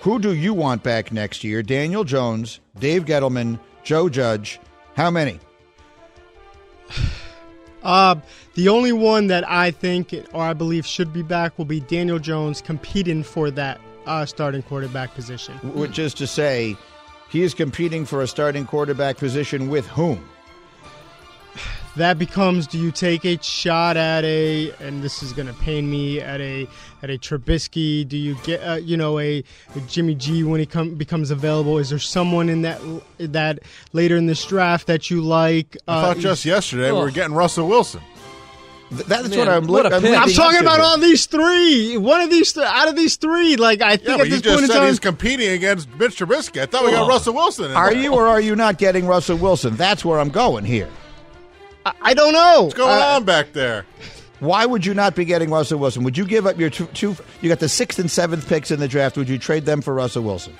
Who 0.00 0.18
do 0.18 0.34
you 0.34 0.52
want 0.54 0.82
back 0.82 1.12
next 1.12 1.44
year? 1.44 1.62
Daniel 1.62 2.02
Jones, 2.02 2.58
Dave 2.76 3.04
Gettleman, 3.04 3.60
Joe 3.84 4.08
Judge. 4.08 4.58
How 4.96 5.10
many? 5.10 5.38
Uh, 7.80 8.16
the 8.54 8.68
only 8.68 8.90
one 8.90 9.28
that 9.28 9.48
I 9.48 9.70
think 9.70 10.12
or 10.32 10.42
I 10.42 10.52
believe 10.52 10.84
should 10.84 11.12
be 11.12 11.22
back 11.22 11.56
will 11.56 11.64
be 11.64 11.78
Daniel 11.78 12.18
Jones 12.18 12.60
competing 12.60 13.22
for 13.22 13.52
that 13.52 13.80
uh, 14.04 14.26
starting 14.26 14.62
quarterback 14.62 15.14
position. 15.14 15.54
Which 15.74 16.00
is 16.00 16.12
to 16.14 16.26
say, 16.26 16.76
he 17.30 17.42
is 17.42 17.54
competing 17.54 18.04
for 18.04 18.20
a 18.20 18.26
starting 18.26 18.66
quarterback 18.66 19.16
position 19.16 19.68
with 19.68 19.86
whom? 19.86 20.28
That 21.96 22.18
becomes: 22.18 22.66
Do 22.68 22.78
you 22.78 22.92
take 22.92 23.24
a 23.24 23.42
shot 23.42 23.96
at 23.96 24.24
a, 24.24 24.72
and 24.80 25.02
this 25.02 25.22
is 25.22 25.32
going 25.32 25.48
to 25.48 25.54
pain 25.54 25.90
me, 25.90 26.20
at 26.20 26.40
a 26.40 26.68
at 27.02 27.10
a 27.10 27.18
Trubisky? 27.18 28.06
Do 28.06 28.16
you 28.16 28.36
get, 28.44 28.60
uh, 28.60 28.74
you 28.74 28.96
know, 28.96 29.18
a, 29.18 29.42
a 29.74 29.80
Jimmy 29.88 30.14
G 30.14 30.44
when 30.44 30.60
he 30.60 30.66
come, 30.66 30.94
becomes 30.94 31.30
available? 31.32 31.78
Is 31.78 31.90
there 31.90 31.98
someone 31.98 32.48
in 32.48 32.62
that 32.62 32.80
that 33.18 33.60
later 33.92 34.16
in 34.16 34.26
this 34.26 34.44
draft 34.44 34.86
that 34.86 35.10
you 35.10 35.22
like? 35.22 35.76
I 35.88 36.02
thought 36.02 36.18
just 36.18 36.44
yesterday 36.44 36.92
we 36.92 36.98
were 36.98 37.10
getting 37.10 37.34
Russell 37.34 37.66
Wilson. 37.66 38.00
That's 38.90 39.28
Man, 39.28 39.38
what 39.38 39.48
I'm. 39.48 39.66
what 39.66 39.84
a 39.92 39.96
I'm 39.96 40.04
I'm 40.06 40.30
talking 40.30 40.60
about 40.60 40.76
here. 40.76 40.84
all 40.84 40.98
these 40.98 41.26
three. 41.26 41.96
One 41.98 42.20
of 42.22 42.30
these 42.30 42.52
th- 42.54 42.64
out 42.64 42.88
of 42.88 42.96
these 42.96 43.16
three, 43.16 43.56
like 43.56 43.82
I 43.82 43.96
think 43.96 44.08
Yeah, 44.08 44.14
at 44.14 44.18
but 44.20 44.24
you 44.28 44.30
this 44.30 44.40
just 44.42 44.54
point 44.54 44.64
in 44.64 44.70
said 44.70 44.78
time, 44.78 44.88
he's 44.88 44.98
competing 44.98 45.50
against 45.50 45.88
Mitch 45.98 46.16
Trubisky. 46.18 46.62
I 46.62 46.66
thought 46.66 46.84
we 46.86 46.92
got 46.92 47.06
Russell 47.08 47.34
Wilson. 47.34 47.66
In 47.72 47.76
Are 47.76 47.90
there. 47.92 48.00
you 48.02 48.14
or 48.14 48.26
are 48.26 48.40
you 48.40 48.56
not 48.56 48.78
getting 48.78 49.06
Russell 49.06 49.36
Wilson? 49.36 49.76
That's 49.76 50.04
where 50.06 50.18
I'm 50.18 50.30
going 50.30 50.64
here. 50.64 50.88
I, 51.88 52.10
I 52.10 52.14
don't 52.14 52.32
know. 52.32 52.62
What's 52.64 52.74
going 52.74 52.90
Uh, 53.02 53.06
on 53.16 53.24
back 53.24 53.52
there? 53.52 53.84
Why 54.40 54.66
would 54.66 54.86
you 54.86 54.94
not 54.94 55.16
be 55.16 55.24
getting 55.24 55.50
Russell 55.50 55.78
Wilson? 55.80 56.04
Would 56.04 56.16
you 56.16 56.24
give 56.24 56.46
up 56.46 56.58
your 56.58 56.70
two, 56.70 56.86
two? 56.94 57.16
You 57.40 57.48
got 57.48 57.58
the 57.58 57.68
sixth 57.68 57.98
and 57.98 58.10
seventh 58.10 58.48
picks 58.48 58.70
in 58.70 58.78
the 58.78 58.86
draft. 58.88 59.16
Would 59.16 59.28
you 59.28 59.38
trade 59.38 59.64
them 59.66 59.80
for 59.82 59.94
Russell 59.94 60.22
Wilson? 60.22 60.54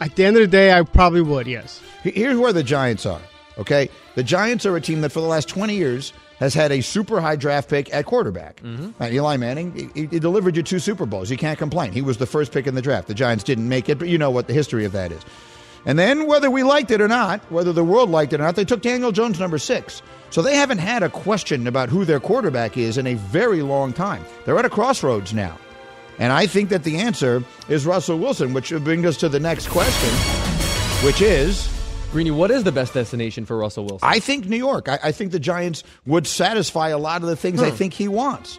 At 0.00 0.16
the 0.16 0.24
end 0.24 0.36
of 0.36 0.42
the 0.42 0.48
day, 0.48 0.72
I 0.72 0.82
probably 0.82 1.22
would. 1.22 1.46
Yes. 1.46 1.80
Here's 2.02 2.36
where 2.36 2.52
the 2.52 2.62
Giants 2.62 3.06
are. 3.06 3.20
Okay, 3.58 3.90
the 4.14 4.22
Giants 4.24 4.64
are 4.64 4.74
a 4.76 4.80
team 4.80 5.02
that 5.02 5.10
for 5.12 5.20
the 5.20 5.26
last 5.26 5.46
20 5.48 5.74
years 5.76 6.12
has 6.38 6.54
had 6.54 6.72
a 6.72 6.80
super 6.80 7.20
high 7.20 7.36
draft 7.36 7.68
pick 7.68 7.92
at 7.94 8.06
quarterback. 8.06 8.60
Uh, 8.98 9.08
Eli 9.10 9.36
Manning, 9.36 9.90
he, 9.94 10.06
he 10.06 10.18
delivered 10.18 10.56
you 10.56 10.62
two 10.62 10.78
Super 10.78 11.04
Bowls. 11.04 11.30
You 11.30 11.36
can't 11.36 11.58
complain. 11.58 11.92
He 11.92 12.00
was 12.02 12.16
the 12.16 12.26
first 12.26 12.50
pick 12.50 12.66
in 12.66 12.74
the 12.74 12.82
draft. 12.82 13.08
The 13.08 13.14
Giants 13.14 13.44
didn't 13.44 13.68
make 13.68 13.88
it, 13.90 13.98
but 13.98 14.08
you 14.08 14.16
know 14.18 14.30
what 14.30 14.46
the 14.46 14.54
history 14.54 14.84
of 14.86 14.92
that 14.92 15.12
is. 15.12 15.22
And 15.84 15.98
then, 15.98 16.26
whether 16.26 16.50
we 16.50 16.62
liked 16.62 16.90
it 16.90 17.00
or 17.00 17.08
not, 17.08 17.40
whether 17.50 17.72
the 17.72 17.84
world 17.84 18.10
liked 18.10 18.32
it 18.32 18.40
or 18.40 18.44
not, 18.44 18.56
they 18.56 18.64
took 18.64 18.82
Daniel 18.82 19.10
Jones 19.12 19.40
number 19.40 19.58
six. 19.58 20.02
So 20.30 20.40
they 20.40 20.54
haven't 20.54 20.78
had 20.78 21.02
a 21.02 21.08
question 21.08 21.66
about 21.66 21.88
who 21.88 22.04
their 22.04 22.20
quarterback 22.20 22.76
is 22.76 22.96
in 22.96 23.06
a 23.06 23.14
very 23.14 23.62
long 23.62 23.92
time. 23.92 24.24
They're 24.44 24.58
at 24.58 24.64
a 24.64 24.70
crossroads 24.70 25.34
now. 25.34 25.58
And 26.18 26.32
I 26.32 26.46
think 26.46 26.68
that 26.70 26.84
the 26.84 26.98
answer 26.98 27.42
is 27.68 27.84
Russell 27.84 28.18
Wilson, 28.18 28.54
which 28.54 28.70
brings 28.70 29.04
us 29.04 29.16
to 29.18 29.28
the 29.28 29.40
next 29.40 29.68
question, 29.68 30.10
which 31.04 31.20
is 31.20 31.68
Greeny, 32.12 32.30
what 32.30 32.50
is 32.50 32.62
the 32.62 32.72
best 32.72 32.92
destination 32.92 33.46
for 33.46 33.56
Russell 33.56 33.84
Wilson? 33.86 34.06
I 34.06 34.18
think 34.18 34.46
New 34.46 34.58
York. 34.58 34.86
I, 34.86 34.98
I 35.02 35.12
think 35.12 35.32
the 35.32 35.40
Giants 35.40 35.82
would 36.04 36.26
satisfy 36.26 36.90
a 36.90 36.98
lot 36.98 37.22
of 37.22 37.28
the 37.28 37.36
things 37.36 37.62
I 37.62 37.70
hmm. 37.70 37.76
think 37.76 37.94
he 37.94 38.06
wants. 38.06 38.58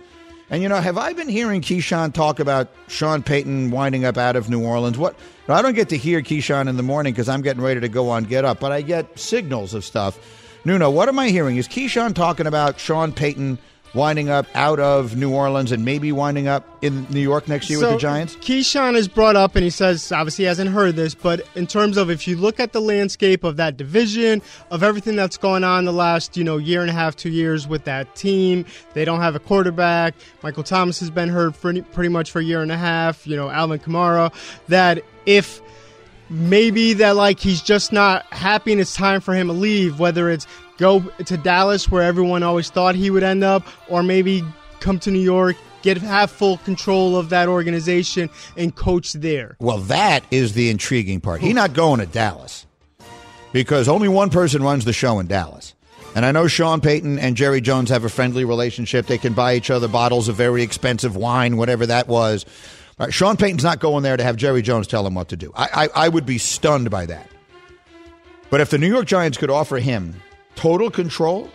And 0.54 0.62
you 0.62 0.70
know, 0.70 0.80
have 0.80 1.00
I 1.00 1.14
been 1.14 1.30
hearing 1.30 1.62
Keyshawn 1.62 2.14
talk 2.14 2.40
about 2.40 2.68
Sean 2.88 3.24
Payton 3.24 3.72
winding 3.72 4.06
up 4.06 4.20
out 4.20 4.36
of 4.36 4.52
New 4.52 4.64
Orleans? 4.64 5.00
What? 5.00 5.16
I 5.48 5.64
don't 5.64 5.74
get 5.74 5.90
to 5.90 5.98
hear 5.98 6.22
Keyshawn 6.22 6.70
in 6.70 6.78
the 6.78 6.84
morning 6.84 7.12
because 7.12 7.28
I'm 7.28 7.42
getting 7.42 7.64
ready 7.64 7.80
to 7.80 7.90
go 7.90 8.12
on 8.12 8.26
Get 8.26 8.46
Up, 8.46 8.60
but 8.60 8.72
I 8.72 8.84
get 8.84 9.18
signals 9.18 9.74
of 9.74 9.84
stuff. 9.84 10.20
Nuno, 10.64 10.92
what 10.92 11.10
am 11.10 11.18
I 11.18 11.30
hearing? 11.30 11.58
Is 11.58 11.68
Keyshawn 11.68 12.14
talking 12.14 12.46
about 12.46 12.80
Sean 12.80 13.12
Payton 13.12 13.58
winding 13.94 14.30
up 14.30 14.46
out 14.56 14.80
of 14.80 15.16
New 15.16 15.34
Orleans 15.34 15.72
and 15.72 15.86
maybe 15.86 16.12
winding 16.12 16.48
up 16.48 16.68
in 16.82 17.06
New 17.10 17.20
York 17.20 17.48
next 17.48 17.70
year 17.70 17.80
with 17.80 17.90
the 17.90 17.98
Giants? 17.98 18.36
Keyshawn 18.38 18.96
is 18.96 19.08
brought 19.08 19.36
up, 19.36 19.56
and 19.56 19.64
he 19.64 19.70
says 19.70 20.12
obviously 20.12 20.44
he 20.44 20.48
hasn't 20.48 20.72
heard 20.72 20.96
this, 20.96 21.14
but 21.16 21.46
in 21.56 21.68
terms 21.68 21.98
of 21.98 22.10
if 22.10 22.28
you 22.28 22.36
look 22.36 22.60
at 22.60 22.74
the 22.74 22.82
landscape 22.82 23.44
of 23.44 23.58
that 23.58 23.78
division, 23.78 24.42
of 24.72 24.84
everything 24.84 25.16
that's 25.16 25.38
going 25.38 25.64
on 25.64 25.86
the 25.86 25.94
last 25.94 26.36
you 26.38 26.44
know 26.44 26.58
year 26.58 26.82
and 26.82 26.90
a 26.90 26.94
half, 26.94 27.16
two 27.16 27.30
years 27.30 27.68
with 27.68 27.84
that 27.86 28.16
team, 28.16 28.66
they 28.94 29.06
don't 29.06 29.22
have 29.22 29.36
a 29.36 29.40
quarterback. 29.40 30.16
Michael 30.42 30.64
Thomas 30.64 31.00
has 31.00 31.10
been 31.10 31.30
hurt 31.30 31.56
for 31.56 31.74
pretty 31.82 32.10
much 32.10 32.32
for 32.32 32.40
a 32.40 32.44
year 32.44 32.62
and 32.62 32.72
a 32.72 32.78
half. 32.78 33.26
You 33.28 33.36
know, 33.36 33.50
Alvin 33.50 33.80
Kamara. 33.80 34.34
That 34.68 35.04
if 35.26 35.62
maybe 36.30 36.94
that 36.94 37.16
like 37.16 37.40
he's 37.40 37.62
just 37.62 37.94
not 37.94 38.26
happy 38.34 38.72
and 38.72 38.82
it's 38.82 38.96
time 38.96 39.22
for 39.22 39.34
him 39.34 39.48
to 39.48 39.54
leave 39.54 40.00
whether 40.00 40.30
it's 40.30 40.48
go 40.78 41.02
to 41.26 41.38
Dallas 41.38 41.90
where 41.90 42.04
everyone 42.04 42.44
always 42.44 42.70
thought 42.70 42.96
he 42.96 43.10
would 43.10 43.24
end 43.24 43.44
up 43.44 43.66
or 43.90 44.04
maybe 44.04 44.44
come 44.80 45.00
to 45.00 45.12
New 45.12 45.20
York 45.20 45.56
get 45.82 45.98
have 45.98 46.32
full 46.32 46.58
control 46.60 47.18
of 47.18 47.30
that 47.30 47.50
organization 47.50 48.30
and 48.58 48.76
coach 48.76 49.14
there 49.14 49.58
Well, 49.60 49.80
that 49.80 50.24
is 50.32 50.54
the 50.54 50.70
intriguing 50.70 51.22
part. 51.22 51.42
He's 51.42 51.54
not 51.54 51.74
going 51.74 52.00
to 52.00 52.06
Dallas 52.06 52.66
because 53.52 53.88
only 53.88 54.08
one 54.08 54.30
person 54.30 54.64
runs 54.64 54.86
the 54.86 54.94
show 54.94 55.20
in 55.20 55.28
Dallas. 55.28 55.76
And 56.16 56.26
I 56.26 56.32
know 56.32 56.48
Sean 56.48 56.80
Payton 56.80 57.18
and 57.18 57.36
Jerry 57.36 57.60
Jones 57.60 57.90
have 57.90 58.04
a 58.04 58.10
friendly 58.10 58.46
relationship. 58.46 59.08
They 59.08 59.18
can 59.18 59.34
buy 59.34 59.56
each 59.56 59.72
other 59.72 59.88
bottles 59.88 60.28
of 60.28 60.36
very 60.36 60.62
expensive 60.62 61.16
wine, 61.16 61.58
whatever 61.58 61.86
that 61.88 62.08
was. 62.08 62.46
Right, 63.00 63.12
Sean 63.12 63.36
Payton's 63.36 63.64
not 63.64 63.80
going 63.80 64.04
there 64.04 64.16
to 64.16 64.24
have 64.24 64.36
Jerry 64.36 64.62
Jones 64.62 64.86
tell 64.86 65.08
him 65.08 65.16
what 65.16 65.30
to 65.30 65.36
do. 65.36 65.52
I, 65.56 65.88
I, 65.96 66.06
I 66.06 66.10
would 66.10 66.26
be 66.26 66.38
stunned 66.38 66.92
by 66.92 67.08
that. 67.08 67.28
But 68.52 68.62
if 68.62 68.70
the 68.70 68.78
New 68.78 68.88
York 68.88 69.08
Giants 69.08 69.40
could 69.40 69.50
offer 69.50 69.78
him 69.80 70.14
total 70.56 70.90
control, 70.90 71.50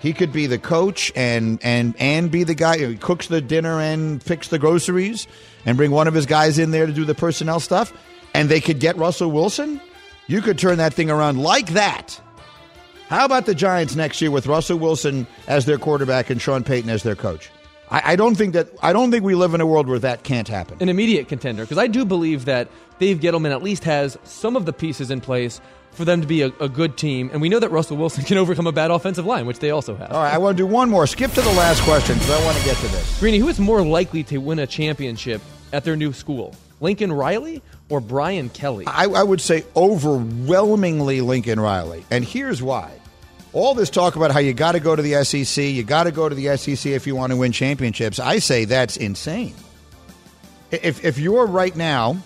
he 0.00 0.12
could 0.12 0.32
be 0.32 0.46
the 0.46 0.58
coach 0.58 1.12
and 1.16 1.58
and 1.62 1.94
and 1.98 2.30
be 2.30 2.44
the 2.44 2.54
guy 2.54 2.78
who 2.78 2.96
cooks 2.96 3.26
the 3.26 3.40
dinner 3.40 3.80
and 3.80 4.24
picks 4.24 4.48
the 4.48 4.58
groceries 4.58 5.26
and 5.66 5.76
bring 5.76 5.90
one 5.90 6.06
of 6.08 6.14
his 6.14 6.26
guys 6.26 6.58
in 6.58 6.70
there 6.70 6.86
to 6.86 6.92
do 6.92 7.04
the 7.04 7.14
personnel 7.14 7.60
stuff, 7.60 7.92
and 8.34 8.48
they 8.48 8.60
could 8.60 8.80
get 8.80 8.96
Russell 8.96 9.30
Wilson. 9.30 9.80
You 10.26 10.42
could 10.42 10.58
turn 10.58 10.78
that 10.78 10.94
thing 10.94 11.10
around 11.10 11.38
like 11.38 11.70
that. 11.70 12.20
How 13.08 13.24
about 13.24 13.46
the 13.46 13.54
Giants 13.54 13.96
next 13.96 14.20
year 14.20 14.30
with 14.30 14.46
Russell 14.46 14.78
Wilson 14.78 15.26
as 15.46 15.64
their 15.64 15.78
quarterback 15.78 16.28
and 16.28 16.40
Sean 16.40 16.62
Payton 16.62 16.90
as 16.90 17.02
their 17.02 17.16
coach? 17.16 17.50
I, 17.90 18.12
I 18.12 18.16
don't 18.16 18.34
think 18.34 18.52
that 18.52 18.68
I 18.82 18.92
don't 18.92 19.10
think 19.10 19.24
we 19.24 19.34
live 19.34 19.54
in 19.54 19.60
a 19.60 19.66
world 19.66 19.88
where 19.88 19.98
that 19.98 20.22
can't 20.22 20.46
happen. 20.46 20.76
An 20.80 20.88
immediate 20.88 21.28
contender 21.28 21.64
because 21.64 21.78
I 21.78 21.86
do 21.86 22.04
believe 22.04 22.44
that 22.44 22.68
Dave 22.98 23.20
Gettleman 23.20 23.50
at 23.50 23.62
least 23.62 23.84
has 23.84 24.18
some 24.24 24.56
of 24.56 24.66
the 24.66 24.72
pieces 24.72 25.10
in 25.10 25.20
place 25.20 25.60
for 25.98 26.04
them 26.04 26.20
to 26.20 26.26
be 26.26 26.42
a, 26.42 26.52
a 26.60 26.68
good 26.68 26.96
team, 26.96 27.28
and 27.32 27.42
we 27.42 27.48
know 27.48 27.58
that 27.58 27.70
Russell 27.70 27.96
Wilson 27.96 28.24
can 28.24 28.38
overcome 28.38 28.68
a 28.68 28.72
bad 28.72 28.90
offensive 28.92 29.26
line, 29.26 29.44
which 29.46 29.58
they 29.58 29.70
also 29.70 29.96
have. 29.96 30.12
All 30.12 30.22
right, 30.22 30.32
I 30.32 30.38
want 30.38 30.56
to 30.56 30.62
do 30.62 30.66
one 30.66 30.88
more. 30.88 31.06
Skip 31.06 31.32
to 31.32 31.42
the 31.42 31.52
last 31.52 31.82
question 31.82 32.14
because 32.14 32.30
I 32.30 32.44
want 32.44 32.56
to 32.56 32.64
get 32.64 32.76
to 32.76 32.88
this. 32.88 33.18
Greeny, 33.18 33.38
who 33.38 33.48
is 33.48 33.58
more 33.58 33.82
likely 33.82 34.22
to 34.24 34.38
win 34.38 34.60
a 34.60 34.66
championship 34.66 35.42
at 35.72 35.84
their 35.84 35.96
new 35.96 36.12
school? 36.12 36.54
Lincoln 36.80 37.12
Riley 37.12 37.60
or 37.88 38.00
Brian 38.00 38.48
Kelly? 38.48 38.86
I, 38.86 39.06
I 39.06 39.24
would 39.24 39.40
say 39.40 39.64
overwhelmingly 39.74 41.20
Lincoln 41.20 41.58
Riley. 41.58 42.04
And 42.12 42.24
here's 42.24 42.62
why. 42.62 42.92
All 43.52 43.74
this 43.74 43.90
talk 43.90 44.14
about 44.14 44.30
how 44.30 44.38
you 44.38 44.52
got 44.52 44.72
to 44.72 44.80
go 44.80 44.94
to 44.94 45.02
the 45.02 45.24
SEC, 45.24 45.64
you 45.64 45.82
got 45.82 46.04
to 46.04 46.12
go 46.12 46.28
to 46.28 46.34
the 46.34 46.56
SEC 46.56 46.92
if 46.92 47.08
you 47.08 47.16
want 47.16 47.32
to 47.32 47.36
win 47.36 47.50
championships, 47.50 48.20
I 48.20 48.38
say 48.38 48.66
that's 48.66 48.96
insane. 48.96 49.54
If, 50.70 51.04
if 51.04 51.18
you're 51.18 51.46
right 51.46 51.74
now, 51.74 52.18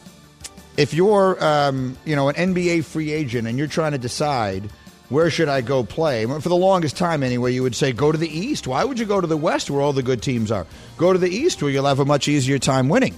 if 0.76 0.94
you're 0.94 1.42
um, 1.42 1.96
you 2.04 2.16
know 2.16 2.28
an 2.28 2.54
NBA 2.54 2.84
free 2.84 3.12
agent 3.12 3.46
and 3.48 3.58
you're 3.58 3.66
trying 3.66 3.92
to 3.92 3.98
decide 3.98 4.70
where 5.08 5.30
should 5.30 5.48
I 5.48 5.60
go 5.60 5.84
play, 5.84 6.24
for 6.24 6.48
the 6.48 6.56
longest 6.56 6.96
time 6.96 7.22
anyway, 7.22 7.52
you 7.52 7.62
would 7.62 7.74
say 7.74 7.92
go 7.92 8.10
to 8.10 8.16
the 8.16 8.28
East. 8.28 8.66
Why 8.66 8.82
would 8.82 8.98
you 8.98 9.04
go 9.04 9.20
to 9.20 9.26
the 9.26 9.36
West 9.36 9.70
where 9.70 9.82
all 9.82 9.92
the 9.92 10.02
good 10.02 10.22
teams 10.22 10.50
are? 10.50 10.66
Go 10.96 11.12
to 11.12 11.18
the 11.18 11.28
East 11.28 11.62
where 11.62 11.70
you'll 11.70 11.84
have 11.84 11.98
a 12.00 12.04
much 12.06 12.28
easier 12.28 12.58
time 12.58 12.88
winning. 12.88 13.14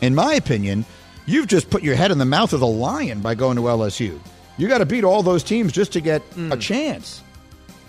In 0.00 0.14
my 0.14 0.34
opinion, 0.34 0.84
you've 1.24 1.46
just 1.46 1.70
put 1.70 1.84
your 1.84 1.94
head 1.94 2.10
in 2.10 2.18
the 2.18 2.24
mouth 2.24 2.52
of 2.52 2.58
the 2.58 2.66
lion 2.66 3.20
by 3.20 3.36
going 3.36 3.56
to 3.56 3.62
LSU. 3.62 4.18
You 4.58 4.66
got 4.66 4.78
to 4.78 4.86
beat 4.86 5.04
all 5.04 5.22
those 5.22 5.44
teams 5.44 5.72
just 5.72 5.92
to 5.92 6.00
get 6.00 6.22
a 6.50 6.56
chance. 6.56 7.22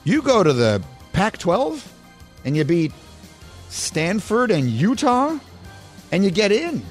You 0.03 0.21
go 0.21 0.43
to 0.43 0.53
the 0.53 0.83
Pac 1.13 1.39
12 1.39 1.93
and 2.45 2.55
you 2.55 2.63
beat 2.63 2.91
Stanford 3.69 4.51
and 4.51 4.69
Utah 4.69 5.39
and 6.11 6.23
you 6.23 6.29
get 6.29 6.51
in. 6.51 6.83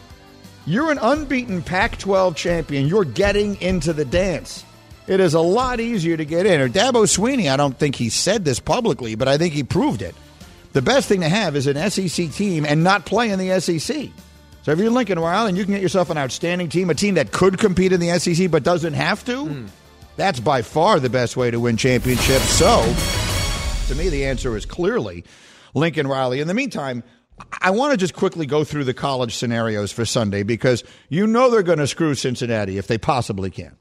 You're 0.69 0.91
an 0.91 0.99
unbeaten 0.99 1.63
Pac 1.63 1.97
12 1.97 2.35
champion. 2.35 2.89
You're 2.89 3.05
getting 3.05 3.61
into 3.63 3.93
the 3.93 4.05
dance. 4.05 4.65
It 5.07 5.21
is 5.21 5.35
a 5.35 5.41
lot 5.41 5.79
easier 5.79 6.17
to 6.17 6.25
get 6.25 6.45
in. 6.45 6.61
Or 6.61 6.69
Dabo 6.69 7.07
Swinney, 7.07 7.49
I 7.49 7.57
don't 7.57 7.79
think 7.79 7.95
he 7.95 8.09
said 8.09 8.45
this 8.45 8.59
publicly, 8.59 9.15
but 9.15 9.29
I 9.29 9.39
think 9.39 9.55
he 9.55 9.63
proved 9.63 10.03
it. 10.03 10.17
The 10.73 10.83
best 10.83 11.09
thing 11.09 11.21
to 11.21 11.29
have 11.29 11.55
is 11.55 11.69
an 11.69 11.91
SEC 11.91 12.33
team 12.33 12.67
and 12.67 12.83
not 12.83 13.07
play 13.07 13.31
in 13.31 13.39
the 13.39 13.61
SEC. 13.61 14.09
So 14.63 14.73
if 14.73 14.79
you're 14.81 14.91
Lincoln 14.91 15.21
Riley 15.21 15.51
and 15.51 15.57
you 15.57 15.65
can 15.65 15.75
get 15.75 15.83
yourself 15.83 16.11
an 16.11 16.19
outstanding 16.19 16.69
team, 16.69 16.91
a 16.91 16.95
team 16.95 17.15
that 17.15 17.31
could 17.31 17.59
compete 17.59 17.93
in 17.93 18.01
the 18.01 18.19
SEC 18.19 18.51
but 18.51 18.65
doesn't 18.65 18.95
have 18.95 19.25
to, 19.27 19.45
hmm. 19.45 19.67
that's 20.17 20.41
by 20.41 20.63
far 20.63 20.99
the 20.99 21.09
best 21.09 21.37
way 21.37 21.53
to 21.53 21.61
win 21.61 21.77
championships. 21.77 22.45
So, 22.51 22.83
to 23.87 23.95
me, 23.95 24.09
the 24.09 24.27
answer 24.27 24.57
is 24.57 24.67
clearly 24.67 25.25
Lincoln 25.75 26.09
Riley. 26.09 26.41
In 26.41 26.49
the 26.49 26.55
meantime, 26.55 27.05
I 27.61 27.71
want 27.71 27.93
to 27.93 27.97
just 27.97 28.15
quickly 28.15 28.47
go 28.47 28.65
through 28.65 28.85
the 28.85 28.95
college 28.95 29.35
scenarios 29.35 29.93
for 29.93 30.05
Sunday 30.05 30.43
because 30.43 30.85
you 31.09 31.27
know 31.27 31.51
they're 31.51 31.63
going 31.63 31.79
to 31.79 31.87
screw 31.87 32.15
Cincinnati 32.15 32.79
if 32.79 32.87
they 32.87 32.99
possibly 32.99 33.51
can. 33.51 33.77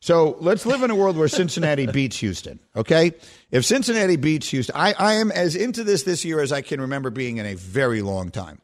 So 0.00 0.36
let's 0.40 0.66
live 0.66 0.82
in 0.82 0.90
a 0.90 0.94
world 0.94 1.16
where 1.16 1.28
Cincinnati 1.28 1.86
beats 1.92 2.18
Houston. 2.18 2.60
Okay, 2.76 3.12
if 3.50 3.64
Cincinnati 3.64 4.16
beats 4.16 4.50
Houston, 4.50 4.76
I, 4.76 4.94
I 4.98 5.14
am 5.14 5.32
as 5.32 5.56
into 5.56 5.82
this 5.82 6.02
this 6.02 6.26
year 6.26 6.40
as 6.40 6.52
I 6.52 6.60
can 6.60 6.80
remember 6.80 7.08
being 7.08 7.38
in 7.38 7.46
a 7.46 7.54
very 7.54 8.02
long 8.02 8.30
time. 8.30 8.60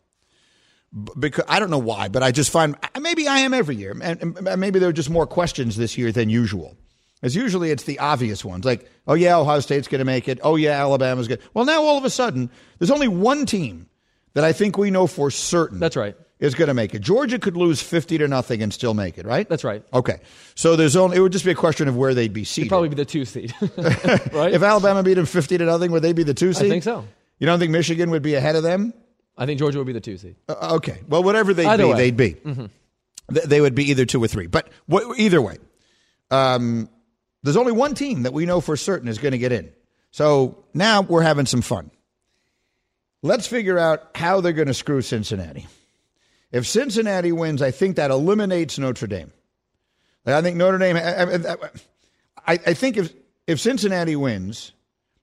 Because 1.18 1.44
I 1.48 1.60
don't 1.60 1.70
know 1.70 1.78
why, 1.78 2.08
but 2.08 2.22
I 2.22 2.32
just 2.32 2.50
find 2.50 2.76
maybe 3.00 3.26
I 3.28 3.38
am 3.38 3.54
every 3.54 3.76
year, 3.76 3.96
and, 4.02 4.20
and 4.20 4.60
maybe 4.60 4.80
there 4.80 4.88
are 4.88 4.92
just 4.92 5.08
more 5.08 5.26
questions 5.26 5.76
this 5.76 5.96
year 5.96 6.12
than 6.12 6.28
usual. 6.28 6.76
As 7.22 7.36
usually 7.36 7.70
it's 7.70 7.84
the 7.84 7.98
obvious 8.00 8.44
ones, 8.44 8.64
like 8.64 8.90
oh 9.06 9.14
yeah, 9.14 9.38
Ohio 9.38 9.60
State's 9.60 9.88
going 9.88 10.00
to 10.00 10.04
make 10.04 10.28
it. 10.28 10.40
Oh 10.42 10.56
yeah, 10.56 10.72
Alabama's 10.72 11.28
good. 11.28 11.40
Well, 11.54 11.64
now 11.64 11.82
all 11.82 11.96
of 11.96 12.04
a 12.04 12.10
sudden, 12.10 12.50
there's 12.78 12.90
only 12.90 13.08
one 13.08 13.46
team 13.46 13.86
that 14.34 14.44
I 14.44 14.52
think 14.52 14.78
we 14.78 14.90
know 14.90 15.06
for 15.06 15.30
certain. 15.30 15.78
That's 15.78 15.96
right. 15.96 16.16
Is 16.38 16.54
going 16.54 16.68
to 16.68 16.74
make 16.74 16.94
it. 16.94 17.00
Georgia 17.00 17.38
could 17.38 17.54
lose 17.54 17.82
fifty 17.82 18.16
to 18.16 18.26
nothing 18.26 18.62
and 18.62 18.72
still 18.72 18.94
make 18.94 19.18
it, 19.18 19.26
right? 19.26 19.46
That's 19.46 19.62
right. 19.62 19.84
Okay, 19.92 20.20
so 20.54 20.74
there's 20.74 20.96
only 20.96 21.18
it 21.18 21.20
would 21.20 21.32
just 21.32 21.44
be 21.44 21.50
a 21.50 21.54
question 21.54 21.86
of 21.86 21.96
where 21.98 22.14
they'd 22.14 22.32
be 22.32 22.44
seated. 22.44 22.64
He'd 22.64 22.68
probably 22.70 22.88
be 22.88 22.94
the 22.94 23.04
two 23.04 23.26
seed, 23.26 23.52
right? 24.32 24.54
if 24.54 24.62
Alabama 24.62 25.02
beat 25.02 25.14
them 25.14 25.26
fifty 25.26 25.58
to 25.58 25.64
nothing, 25.66 25.92
would 25.92 26.02
they 26.02 26.14
be 26.14 26.22
the 26.22 26.32
two 26.32 26.54
seed? 26.54 26.66
I 26.66 26.68
think 26.70 26.82
so. 26.84 27.04
You 27.38 27.46
don't 27.46 27.58
think 27.58 27.72
Michigan 27.72 28.08
would 28.10 28.22
be 28.22 28.36
ahead 28.36 28.56
of 28.56 28.62
them? 28.62 28.94
I 29.36 29.44
think 29.44 29.58
Georgia 29.58 29.76
would 29.78 29.86
be 29.86 29.92
the 29.92 30.00
two 30.00 30.16
seed. 30.16 30.36
Uh, 30.48 30.76
okay, 30.76 31.00
well, 31.08 31.22
whatever 31.22 31.52
they'd 31.52 31.66
Either 31.66 31.82
be, 31.84 31.88
way. 31.90 31.92
Mm-hmm. 31.92 31.98
they'd 31.98 32.16
be. 32.16 32.70
Th- 33.34 33.46
They 33.46 33.60
would 33.60 33.74
be 33.74 33.90
either 33.90 34.06
two 34.06 34.24
or 34.24 34.28
three, 34.28 34.46
but 34.46 34.68
wh- 34.90 35.18
either 35.18 35.42
way, 35.42 35.58
um, 36.30 36.88
there's 37.42 37.56
only 37.58 37.72
one 37.72 37.94
team 37.94 38.22
that 38.22 38.32
we 38.32 38.46
know 38.46 38.60
for 38.62 38.76
certain 38.78 39.08
is 39.08 39.18
going 39.18 39.32
to 39.32 39.38
get 39.38 39.52
in. 39.52 39.70
So 40.10 40.64
now 40.74 41.02
we're 41.02 41.22
having 41.22 41.46
some 41.46 41.62
fun. 41.62 41.90
Let's 43.22 43.46
figure 43.46 43.78
out 43.78 44.10
how 44.14 44.40
they're 44.40 44.52
going 44.52 44.68
to 44.68 44.74
screw 44.74 45.02
Cincinnati. 45.02 45.66
If 46.52 46.66
Cincinnati 46.66 47.32
wins, 47.32 47.62
I 47.62 47.70
think 47.70 47.96
that 47.96 48.10
eliminates 48.10 48.78
Notre 48.78 49.06
Dame. 49.06 49.32
I 50.26 50.42
think 50.42 50.56
Notre 50.56 50.78
Dame. 50.78 50.96
I, 50.96 51.56
I, 52.46 52.58
I 52.66 52.74
think 52.74 52.96
if 52.96 53.12
if 53.46 53.60
Cincinnati 53.60 54.16
wins 54.16 54.72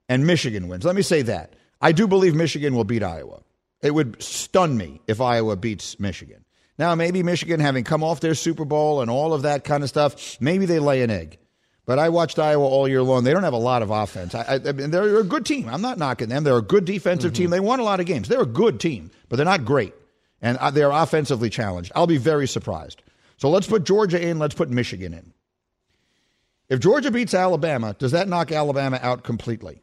and 0.08 0.26
Michigan 0.26 0.68
wins, 0.68 0.84
let 0.84 0.96
me 0.96 1.02
say 1.02 1.22
that 1.22 1.54
I 1.80 1.92
do 1.92 2.06
believe 2.06 2.34
Michigan 2.34 2.74
will 2.74 2.84
beat 2.84 3.02
Iowa. 3.02 3.42
It 3.82 3.92
would 3.92 4.20
stun 4.22 4.76
me 4.76 5.00
if 5.06 5.20
Iowa 5.20 5.56
beats 5.56 6.00
Michigan. 6.00 6.44
Now, 6.78 6.94
maybe 6.94 7.22
Michigan, 7.22 7.60
having 7.60 7.84
come 7.84 8.04
off 8.04 8.20
their 8.20 8.34
Super 8.34 8.64
Bowl 8.64 9.00
and 9.00 9.10
all 9.10 9.34
of 9.34 9.42
that 9.42 9.64
kind 9.64 9.82
of 9.82 9.88
stuff, 9.88 10.40
maybe 10.40 10.66
they 10.66 10.78
lay 10.78 11.02
an 11.02 11.10
egg. 11.10 11.38
But 11.88 11.98
I 11.98 12.10
watched 12.10 12.38
Iowa 12.38 12.66
all 12.66 12.86
year 12.86 13.02
long. 13.02 13.24
They 13.24 13.32
don't 13.32 13.44
have 13.44 13.54
a 13.54 13.56
lot 13.56 13.80
of 13.80 13.88
offense. 13.88 14.34
I, 14.34 14.42
I, 14.42 14.54
I 14.56 14.72
mean, 14.72 14.90
they're 14.90 15.20
a 15.20 15.24
good 15.24 15.46
team. 15.46 15.70
I'm 15.70 15.80
not 15.80 15.96
knocking 15.96 16.28
them. 16.28 16.44
They're 16.44 16.58
a 16.58 16.60
good 16.60 16.84
defensive 16.84 17.32
team. 17.32 17.48
They 17.48 17.60
won 17.60 17.80
a 17.80 17.82
lot 17.82 17.98
of 17.98 18.04
games. 18.04 18.28
They're 18.28 18.42
a 18.42 18.46
good 18.46 18.78
team, 18.78 19.10
but 19.30 19.36
they're 19.36 19.46
not 19.46 19.64
great. 19.64 19.94
And 20.42 20.58
uh, 20.58 20.70
they're 20.70 20.90
offensively 20.90 21.48
challenged. 21.48 21.90
I'll 21.94 22.06
be 22.06 22.18
very 22.18 22.46
surprised. 22.46 23.02
So 23.38 23.48
let's 23.48 23.66
put 23.66 23.84
Georgia 23.84 24.20
in. 24.22 24.38
Let's 24.38 24.54
put 24.54 24.68
Michigan 24.68 25.14
in. 25.14 25.32
If 26.68 26.80
Georgia 26.80 27.10
beats 27.10 27.32
Alabama, 27.32 27.96
does 27.98 28.12
that 28.12 28.28
knock 28.28 28.52
Alabama 28.52 29.00
out 29.00 29.24
completely? 29.24 29.80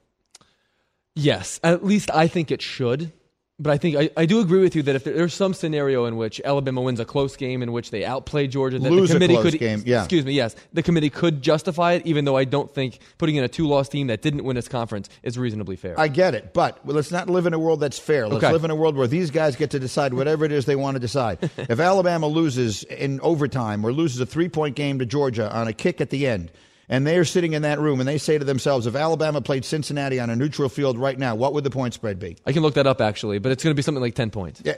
Yes, 1.16 1.60
at 1.64 1.84
least 1.84 2.12
I 2.14 2.28
think 2.28 2.52
it 2.52 2.62
should. 2.62 3.14
But 3.58 3.72
I 3.72 3.78
think 3.78 3.96
I, 3.96 4.10
I 4.18 4.26
do 4.26 4.42
agree 4.42 4.60
with 4.60 4.76
you 4.76 4.84
that 4.84 4.98
if 4.98 5.06
there, 5.06 5.14
there's 5.14 5.34
some 5.34 5.54
scenario 5.54 6.06
in 6.06 6.18
which 6.18 6.42
Alabama 6.44 6.82
wins 6.82 7.00
a 7.00 7.06
close 7.06 7.38
game 7.38 7.64
in 7.64 7.72
which 7.72 7.90
they 7.90 8.04
outplay 8.04 8.48
Georgia, 8.48 8.80
that 8.80 8.92
Lose 8.92 9.10
a 9.10 9.14
the 9.14 9.20
committee 9.20 9.34
close 9.36 9.52
could 9.52 9.60
game, 9.62 9.82
yeah. 9.86 10.00
excuse 10.00 10.26
me, 10.26 10.34
yes, 10.34 10.58
the 10.74 10.84
committee 10.84 11.10
could 11.10 11.42
justify 11.42 11.94
it, 11.94 12.06
even 12.06 12.26
though 12.26 12.36
I 12.36 12.44
don't 12.44 12.70
think 12.70 13.00
putting 13.18 13.38
in 13.38 13.46
a 13.46 13.48
two-loss 13.48 13.88
team 13.88 14.08
that 14.08 14.22
didn't 14.22 14.44
win 14.44 14.58
its 14.58 14.68
conference 14.68 15.08
is 15.24 15.38
reasonably 15.38 15.78
fair. 15.78 15.98
I 15.98 16.10
get 16.10 16.36
it, 16.36 16.54
but 16.54 16.86
let's 16.86 17.12
not 17.12 17.30
live 17.30 17.46
in 17.46 17.54
a 17.54 17.60
world 17.60 17.80
that's 17.80 17.98
fair. 17.98 18.28
Let's 18.28 18.44
Okay. 18.44 18.52
live 18.52 18.66
in 18.66 18.72
a 18.72 18.76
world 18.76 18.98
where 18.98 19.08
these 19.08 19.32
guys 19.32 19.56
get 19.56 19.70
to 19.72 19.80
decide 19.80 20.14
whatever 20.14 20.44
it 20.44 20.52
is 20.52 20.66
they 20.66 20.76
want 20.76 20.96
to 20.96 21.00
decide. 21.00 21.40
if 21.58 21.80
Alabama 21.80 22.28
loses 22.28 22.84
in 22.84 23.22
overtime 23.22 23.86
or 23.86 23.94
loses 23.94 24.20
a 24.20 24.26
three 24.26 24.50
point 24.50 24.76
game 24.76 25.00
to 25.00 25.06
Georgia 25.06 25.50
on 25.50 25.70
a 25.70 25.74
kick 25.74 26.02
at 26.02 26.10
the 26.10 26.28
end, 26.28 26.52
and 26.90 27.06
they're 27.08 27.26
sitting 27.26 27.54
in 27.54 27.62
that 27.64 27.80
room 27.80 28.00
and 28.00 28.08
they 28.08 28.18
say 28.18 28.38
to 28.38 28.46
themselves, 28.46 28.86
if 28.88 28.96
Alabama 28.96 29.42
played 29.42 29.66
Cincinnati 29.66 30.20
on 30.20 30.30
a 30.30 30.36
neutral 30.36 30.70
field 30.70 30.98
right 30.98 31.18
now, 31.18 31.36
what 31.36 31.54
would 31.54 31.64
the 31.64 31.70
point 31.70 31.94
spread 31.94 32.20
be? 32.20 32.38
I 32.46 32.52
can 32.54 32.62
look 32.62 32.76
that 32.76 32.88
up 32.88 33.02
actually, 33.02 33.40
but 33.40 33.52
it's 33.52 33.64
going 33.64 33.72
to 33.72 33.76
be 33.76 33.82
something 33.82 34.02
like 34.02 34.16
10 34.16 34.32
points. 34.32 34.62
Yeah, 34.64 34.76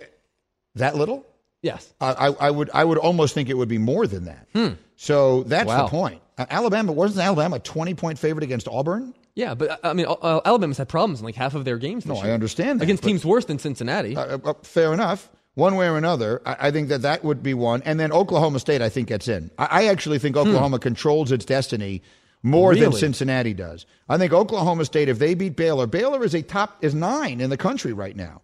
that 0.75 0.95
little? 0.95 1.25
Yes. 1.61 1.91
I, 1.99 2.11
I, 2.13 2.27
I 2.47 2.51
would 2.51 2.69
I 2.73 2.83
would 2.83 2.97
almost 2.99 3.33
think 3.33 3.49
it 3.49 3.55
would 3.57 3.67
be 3.69 3.79
more 3.79 4.05
than 4.07 4.25
that. 4.25 4.47
So 4.95 5.43
that's 5.43 5.67
Wow. 5.67 5.83
the 5.85 5.89
point. 5.89 6.21
Uh, 6.37 6.45
Alabama 6.49 6.91
wasn't 6.91 7.25
Alabama 7.25 7.55
a 7.55 7.59
twenty 7.59 7.93
point 7.95 8.19
favorite 8.19 8.43
against 8.43 8.67
Auburn? 8.67 9.13
Yeah, 9.33 9.55
but 9.55 9.83
I 9.83 9.89
I 9.89 9.93
mean, 9.93 10.05
uh, 10.07 10.41
Alabama's 10.45 10.77
had 10.77 10.87
problems 10.87 11.19
in 11.19 11.25
like 11.25 11.35
half 11.35 11.55
of 11.55 11.65
their 11.65 11.77
games. 11.77 12.03
This 12.03 12.13
No, 12.13 12.21
I 12.23 12.31
understand 12.31 12.79
that, 12.79 12.83
against 12.83 13.01
but- 13.03 13.09
teams 13.09 13.25
worse 13.25 13.45
than 13.45 13.57
Cincinnati. 13.59 14.15
Uh, 14.15 14.37
uh, 14.43 14.53
fair 14.63 14.93
enough. 14.93 15.29
One 15.57 15.75
way 15.75 15.89
or 15.89 15.97
another, 15.97 16.39
I, 16.45 16.67
I 16.67 16.71
think 16.71 16.89
that 16.89 17.01
that 17.01 17.23
would 17.23 17.41
be 17.41 17.55
one. 17.55 17.81
And 17.83 17.99
then 17.99 18.11
Oklahoma 18.11 18.59
State, 18.59 18.83
I 18.83 18.89
think, 18.89 19.07
gets 19.07 19.27
in. 19.27 19.49
I, 19.57 19.65
I 19.65 19.85
actually 19.87 20.19
think 20.19 20.35
hmm. 20.35 20.41
Oklahoma 20.41 20.77
controls 20.77 21.31
its 21.31 21.45
destiny 21.45 22.03
more 22.43 22.75
than 22.75 22.93
Cincinnati 22.93 23.55
does. 23.55 23.87
I 24.07 24.19
think 24.19 24.33
Oklahoma 24.33 24.85
State, 24.85 25.09
if 25.09 25.17
they 25.17 25.33
beat 25.33 25.55
Baylor, 25.55 25.87
Baylor 25.87 26.23
is 26.23 26.35
a 26.35 26.43
top 26.43 26.77
is 26.83 26.93
nine 26.93 27.41
in 27.41 27.49
the 27.49 27.57
country 27.57 27.91
right 27.91 28.15
now. 28.15 28.43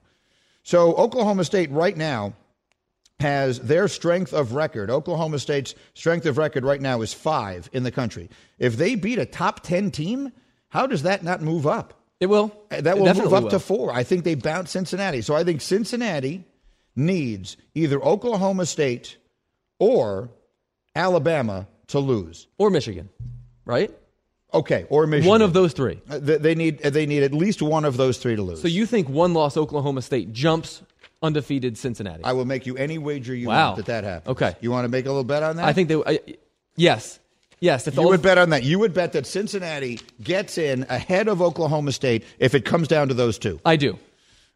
So 0.63 0.95
Oklahoma 0.95 1.43
State 1.43 1.69
right 1.69 1.95
now 1.95 2.34
has 3.19 3.60
their 3.60 3.88
strength 3.88 4.34
of 4.34 4.54
record. 4.54 4.89
Oklahoma 4.89 5.38
State's 5.38 5.76
strength 5.93 6.26
of 6.26 6.39
record 6.39 6.63
right 6.63 6.82
now 6.82 7.02
is 7.04 7.13
five 7.13 7.69
in 7.73 7.84
the 7.84 7.91
country. 7.91 8.28
If 8.58 8.78
they 8.78 8.95
beat 8.95 9.19
a 9.19 9.28
top 9.28 9.60
ten 9.60 9.91
team, 9.91 10.32
how 10.69 10.88
does 10.88 11.04
that 11.04 11.23
not 11.23 11.43
move 11.43 11.67
up? 11.67 11.93
it 12.19 12.28
will. 12.28 12.56
That 12.69 12.97
will 12.97 13.13
move 13.13 13.34
up 13.34 13.43
will. 13.43 13.49
to 13.52 13.60
four. 13.60 13.93
I 13.93 14.04
think 14.04 14.23
they 14.23 14.34
bounce 14.34 14.71
Cincinnati. 14.71 15.21
So 15.21 15.36
I 15.36 15.43
think 15.43 15.62
Cincinnati 15.62 16.45
needs 16.95 17.58
either 17.75 18.01
Oklahoma 18.03 18.65
State 18.65 19.17
or 19.79 20.29
Alabama 20.95 21.67
to 21.88 21.99
lose. 21.99 22.47
or 22.58 22.69
Michigan, 22.69 23.10
right? 23.65 23.91
Okay, 24.53 24.86
or 24.89 25.08
Michigan. 25.08 25.29
One 25.29 25.41
of 25.41 25.53
those 25.53 25.73
three. 25.73 25.99
Uh, 26.10 26.19
They 26.19 26.53
need 26.53 26.79
they 26.79 27.06
need 27.08 27.23
at 27.23 27.34
least 27.34 27.62
one 27.62 27.86
of 27.86 27.97
those 27.97 28.19
three 28.19 28.36
to 28.36 28.41
lose. 28.43 28.62
So 28.62 28.67
you 28.67 28.86
think 28.86 29.10
one 29.10 29.34
loss 29.34 29.58
Oklahoma 29.58 30.01
State 30.03 30.32
jumps 30.32 30.84
undefeated 31.23 31.75
Cincinnati? 31.77 32.23
I 32.23 32.34
will 32.34 32.45
make 32.45 32.67
you 32.67 32.77
any 32.77 32.99
wager 32.99 33.34
you 33.34 33.47
Wow. 33.47 33.69
want 33.69 33.77
that 33.77 33.86
that 33.88 34.03
happens. 34.03 34.27
Okay. 34.34 34.56
You 34.62 34.69
want 34.69 34.86
to 34.86 34.89
make 34.89 35.06
a 35.06 35.10
little 35.10 35.23
bet 35.23 35.41
on 35.41 35.56
that? 35.56 35.65
I 35.65 35.73
think 35.73 35.89
they. 35.89 35.95
I, 36.06 36.19
yes, 36.75 37.19
yes. 37.60 37.88
If 37.88 37.95
you 37.95 38.03
would 38.08 38.21
bet 38.21 38.38
on 38.38 38.51
that. 38.51 38.62
You 38.63 38.77
would 38.79 38.93
bet 38.93 39.13
that 39.13 39.25
Cincinnati 39.25 39.99
gets 40.21 40.60
in 40.60 40.86
ahead 40.88 41.27
of 41.27 41.41
Oklahoma 41.41 41.91
State 41.91 42.23
if 42.38 42.53
it 42.53 42.63
comes 42.63 42.88
down 42.88 43.08
to 43.08 43.15
those 43.15 43.39
two. 43.39 43.60
I 43.65 43.75
do. 43.75 43.97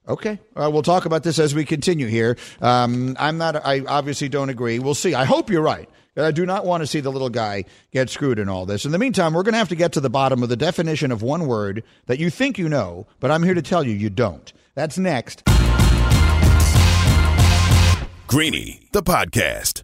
Okay. 0.08 0.40
Uh, 0.56 0.70
we'll 0.72 0.84
talk 0.84 1.06
about 1.06 1.24
this 1.24 1.38
as 1.38 1.54
we 1.54 1.66
continue 1.66 2.08
here. 2.08 2.38
Um, 2.62 3.16
I'm 3.20 3.38
not, 3.38 3.56
I 3.66 3.82
obviously 3.86 4.30
don't 4.30 4.50
agree. 4.50 4.80
We'll 4.80 4.96
see. 4.96 5.14
I 5.14 5.26
hope 5.26 5.50
you're 5.50 5.62
right. 5.62 5.90
I 6.16 6.32
do 6.32 6.46
not 6.46 6.66
want 6.66 6.82
to 6.82 6.88
see 6.88 7.00
the 7.00 7.12
little 7.12 7.30
guy 7.30 7.66
get 7.92 8.10
screwed 8.10 8.40
in 8.40 8.50
all 8.50 8.66
this. 8.66 8.86
In 8.86 8.92
the 8.92 8.98
meantime, 8.98 9.34
we're 9.34 9.44
going 9.44 9.54
to 9.54 9.60
have 9.60 9.70
to 9.70 9.76
get 9.76 9.92
to 9.94 10.00
the 10.00 10.10
bottom 10.10 10.42
of 10.42 10.50
the 10.50 10.56
definition 10.56 11.12
of 11.12 11.22
one 11.22 11.46
word 11.46 11.84
that 12.08 12.20
you 12.20 12.30
think 12.30 12.58
you 12.58 12.70
know, 12.70 13.06
but 13.20 13.30
I'm 13.30 13.44
here 13.44 13.54
to 13.54 13.62
tell 13.62 13.84
you 13.84 13.94
you 13.94 14.10
don't. 14.10 14.52
That's 14.74 14.98
next. 14.98 15.44
Greeny, 18.28 18.90
the 18.92 19.04
podcast. 19.04 19.84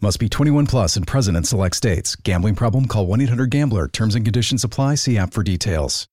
Must 0.00 0.18
be 0.18 0.28
21 0.28 0.66
plus 0.66 0.96
and 0.96 1.06
present 1.06 1.36
in 1.36 1.44
select 1.44 1.76
states. 1.76 2.16
Gambling 2.16 2.56
problem? 2.56 2.86
Call 2.86 3.06
1 3.06 3.20
800 3.22 3.50
Gambler. 3.50 3.88
Terms 3.88 4.14
and 4.14 4.24
conditions 4.24 4.64
apply. 4.64 4.96
See 4.96 5.16
app 5.16 5.32
for 5.32 5.42
details. 5.42 6.08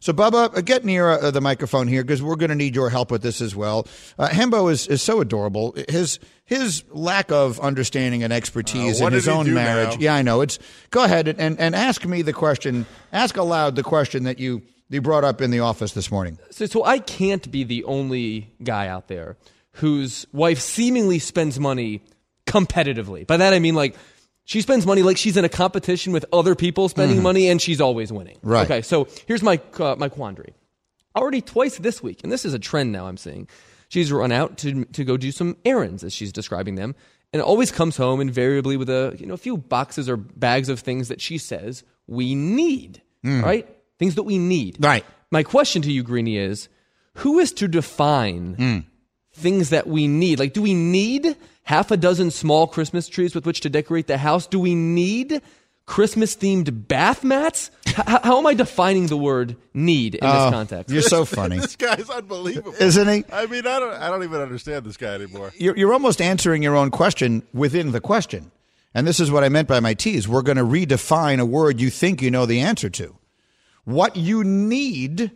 So, 0.00 0.12
Bubba, 0.12 0.54
uh, 0.56 0.60
get 0.60 0.84
near 0.84 1.08
uh, 1.08 1.30
the 1.30 1.40
microphone 1.40 1.88
here 1.88 2.02
because 2.02 2.22
we're 2.22 2.36
going 2.36 2.50
to 2.50 2.54
need 2.54 2.74
your 2.74 2.90
help 2.90 3.10
with 3.10 3.22
this 3.22 3.40
as 3.40 3.56
well. 3.56 3.86
Uh, 4.18 4.28
Hembo 4.28 4.70
is, 4.70 4.86
is 4.86 5.00
so 5.02 5.20
adorable. 5.20 5.74
His 5.88 6.18
his 6.44 6.84
lack 6.90 7.30
of 7.32 7.58
understanding 7.60 8.22
and 8.22 8.30
expertise 8.32 9.00
Uh, 9.00 9.06
in 9.06 9.12
his 9.14 9.28
own 9.28 9.52
marriage. 9.54 9.94
now? 9.94 10.00
Yeah, 10.00 10.14
I 10.14 10.22
know. 10.22 10.42
It's 10.42 10.58
go 10.90 11.04
ahead 11.04 11.26
and, 11.28 11.38
and, 11.40 11.58
and 11.58 11.74
ask 11.74 12.04
me 12.04 12.20
the 12.20 12.34
question. 12.34 12.84
Ask 13.14 13.36
aloud 13.38 13.76
the 13.76 13.82
question 13.82 14.24
that 14.24 14.38
you 14.38 14.62
you 14.90 15.00
brought 15.00 15.24
up 15.24 15.40
in 15.40 15.50
the 15.50 15.60
office 15.60 15.92
this 15.92 16.10
morning. 16.10 16.38
So, 16.50 16.66
so 16.66 16.84
I 16.84 16.98
can't 16.98 17.50
be 17.50 17.64
the 17.64 17.84
only 17.84 18.52
guy 18.62 18.88
out 18.88 19.08
there 19.08 19.36
whose 19.72 20.26
wife 20.32 20.60
seemingly 20.60 21.18
spends 21.18 21.58
money 21.58 22.02
competitively. 22.46 23.26
By 23.26 23.36
that 23.38 23.52
I 23.52 23.58
mean 23.58 23.74
like 23.74 23.96
she 24.44 24.60
spends 24.60 24.86
money 24.86 25.02
like 25.02 25.16
she's 25.16 25.36
in 25.36 25.44
a 25.44 25.48
competition 25.48 26.12
with 26.12 26.24
other 26.32 26.54
people 26.54 26.88
spending 26.88 27.22
money 27.22 27.48
and 27.48 27.60
she's 27.60 27.80
always 27.80 28.12
winning. 28.12 28.36
Mm-hmm. 28.36 28.48
Right. 28.48 28.64
Okay. 28.70 28.82
So 28.82 29.08
here's 29.26 29.42
my 29.42 29.60
uh, 29.78 29.96
my 29.98 30.08
quandary. 30.08 30.54
Already 31.16 31.40
twice 31.40 31.78
this 31.78 32.02
week, 32.02 32.20
and 32.24 32.32
this 32.32 32.44
is 32.44 32.54
a 32.54 32.58
trend 32.58 32.90
now 32.92 33.06
I'm 33.06 33.16
seeing. 33.16 33.48
She's 33.88 34.10
run 34.12 34.32
out 34.32 34.58
to 34.58 34.84
to 34.84 35.04
go 35.04 35.16
do 35.16 35.30
some 35.30 35.56
errands 35.64 36.02
as 36.04 36.12
she's 36.12 36.32
describing 36.32 36.74
them, 36.74 36.94
and 37.32 37.40
always 37.40 37.70
comes 37.70 37.96
home 37.96 38.20
invariably 38.20 38.76
with 38.76 38.90
a 38.90 39.16
you 39.18 39.26
know 39.26 39.34
a 39.34 39.38
few 39.38 39.56
boxes 39.56 40.08
or 40.08 40.16
bags 40.16 40.68
of 40.68 40.80
things 40.80 41.08
that 41.08 41.20
she 41.20 41.38
says 41.38 41.84
we 42.06 42.34
need. 42.34 43.00
Right? 43.24 43.66
Things 43.98 44.16
that 44.16 44.24
we 44.24 44.38
need. 44.38 44.76
Mm. 44.78 44.84
Right. 44.84 45.04
My 45.30 45.42
question 45.42 45.80
to 45.82 45.90
you, 45.90 46.02
Greeny, 46.02 46.36
is 46.36 46.68
who 47.14 47.38
is 47.38 47.52
to 47.54 47.68
define 47.68 48.54
Hmm. 48.54 48.78
Things 49.34 49.70
that 49.70 49.86
we 49.86 50.08
need? 50.08 50.38
Like, 50.38 50.52
do 50.52 50.62
we 50.62 50.74
need 50.74 51.36
half 51.64 51.90
a 51.90 51.96
dozen 51.96 52.30
small 52.30 52.66
Christmas 52.66 53.08
trees 53.08 53.34
with 53.34 53.46
which 53.46 53.60
to 53.60 53.70
decorate 53.70 54.06
the 54.06 54.18
house? 54.18 54.46
Do 54.46 54.58
we 54.60 54.74
need 54.74 55.42
Christmas 55.86 56.34
themed 56.36 56.88
bath 56.88 57.22
mats? 57.24 57.70
H- 57.86 57.98
h- 57.98 58.20
how 58.22 58.38
am 58.38 58.46
I 58.46 58.54
defining 58.54 59.06
the 59.08 59.16
word 59.16 59.56
need 59.74 60.14
in 60.14 60.20
this 60.26 60.32
Oh, 60.32 60.50
context? 60.50 60.92
You're 60.92 61.02
so 61.02 61.24
funny, 61.26 61.58
This 61.58 61.76
guy's 61.76 62.08
unbelievable, 62.08 62.74
isn't 62.80 63.08
he? 63.08 63.24
I 63.32 63.46
mean, 63.46 63.66
I 63.66 63.78
don't, 63.80 63.92
I 63.94 64.08
don't 64.08 64.22
even 64.24 64.40
understand 64.40 64.84
this 64.86 64.96
guy 64.96 65.14
anymore. 65.14 65.52
You're, 65.56 65.76
you're 65.76 65.92
almost 65.92 66.20
answering 66.22 66.62
your 66.62 66.76
own 66.76 66.90
question 66.90 67.42
within 67.52 67.92
the 67.92 68.00
question. 68.00 68.50
And 68.94 69.06
this 69.06 69.18
is 69.20 69.30
what 69.30 69.42
I 69.44 69.48
meant 69.48 69.66
by 69.68 69.80
my 69.80 69.92
tease. 69.94 70.28
We're 70.28 70.42
going 70.42 70.56
to 70.56 70.64
redefine 70.64 71.40
a 71.40 71.44
word 71.44 71.80
you 71.80 71.90
think 71.90 72.22
you 72.22 72.30
know 72.30 72.46
the 72.46 72.60
answer 72.60 72.88
to. 72.90 73.16
What 73.84 74.16
you 74.16 74.44
need 74.44 75.32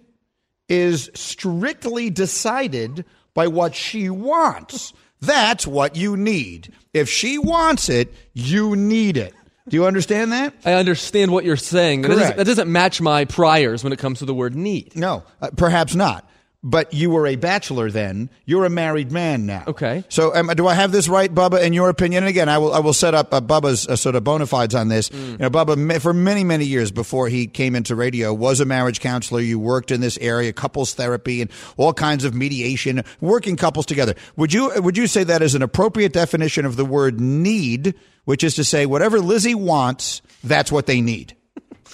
is 0.68 1.10
strictly 1.14 2.08
decided 2.10 3.04
by 3.38 3.46
what 3.46 3.72
she 3.72 4.10
wants. 4.10 4.92
That's 5.20 5.64
what 5.64 5.94
you 5.94 6.16
need. 6.16 6.72
If 6.92 7.08
she 7.08 7.38
wants 7.38 7.88
it, 7.88 8.12
you 8.32 8.74
need 8.74 9.16
it. 9.16 9.32
Do 9.68 9.76
you 9.76 9.86
understand 9.86 10.32
that? 10.32 10.54
I 10.64 10.72
understand 10.72 11.30
what 11.30 11.44
you're 11.44 11.56
saying. 11.56 12.02
That 12.02 12.08
doesn't, 12.08 12.36
that 12.36 12.46
doesn't 12.46 12.72
match 12.72 13.00
my 13.00 13.26
priors 13.26 13.84
when 13.84 13.92
it 13.92 14.00
comes 14.00 14.18
to 14.18 14.24
the 14.24 14.34
word 14.34 14.56
need. 14.56 14.96
No, 14.96 15.22
uh, 15.40 15.50
perhaps 15.56 15.94
not. 15.94 16.28
But 16.64 16.92
you 16.92 17.10
were 17.10 17.24
a 17.28 17.36
bachelor 17.36 17.88
then. 17.88 18.30
You're 18.44 18.64
a 18.64 18.70
married 18.70 19.12
man 19.12 19.46
now. 19.46 19.62
Okay. 19.68 20.02
So 20.08 20.34
um, 20.34 20.48
do 20.56 20.66
I 20.66 20.74
have 20.74 20.90
this 20.90 21.08
right, 21.08 21.32
Bubba? 21.32 21.62
In 21.62 21.72
your 21.72 21.88
opinion? 21.88 22.24
And 22.24 22.28
again, 22.28 22.48
I 22.48 22.58
will 22.58 22.74
I 22.74 22.80
will 22.80 22.92
set 22.92 23.14
up 23.14 23.32
uh, 23.32 23.40
Bubba's 23.40 23.86
uh, 23.86 23.94
sort 23.94 24.16
of 24.16 24.24
bona 24.24 24.44
fides 24.44 24.74
on 24.74 24.88
this. 24.88 25.08
Mm. 25.08 25.30
You 25.30 25.38
know, 25.38 25.50
Bubba 25.50 26.00
for 26.02 26.12
many 26.12 26.42
many 26.42 26.64
years 26.64 26.90
before 26.90 27.28
he 27.28 27.46
came 27.46 27.76
into 27.76 27.94
radio 27.94 28.34
was 28.34 28.58
a 28.58 28.64
marriage 28.64 28.98
counselor. 28.98 29.40
You 29.40 29.60
worked 29.60 29.92
in 29.92 30.00
this 30.00 30.18
area, 30.18 30.52
couples 30.52 30.94
therapy, 30.94 31.42
and 31.42 31.50
all 31.76 31.92
kinds 31.92 32.24
of 32.24 32.34
mediation, 32.34 33.04
working 33.20 33.56
couples 33.56 33.86
together. 33.86 34.16
Would 34.34 34.52
you 34.52 34.72
would 34.82 34.96
you 34.96 35.06
say 35.06 35.22
that 35.22 35.42
is 35.42 35.54
an 35.54 35.62
appropriate 35.62 36.12
definition 36.12 36.64
of 36.66 36.74
the 36.74 36.84
word 36.84 37.20
need, 37.20 37.94
which 38.24 38.42
is 38.42 38.56
to 38.56 38.64
say 38.64 38.84
whatever 38.84 39.20
Lizzie 39.20 39.54
wants, 39.54 40.22
that's 40.42 40.72
what 40.72 40.86
they 40.86 41.00
need? 41.00 41.36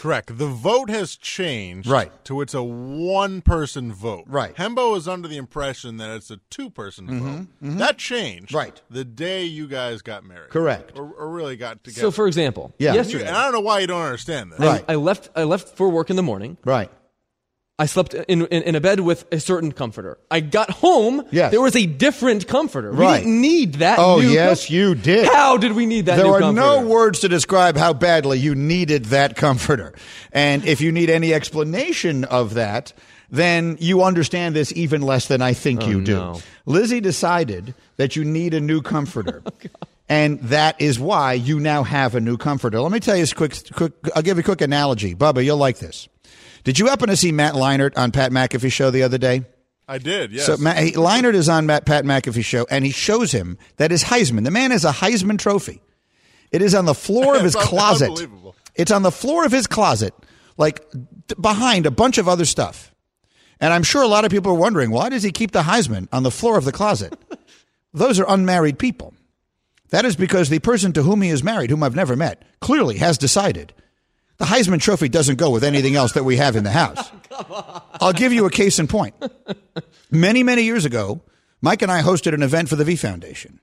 Correct. 0.05 0.37
The 0.37 0.47
vote 0.47 0.91
has 0.91 1.17
changed 1.17 1.89
Right. 1.89 2.13
to 2.27 2.43
it's 2.43 2.53
a 2.53 2.63
one 2.63 3.41
person 3.41 3.91
vote. 3.91 4.25
Right. 4.27 4.55
Hembo 4.55 4.95
is 4.99 5.09
under 5.09 5.27
the 5.29 5.39
impression 5.39 5.97
that 5.97 6.15
it's 6.15 6.31
a 6.31 6.41
two 6.51 6.69
person 6.69 7.07
vote. 7.09 7.47
That 7.79 7.97
changed 7.97 8.49
Mm-hmm. 8.49 8.57
Right. 8.57 8.83
the 8.91 9.03
day 9.07 9.45
you 9.45 9.67
guys 9.67 10.03
got 10.03 10.23
married. 10.23 10.51
Correct. 10.51 10.93
Or, 10.99 11.11
or 11.11 11.31
really 11.31 11.57
got 11.57 11.83
together. 11.83 12.03
So, 12.03 12.11
for 12.11 12.27
example, 12.27 12.75
Yeah. 12.77 12.91
You- 12.91 12.97
yesterday, 12.99 13.27
and 13.29 13.35
I 13.35 13.45
don't 13.45 13.53
know 13.55 13.61
why 13.61 13.79
you 13.79 13.87
don't 13.87 14.03
understand 14.03 14.53
this. 14.53 14.61
Right. 14.61 14.85
I 14.87 14.97
left. 14.97 15.31
I 15.35 15.45
left 15.45 15.75
for 15.75 15.89
work 15.89 16.11
in 16.11 16.17
the 16.17 16.23
morning. 16.23 16.59
Right. 16.67 16.91
I 17.77 17.87
slept 17.87 18.15
in, 18.15 18.47
in, 18.47 18.63
in 18.63 18.75
a 18.77 18.81
bed 18.81 19.01
with 19.01 19.27
a 19.33 19.41
certain 19.41 19.73
comforter. 19.73 20.17
I 20.31 20.39
got 20.39 20.71
home. 20.71 21.27
Yes. 21.33 21.51
There 21.51 21.61
was 21.61 21.75
a 21.75 21.87
different 21.87 22.47
comforter. 22.47 22.93
Right. 22.93 23.19
We 23.19 23.25
didn't 23.25 23.41
need 23.41 23.75
that. 23.75 23.99
Oh, 23.99 24.21
yes, 24.21 24.67
com- 24.67 24.77
you 24.77 24.95
did. 24.95 25.27
How 25.27 25.57
did 25.57 25.73
we 25.73 25.85
need 25.85 26.07
that 26.07 26.17
There 26.17 26.27
are 26.27 26.39
comforter? 26.39 26.53
no 26.53 26.87
words 26.87 27.21
to 27.21 27.29
describe 27.29 27.77
how 27.77 27.93
badly 27.93 28.39
you 28.39 28.55
needed 28.55 29.07
that 29.07 29.35
comforter. 29.35 29.93
And 30.31 30.65
if 30.65 30.81
you 30.81 30.93
need 30.93 31.11
any 31.11 31.35
explanation 31.35 32.23
of 32.25 32.55
that, 32.55 32.93
then 33.29 33.77
you 33.81 34.05
understand 34.05 34.55
this 34.55 34.73
even 34.77 35.03
less 35.03 35.27
than 35.27 35.43
I 35.43 35.53
think 35.53 35.83
oh, 35.83 35.89
you 35.89 36.05
do. 36.05 36.17
Oh, 36.17 36.33
no. 36.35 36.41
Lizzie 36.67 37.01
decided 37.01 37.75
that 37.97 38.15
you 38.15 38.25
need 38.25 38.55
a 38.55 38.61
new 38.61 38.83
comforter. 38.83 39.43
Oh, 40.07 40.13
and 40.17 40.39
that 40.41 40.79
is 40.83 41.01
why 41.01 41.33
you 41.33 41.59
now 41.59 41.83
have 41.83 42.15
a 42.15 42.21
new 42.21 42.37
comforter. 42.37 42.79
Let 42.79 42.93
me 42.93 43.01
tell 43.01 43.17
you 43.17 43.25
a 43.25 43.27
quick, 43.27 43.57
quick 43.73 43.95
I'll 44.15 44.21
give 44.21 44.37
you 44.37 44.43
a 44.43 44.45
quick 44.45 44.61
analogy. 44.61 45.15
Bubba, 45.15 45.43
you'll 45.43 45.57
like 45.57 45.79
this. 45.79 46.09
Did 46.65 46.79
you 46.79 46.87
happen 46.87 47.09
to 47.09 47.17
see 47.17 47.31
Matt 47.31 47.55
Leinart 47.55 47.97
on 47.97 48.11
Pat 48.11 48.33
McAfee's 48.33 48.73
show 48.73 48.91
the 48.91 49.03
other 49.03 49.19
day? 49.19 49.45
I 49.87 49.99
did, 49.99 50.33
yes. 50.33 50.47
So 50.47 50.57
Matt, 50.57 50.95
Leinart 50.95 51.35
is 51.35 51.49
on 51.49 51.67
Matt, 51.67 51.85
Pat 51.85 52.05
McAfee's 52.05 52.47
show, 52.47 52.67
and 52.71 52.85
he 52.85 52.91
shows 52.91 53.33
him 53.33 53.59
that 53.77 53.91
his 53.91 54.05
Heisman, 54.05 54.45
the 54.45 54.51
man 54.51 54.71
has 54.71 54.85
a 54.85 54.91
Heisman 54.93 55.39
trophy. 55.39 55.83
It 56.51 56.63
is 56.63 56.75
on 56.75 56.87
the 56.87 56.95
floor 56.95 57.37
of 57.37 57.43
his 57.45 57.55
closet. 57.55 58.09
unbelievable. 58.09 58.57
It's 58.75 58.91
on 58.91 59.03
the 59.03 59.13
floor 59.13 59.45
of 59.45 59.53
his 59.53 59.67
closet, 59.67 60.15
like 60.57 60.85
behind 61.39 61.87
a 61.87 61.91
bunch 61.91 62.19
of 62.19 62.29
other 62.29 62.45
stuff. 62.47 62.95
And 63.61 63.73
I'm 63.73 63.83
sure 63.83 64.03
a 64.03 64.09
lot 64.09 64.25
of 64.25 64.31
people 64.31 64.53
are 64.53 64.57
wondering 64.59 64.91
why 64.91 65.11
does 65.11 65.23
he 65.23 65.31
keep 65.33 65.53
the 65.53 65.63
Heisman 65.63 66.09
on 66.13 66.23
the 66.23 66.31
floor 66.31 66.59
of 66.59 66.65
the 66.65 66.73
closet? 66.73 67.15
Those 67.93 68.19
are 68.19 68.27
unmarried 68.27 68.79
people. 68.79 69.15
That 69.91 70.05
is 70.05 70.17
because 70.17 70.49
the 70.49 70.59
person 70.59 70.93
to 70.95 71.03
whom 71.03 71.23
he 71.23 71.29
is 71.29 71.45
married, 71.45 71.71
whom 71.71 71.83
I've 71.83 71.95
never 71.95 72.17
met, 72.17 72.43
clearly 72.61 72.97
has 72.99 73.17
decided 73.19 73.73
the 74.39 74.45
Heisman 74.45 74.81
Trophy 74.81 75.09
doesn't 75.09 75.37
go 75.37 75.51
with 75.51 75.65
anything 75.65 75.95
else 75.95 76.13
that 76.13 76.25
we 76.25 76.37
have 76.37 76.57
in 76.57 76.65
the 76.65 76.71
house. 76.71 77.11
I'll 78.01 78.13
give 78.13 78.33
you 78.33 78.47
a 78.47 78.51
case 78.51 78.79
in 78.79 78.89
point. 78.89 79.15
Many, 80.11 80.43
many 80.43 80.63
years 80.63 80.85
ago, 80.85 81.23
Mike 81.61 81.83
and 81.83 81.91
I 81.91 82.03
hosted 82.03 82.35
an 82.35 82.43
event 82.43 82.69
for 82.69 82.77
the 82.77 82.85
V 82.85 82.97
Foundation. 82.97 83.61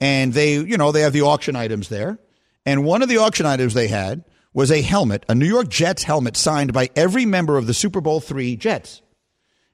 And 0.00 0.32
they, 0.32 0.54
you 0.54 0.76
know, 0.76 0.92
they 0.92 1.02
have 1.02 1.12
the 1.12 1.22
auction 1.22 1.56
items 1.56 1.88
there. 1.88 2.18
And 2.66 2.84
one 2.84 3.02
of 3.02 3.08
the 3.08 3.18
auction 3.18 3.46
items 3.46 3.74
they 3.74 3.88
had 3.88 4.24
was 4.52 4.70
a 4.70 4.82
helmet, 4.82 5.24
a 5.28 5.34
New 5.34 5.46
York 5.46 5.68
Jets 5.68 6.02
helmet 6.02 6.36
signed 6.36 6.72
by 6.72 6.90
every 6.94 7.24
member 7.24 7.56
of 7.56 7.66
the 7.66 7.74
Super 7.74 8.00
Bowl 8.00 8.20
three 8.20 8.56
Jets. 8.56 9.00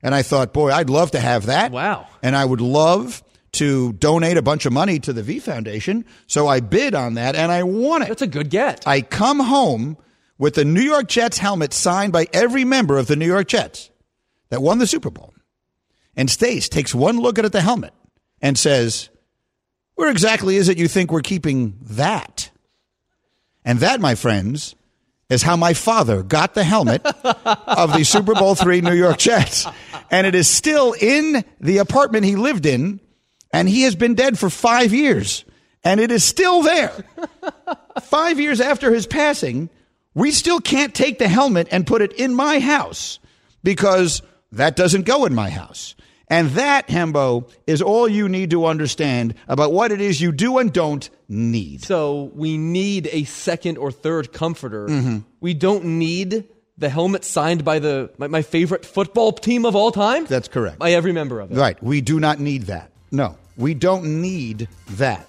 And 0.02 0.14
I 0.14 0.22
thought, 0.22 0.52
boy, 0.52 0.70
I'd 0.70 0.90
love 0.90 1.10
to 1.12 1.20
have 1.20 1.46
that. 1.46 1.72
Wow. 1.72 2.06
And 2.22 2.36
I 2.36 2.44
would 2.44 2.60
love 2.60 3.22
to 3.52 3.92
donate 3.94 4.36
a 4.36 4.42
bunch 4.42 4.66
of 4.66 4.72
money 4.72 5.00
to 5.00 5.12
the 5.12 5.22
V 5.22 5.40
Foundation. 5.40 6.04
So 6.26 6.46
I 6.46 6.60
bid 6.60 6.94
on 6.94 7.14
that 7.14 7.34
and 7.34 7.50
I 7.50 7.64
won 7.64 8.02
it. 8.02 8.08
That's 8.08 8.22
a 8.22 8.28
good 8.28 8.50
get. 8.50 8.86
I 8.86 9.00
come 9.00 9.40
home 9.40 9.96
with 10.38 10.54
the 10.54 10.64
New 10.64 10.80
York 10.80 11.08
Jets 11.08 11.38
helmet 11.38 11.72
signed 11.72 12.12
by 12.12 12.26
every 12.32 12.64
member 12.64 12.96
of 12.96 13.06
the 13.06 13.16
New 13.16 13.26
York 13.26 13.48
Jets 13.48 13.90
that 14.50 14.62
won 14.62 14.78
the 14.78 14.86
Super 14.86 15.10
Bowl. 15.10 15.34
And 16.16 16.30
Stace 16.30 16.68
takes 16.68 16.94
one 16.94 17.18
look 17.18 17.38
at 17.38 17.52
the 17.52 17.60
helmet 17.60 17.92
and 18.40 18.58
says, 18.58 19.08
Where 19.94 20.10
exactly 20.10 20.56
is 20.56 20.68
it 20.68 20.78
you 20.78 20.88
think 20.88 21.12
we're 21.12 21.20
keeping 21.20 21.78
that? 21.82 22.50
And 23.64 23.80
that, 23.80 24.00
my 24.00 24.14
friends, 24.14 24.74
is 25.28 25.42
how 25.42 25.56
my 25.56 25.74
father 25.74 26.22
got 26.22 26.54
the 26.54 26.64
helmet 26.64 27.04
of 27.24 27.92
the 27.92 28.04
Super 28.04 28.34
Bowl 28.34 28.54
three 28.54 28.80
New 28.80 28.94
York 28.94 29.18
Jets. 29.18 29.66
And 30.10 30.26
it 30.26 30.34
is 30.34 30.48
still 30.48 30.94
in 30.98 31.44
the 31.60 31.78
apartment 31.78 32.24
he 32.24 32.36
lived 32.36 32.64
in, 32.64 33.00
and 33.52 33.68
he 33.68 33.82
has 33.82 33.94
been 33.94 34.14
dead 34.14 34.38
for 34.38 34.48
five 34.48 34.92
years. 34.92 35.44
And 35.84 36.00
it 36.00 36.10
is 36.10 36.24
still 36.24 36.62
there. 36.62 36.92
five 38.02 38.40
years 38.40 38.60
after 38.60 38.92
his 38.92 39.06
passing, 39.06 39.70
we 40.18 40.32
still 40.32 40.60
can't 40.60 40.94
take 40.94 41.18
the 41.18 41.28
helmet 41.28 41.68
and 41.70 41.86
put 41.86 42.02
it 42.02 42.12
in 42.14 42.34
my 42.34 42.58
house 42.58 43.20
because 43.62 44.20
that 44.50 44.74
doesn't 44.74 45.02
go 45.02 45.24
in 45.26 45.34
my 45.34 45.48
house. 45.48 45.94
And 46.26 46.50
that, 46.50 46.88
Hembo, 46.88 47.50
is 47.66 47.80
all 47.80 48.08
you 48.08 48.28
need 48.28 48.50
to 48.50 48.66
understand 48.66 49.34
about 49.46 49.72
what 49.72 49.92
it 49.92 50.00
is 50.00 50.20
you 50.20 50.32
do 50.32 50.58
and 50.58 50.72
don't 50.72 51.08
need. 51.28 51.84
So 51.84 52.32
we 52.34 52.58
need 52.58 53.08
a 53.12 53.24
second 53.24 53.78
or 53.78 53.92
third 53.92 54.32
comforter. 54.32 54.88
Mm-hmm. 54.88 55.18
We 55.40 55.54
don't 55.54 55.84
need 55.84 56.48
the 56.76 56.88
helmet 56.88 57.24
signed 57.24 57.64
by 57.64 57.78
the 57.78 58.10
my, 58.18 58.26
my 58.26 58.42
favorite 58.42 58.84
football 58.84 59.32
team 59.32 59.64
of 59.64 59.76
all 59.76 59.92
time. 59.92 60.26
That's 60.26 60.48
correct. 60.48 60.80
By 60.80 60.92
every 60.92 61.12
member 61.12 61.40
of 61.40 61.52
it. 61.52 61.56
Right. 61.56 61.80
We 61.82 62.00
do 62.00 62.20
not 62.20 62.40
need 62.40 62.62
that. 62.64 62.90
No, 63.10 63.36
we 63.56 63.72
don't 63.72 64.20
need 64.20 64.68
that. 64.90 65.28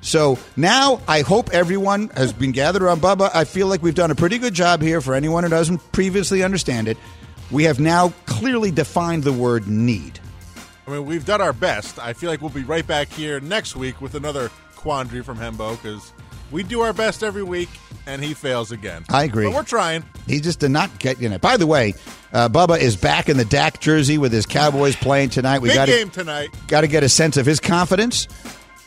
So 0.00 0.38
now 0.56 1.00
I 1.08 1.22
hope 1.22 1.50
everyone 1.52 2.08
has 2.10 2.32
been 2.32 2.52
gathered 2.52 2.82
around 2.82 3.00
Bubba. 3.02 3.30
I 3.34 3.44
feel 3.44 3.66
like 3.66 3.82
we've 3.82 3.94
done 3.94 4.10
a 4.10 4.14
pretty 4.14 4.38
good 4.38 4.54
job 4.54 4.80
here 4.80 5.00
for 5.00 5.14
anyone 5.14 5.44
who 5.44 5.50
doesn't 5.50 5.92
previously 5.92 6.42
understand 6.42 6.88
it. 6.88 6.96
We 7.50 7.64
have 7.64 7.80
now 7.80 8.12
clearly 8.26 8.70
defined 8.70 9.24
the 9.24 9.32
word 9.32 9.66
need. 9.66 10.20
I 10.86 10.92
mean, 10.92 11.04
we've 11.04 11.24
done 11.26 11.40
our 11.40 11.52
best. 11.52 11.98
I 11.98 12.12
feel 12.12 12.30
like 12.30 12.40
we'll 12.40 12.50
be 12.50 12.64
right 12.64 12.86
back 12.86 13.08
here 13.08 13.40
next 13.40 13.76
week 13.76 14.00
with 14.00 14.14
another 14.14 14.50
quandary 14.76 15.22
from 15.22 15.36
Hembo 15.36 15.80
because 15.82 16.12
we 16.50 16.62
do 16.62 16.80
our 16.80 16.92
best 16.92 17.22
every 17.22 17.42
week 17.42 17.68
and 18.06 18.24
he 18.24 18.32
fails 18.32 18.72
again. 18.72 19.04
I 19.10 19.24
agree. 19.24 19.44
But 19.46 19.54
we're 19.54 19.62
trying. 19.64 20.04
He 20.26 20.40
just 20.40 20.60
did 20.60 20.70
not 20.70 20.98
get 20.98 21.20
in 21.20 21.32
it. 21.32 21.40
By 21.42 21.58
the 21.58 21.66
way, 21.66 21.94
uh, 22.32 22.48
Bubba 22.48 22.78
is 22.78 22.96
back 22.96 23.28
in 23.28 23.36
the 23.36 23.44
Dak 23.44 23.80
jersey 23.80 24.16
with 24.16 24.32
his 24.32 24.46
Cowboys 24.46 24.96
playing 24.96 25.30
tonight. 25.30 25.60
We 25.60 25.74
got 25.74 25.88
game 25.88 26.10
tonight. 26.10 26.50
got 26.68 26.82
to 26.82 26.88
get 26.88 27.02
a 27.02 27.08
sense 27.08 27.36
of 27.36 27.44
his 27.44 27.60
confidence. 27.60 28.28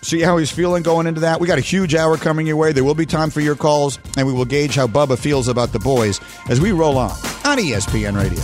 See 0.01 0.21
how 0.21 0.37
he's 0.37 0.51
feeling 0.51 0.83
going 0.83 1.05
into 1.07 1.21
that. 1.21 1.39
We 1.39 1.47
got 1.47 1.59
a 1.59 1.61
huge 1.61 1.93
hour 1.93 2.17
coming 2.17 2.47
your 2.47 2.57
way. 2.57 2.71
There 2.73 2.83
will 2.83 2.95
be 2.95 3.05
time 3.05 3.29
for 3.29 3.39
your 3.41 3.55
calls, 3.55 3.99
and 4.17 4.25
we 4.25 4.33
will 4.33 4.45
gauge 4.45 4.75
how 4.75 4.87
Bubba 4.87 5.17
feels 5.17 5.47
about 5.47 5.71
the 5.71 5.79
boys 5.79 6.19
as 6.49 6.59
we 6.59 6.71
roll 6.71 6.97
on 6.97 7.11
on 7.45 7.57
ESPN 7.57 8.17
Radio. 8.19 8.41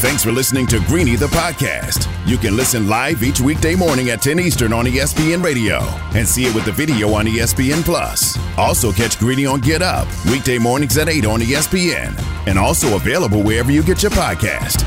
Thanks 0.00 0.22
for 0.22 0.30
listening 0.30 0.66
to 0.68 0.78
Greeny 0.80 1.16
the 1.16 1.26
podcast. 1.28 2.06
You 2.28 2.36
can 2.36 2.54
listen 2.54 2.86
live 2.86 3.22
each 3.22 3.40
weekday 3.40 3.74
morning 3.74 4.10
at 4.10 4.20
10 4.20 4.38
Eastern 4.40 4.72
on 4.72 4.84
ESPN 4.84 5.42
Radio 5.42 5.78
and 6.14 6.28
see 6.28 6.44
it 6.44 6.54
with 6.54 6.66
the 6.66 6.72
video 6.72 7.14
on 7.14 7.24
ESPN 7.24 7.82
Plus. 7.82 8.38
Also 8.58 8.92
catch 8.92 9.18
Greeny 9.18 9.46
on 9.46 9.60
Get 9.60 9.80
Up 9.80 10.06
weekday 10.26 10.58
mornings 10.58 10.98
at 10.98 11.08
8 11.08 11.24
on 11.24 11.40
ESPN 11.40 12.14
and 12.46 12.58
also 12.58 12.96
available 12.96 13.42
wherever 13.42 13.72
you 13.72 13.82
get 13.82 14.02
your 14.02 14.12
podcast. 14.12 14.84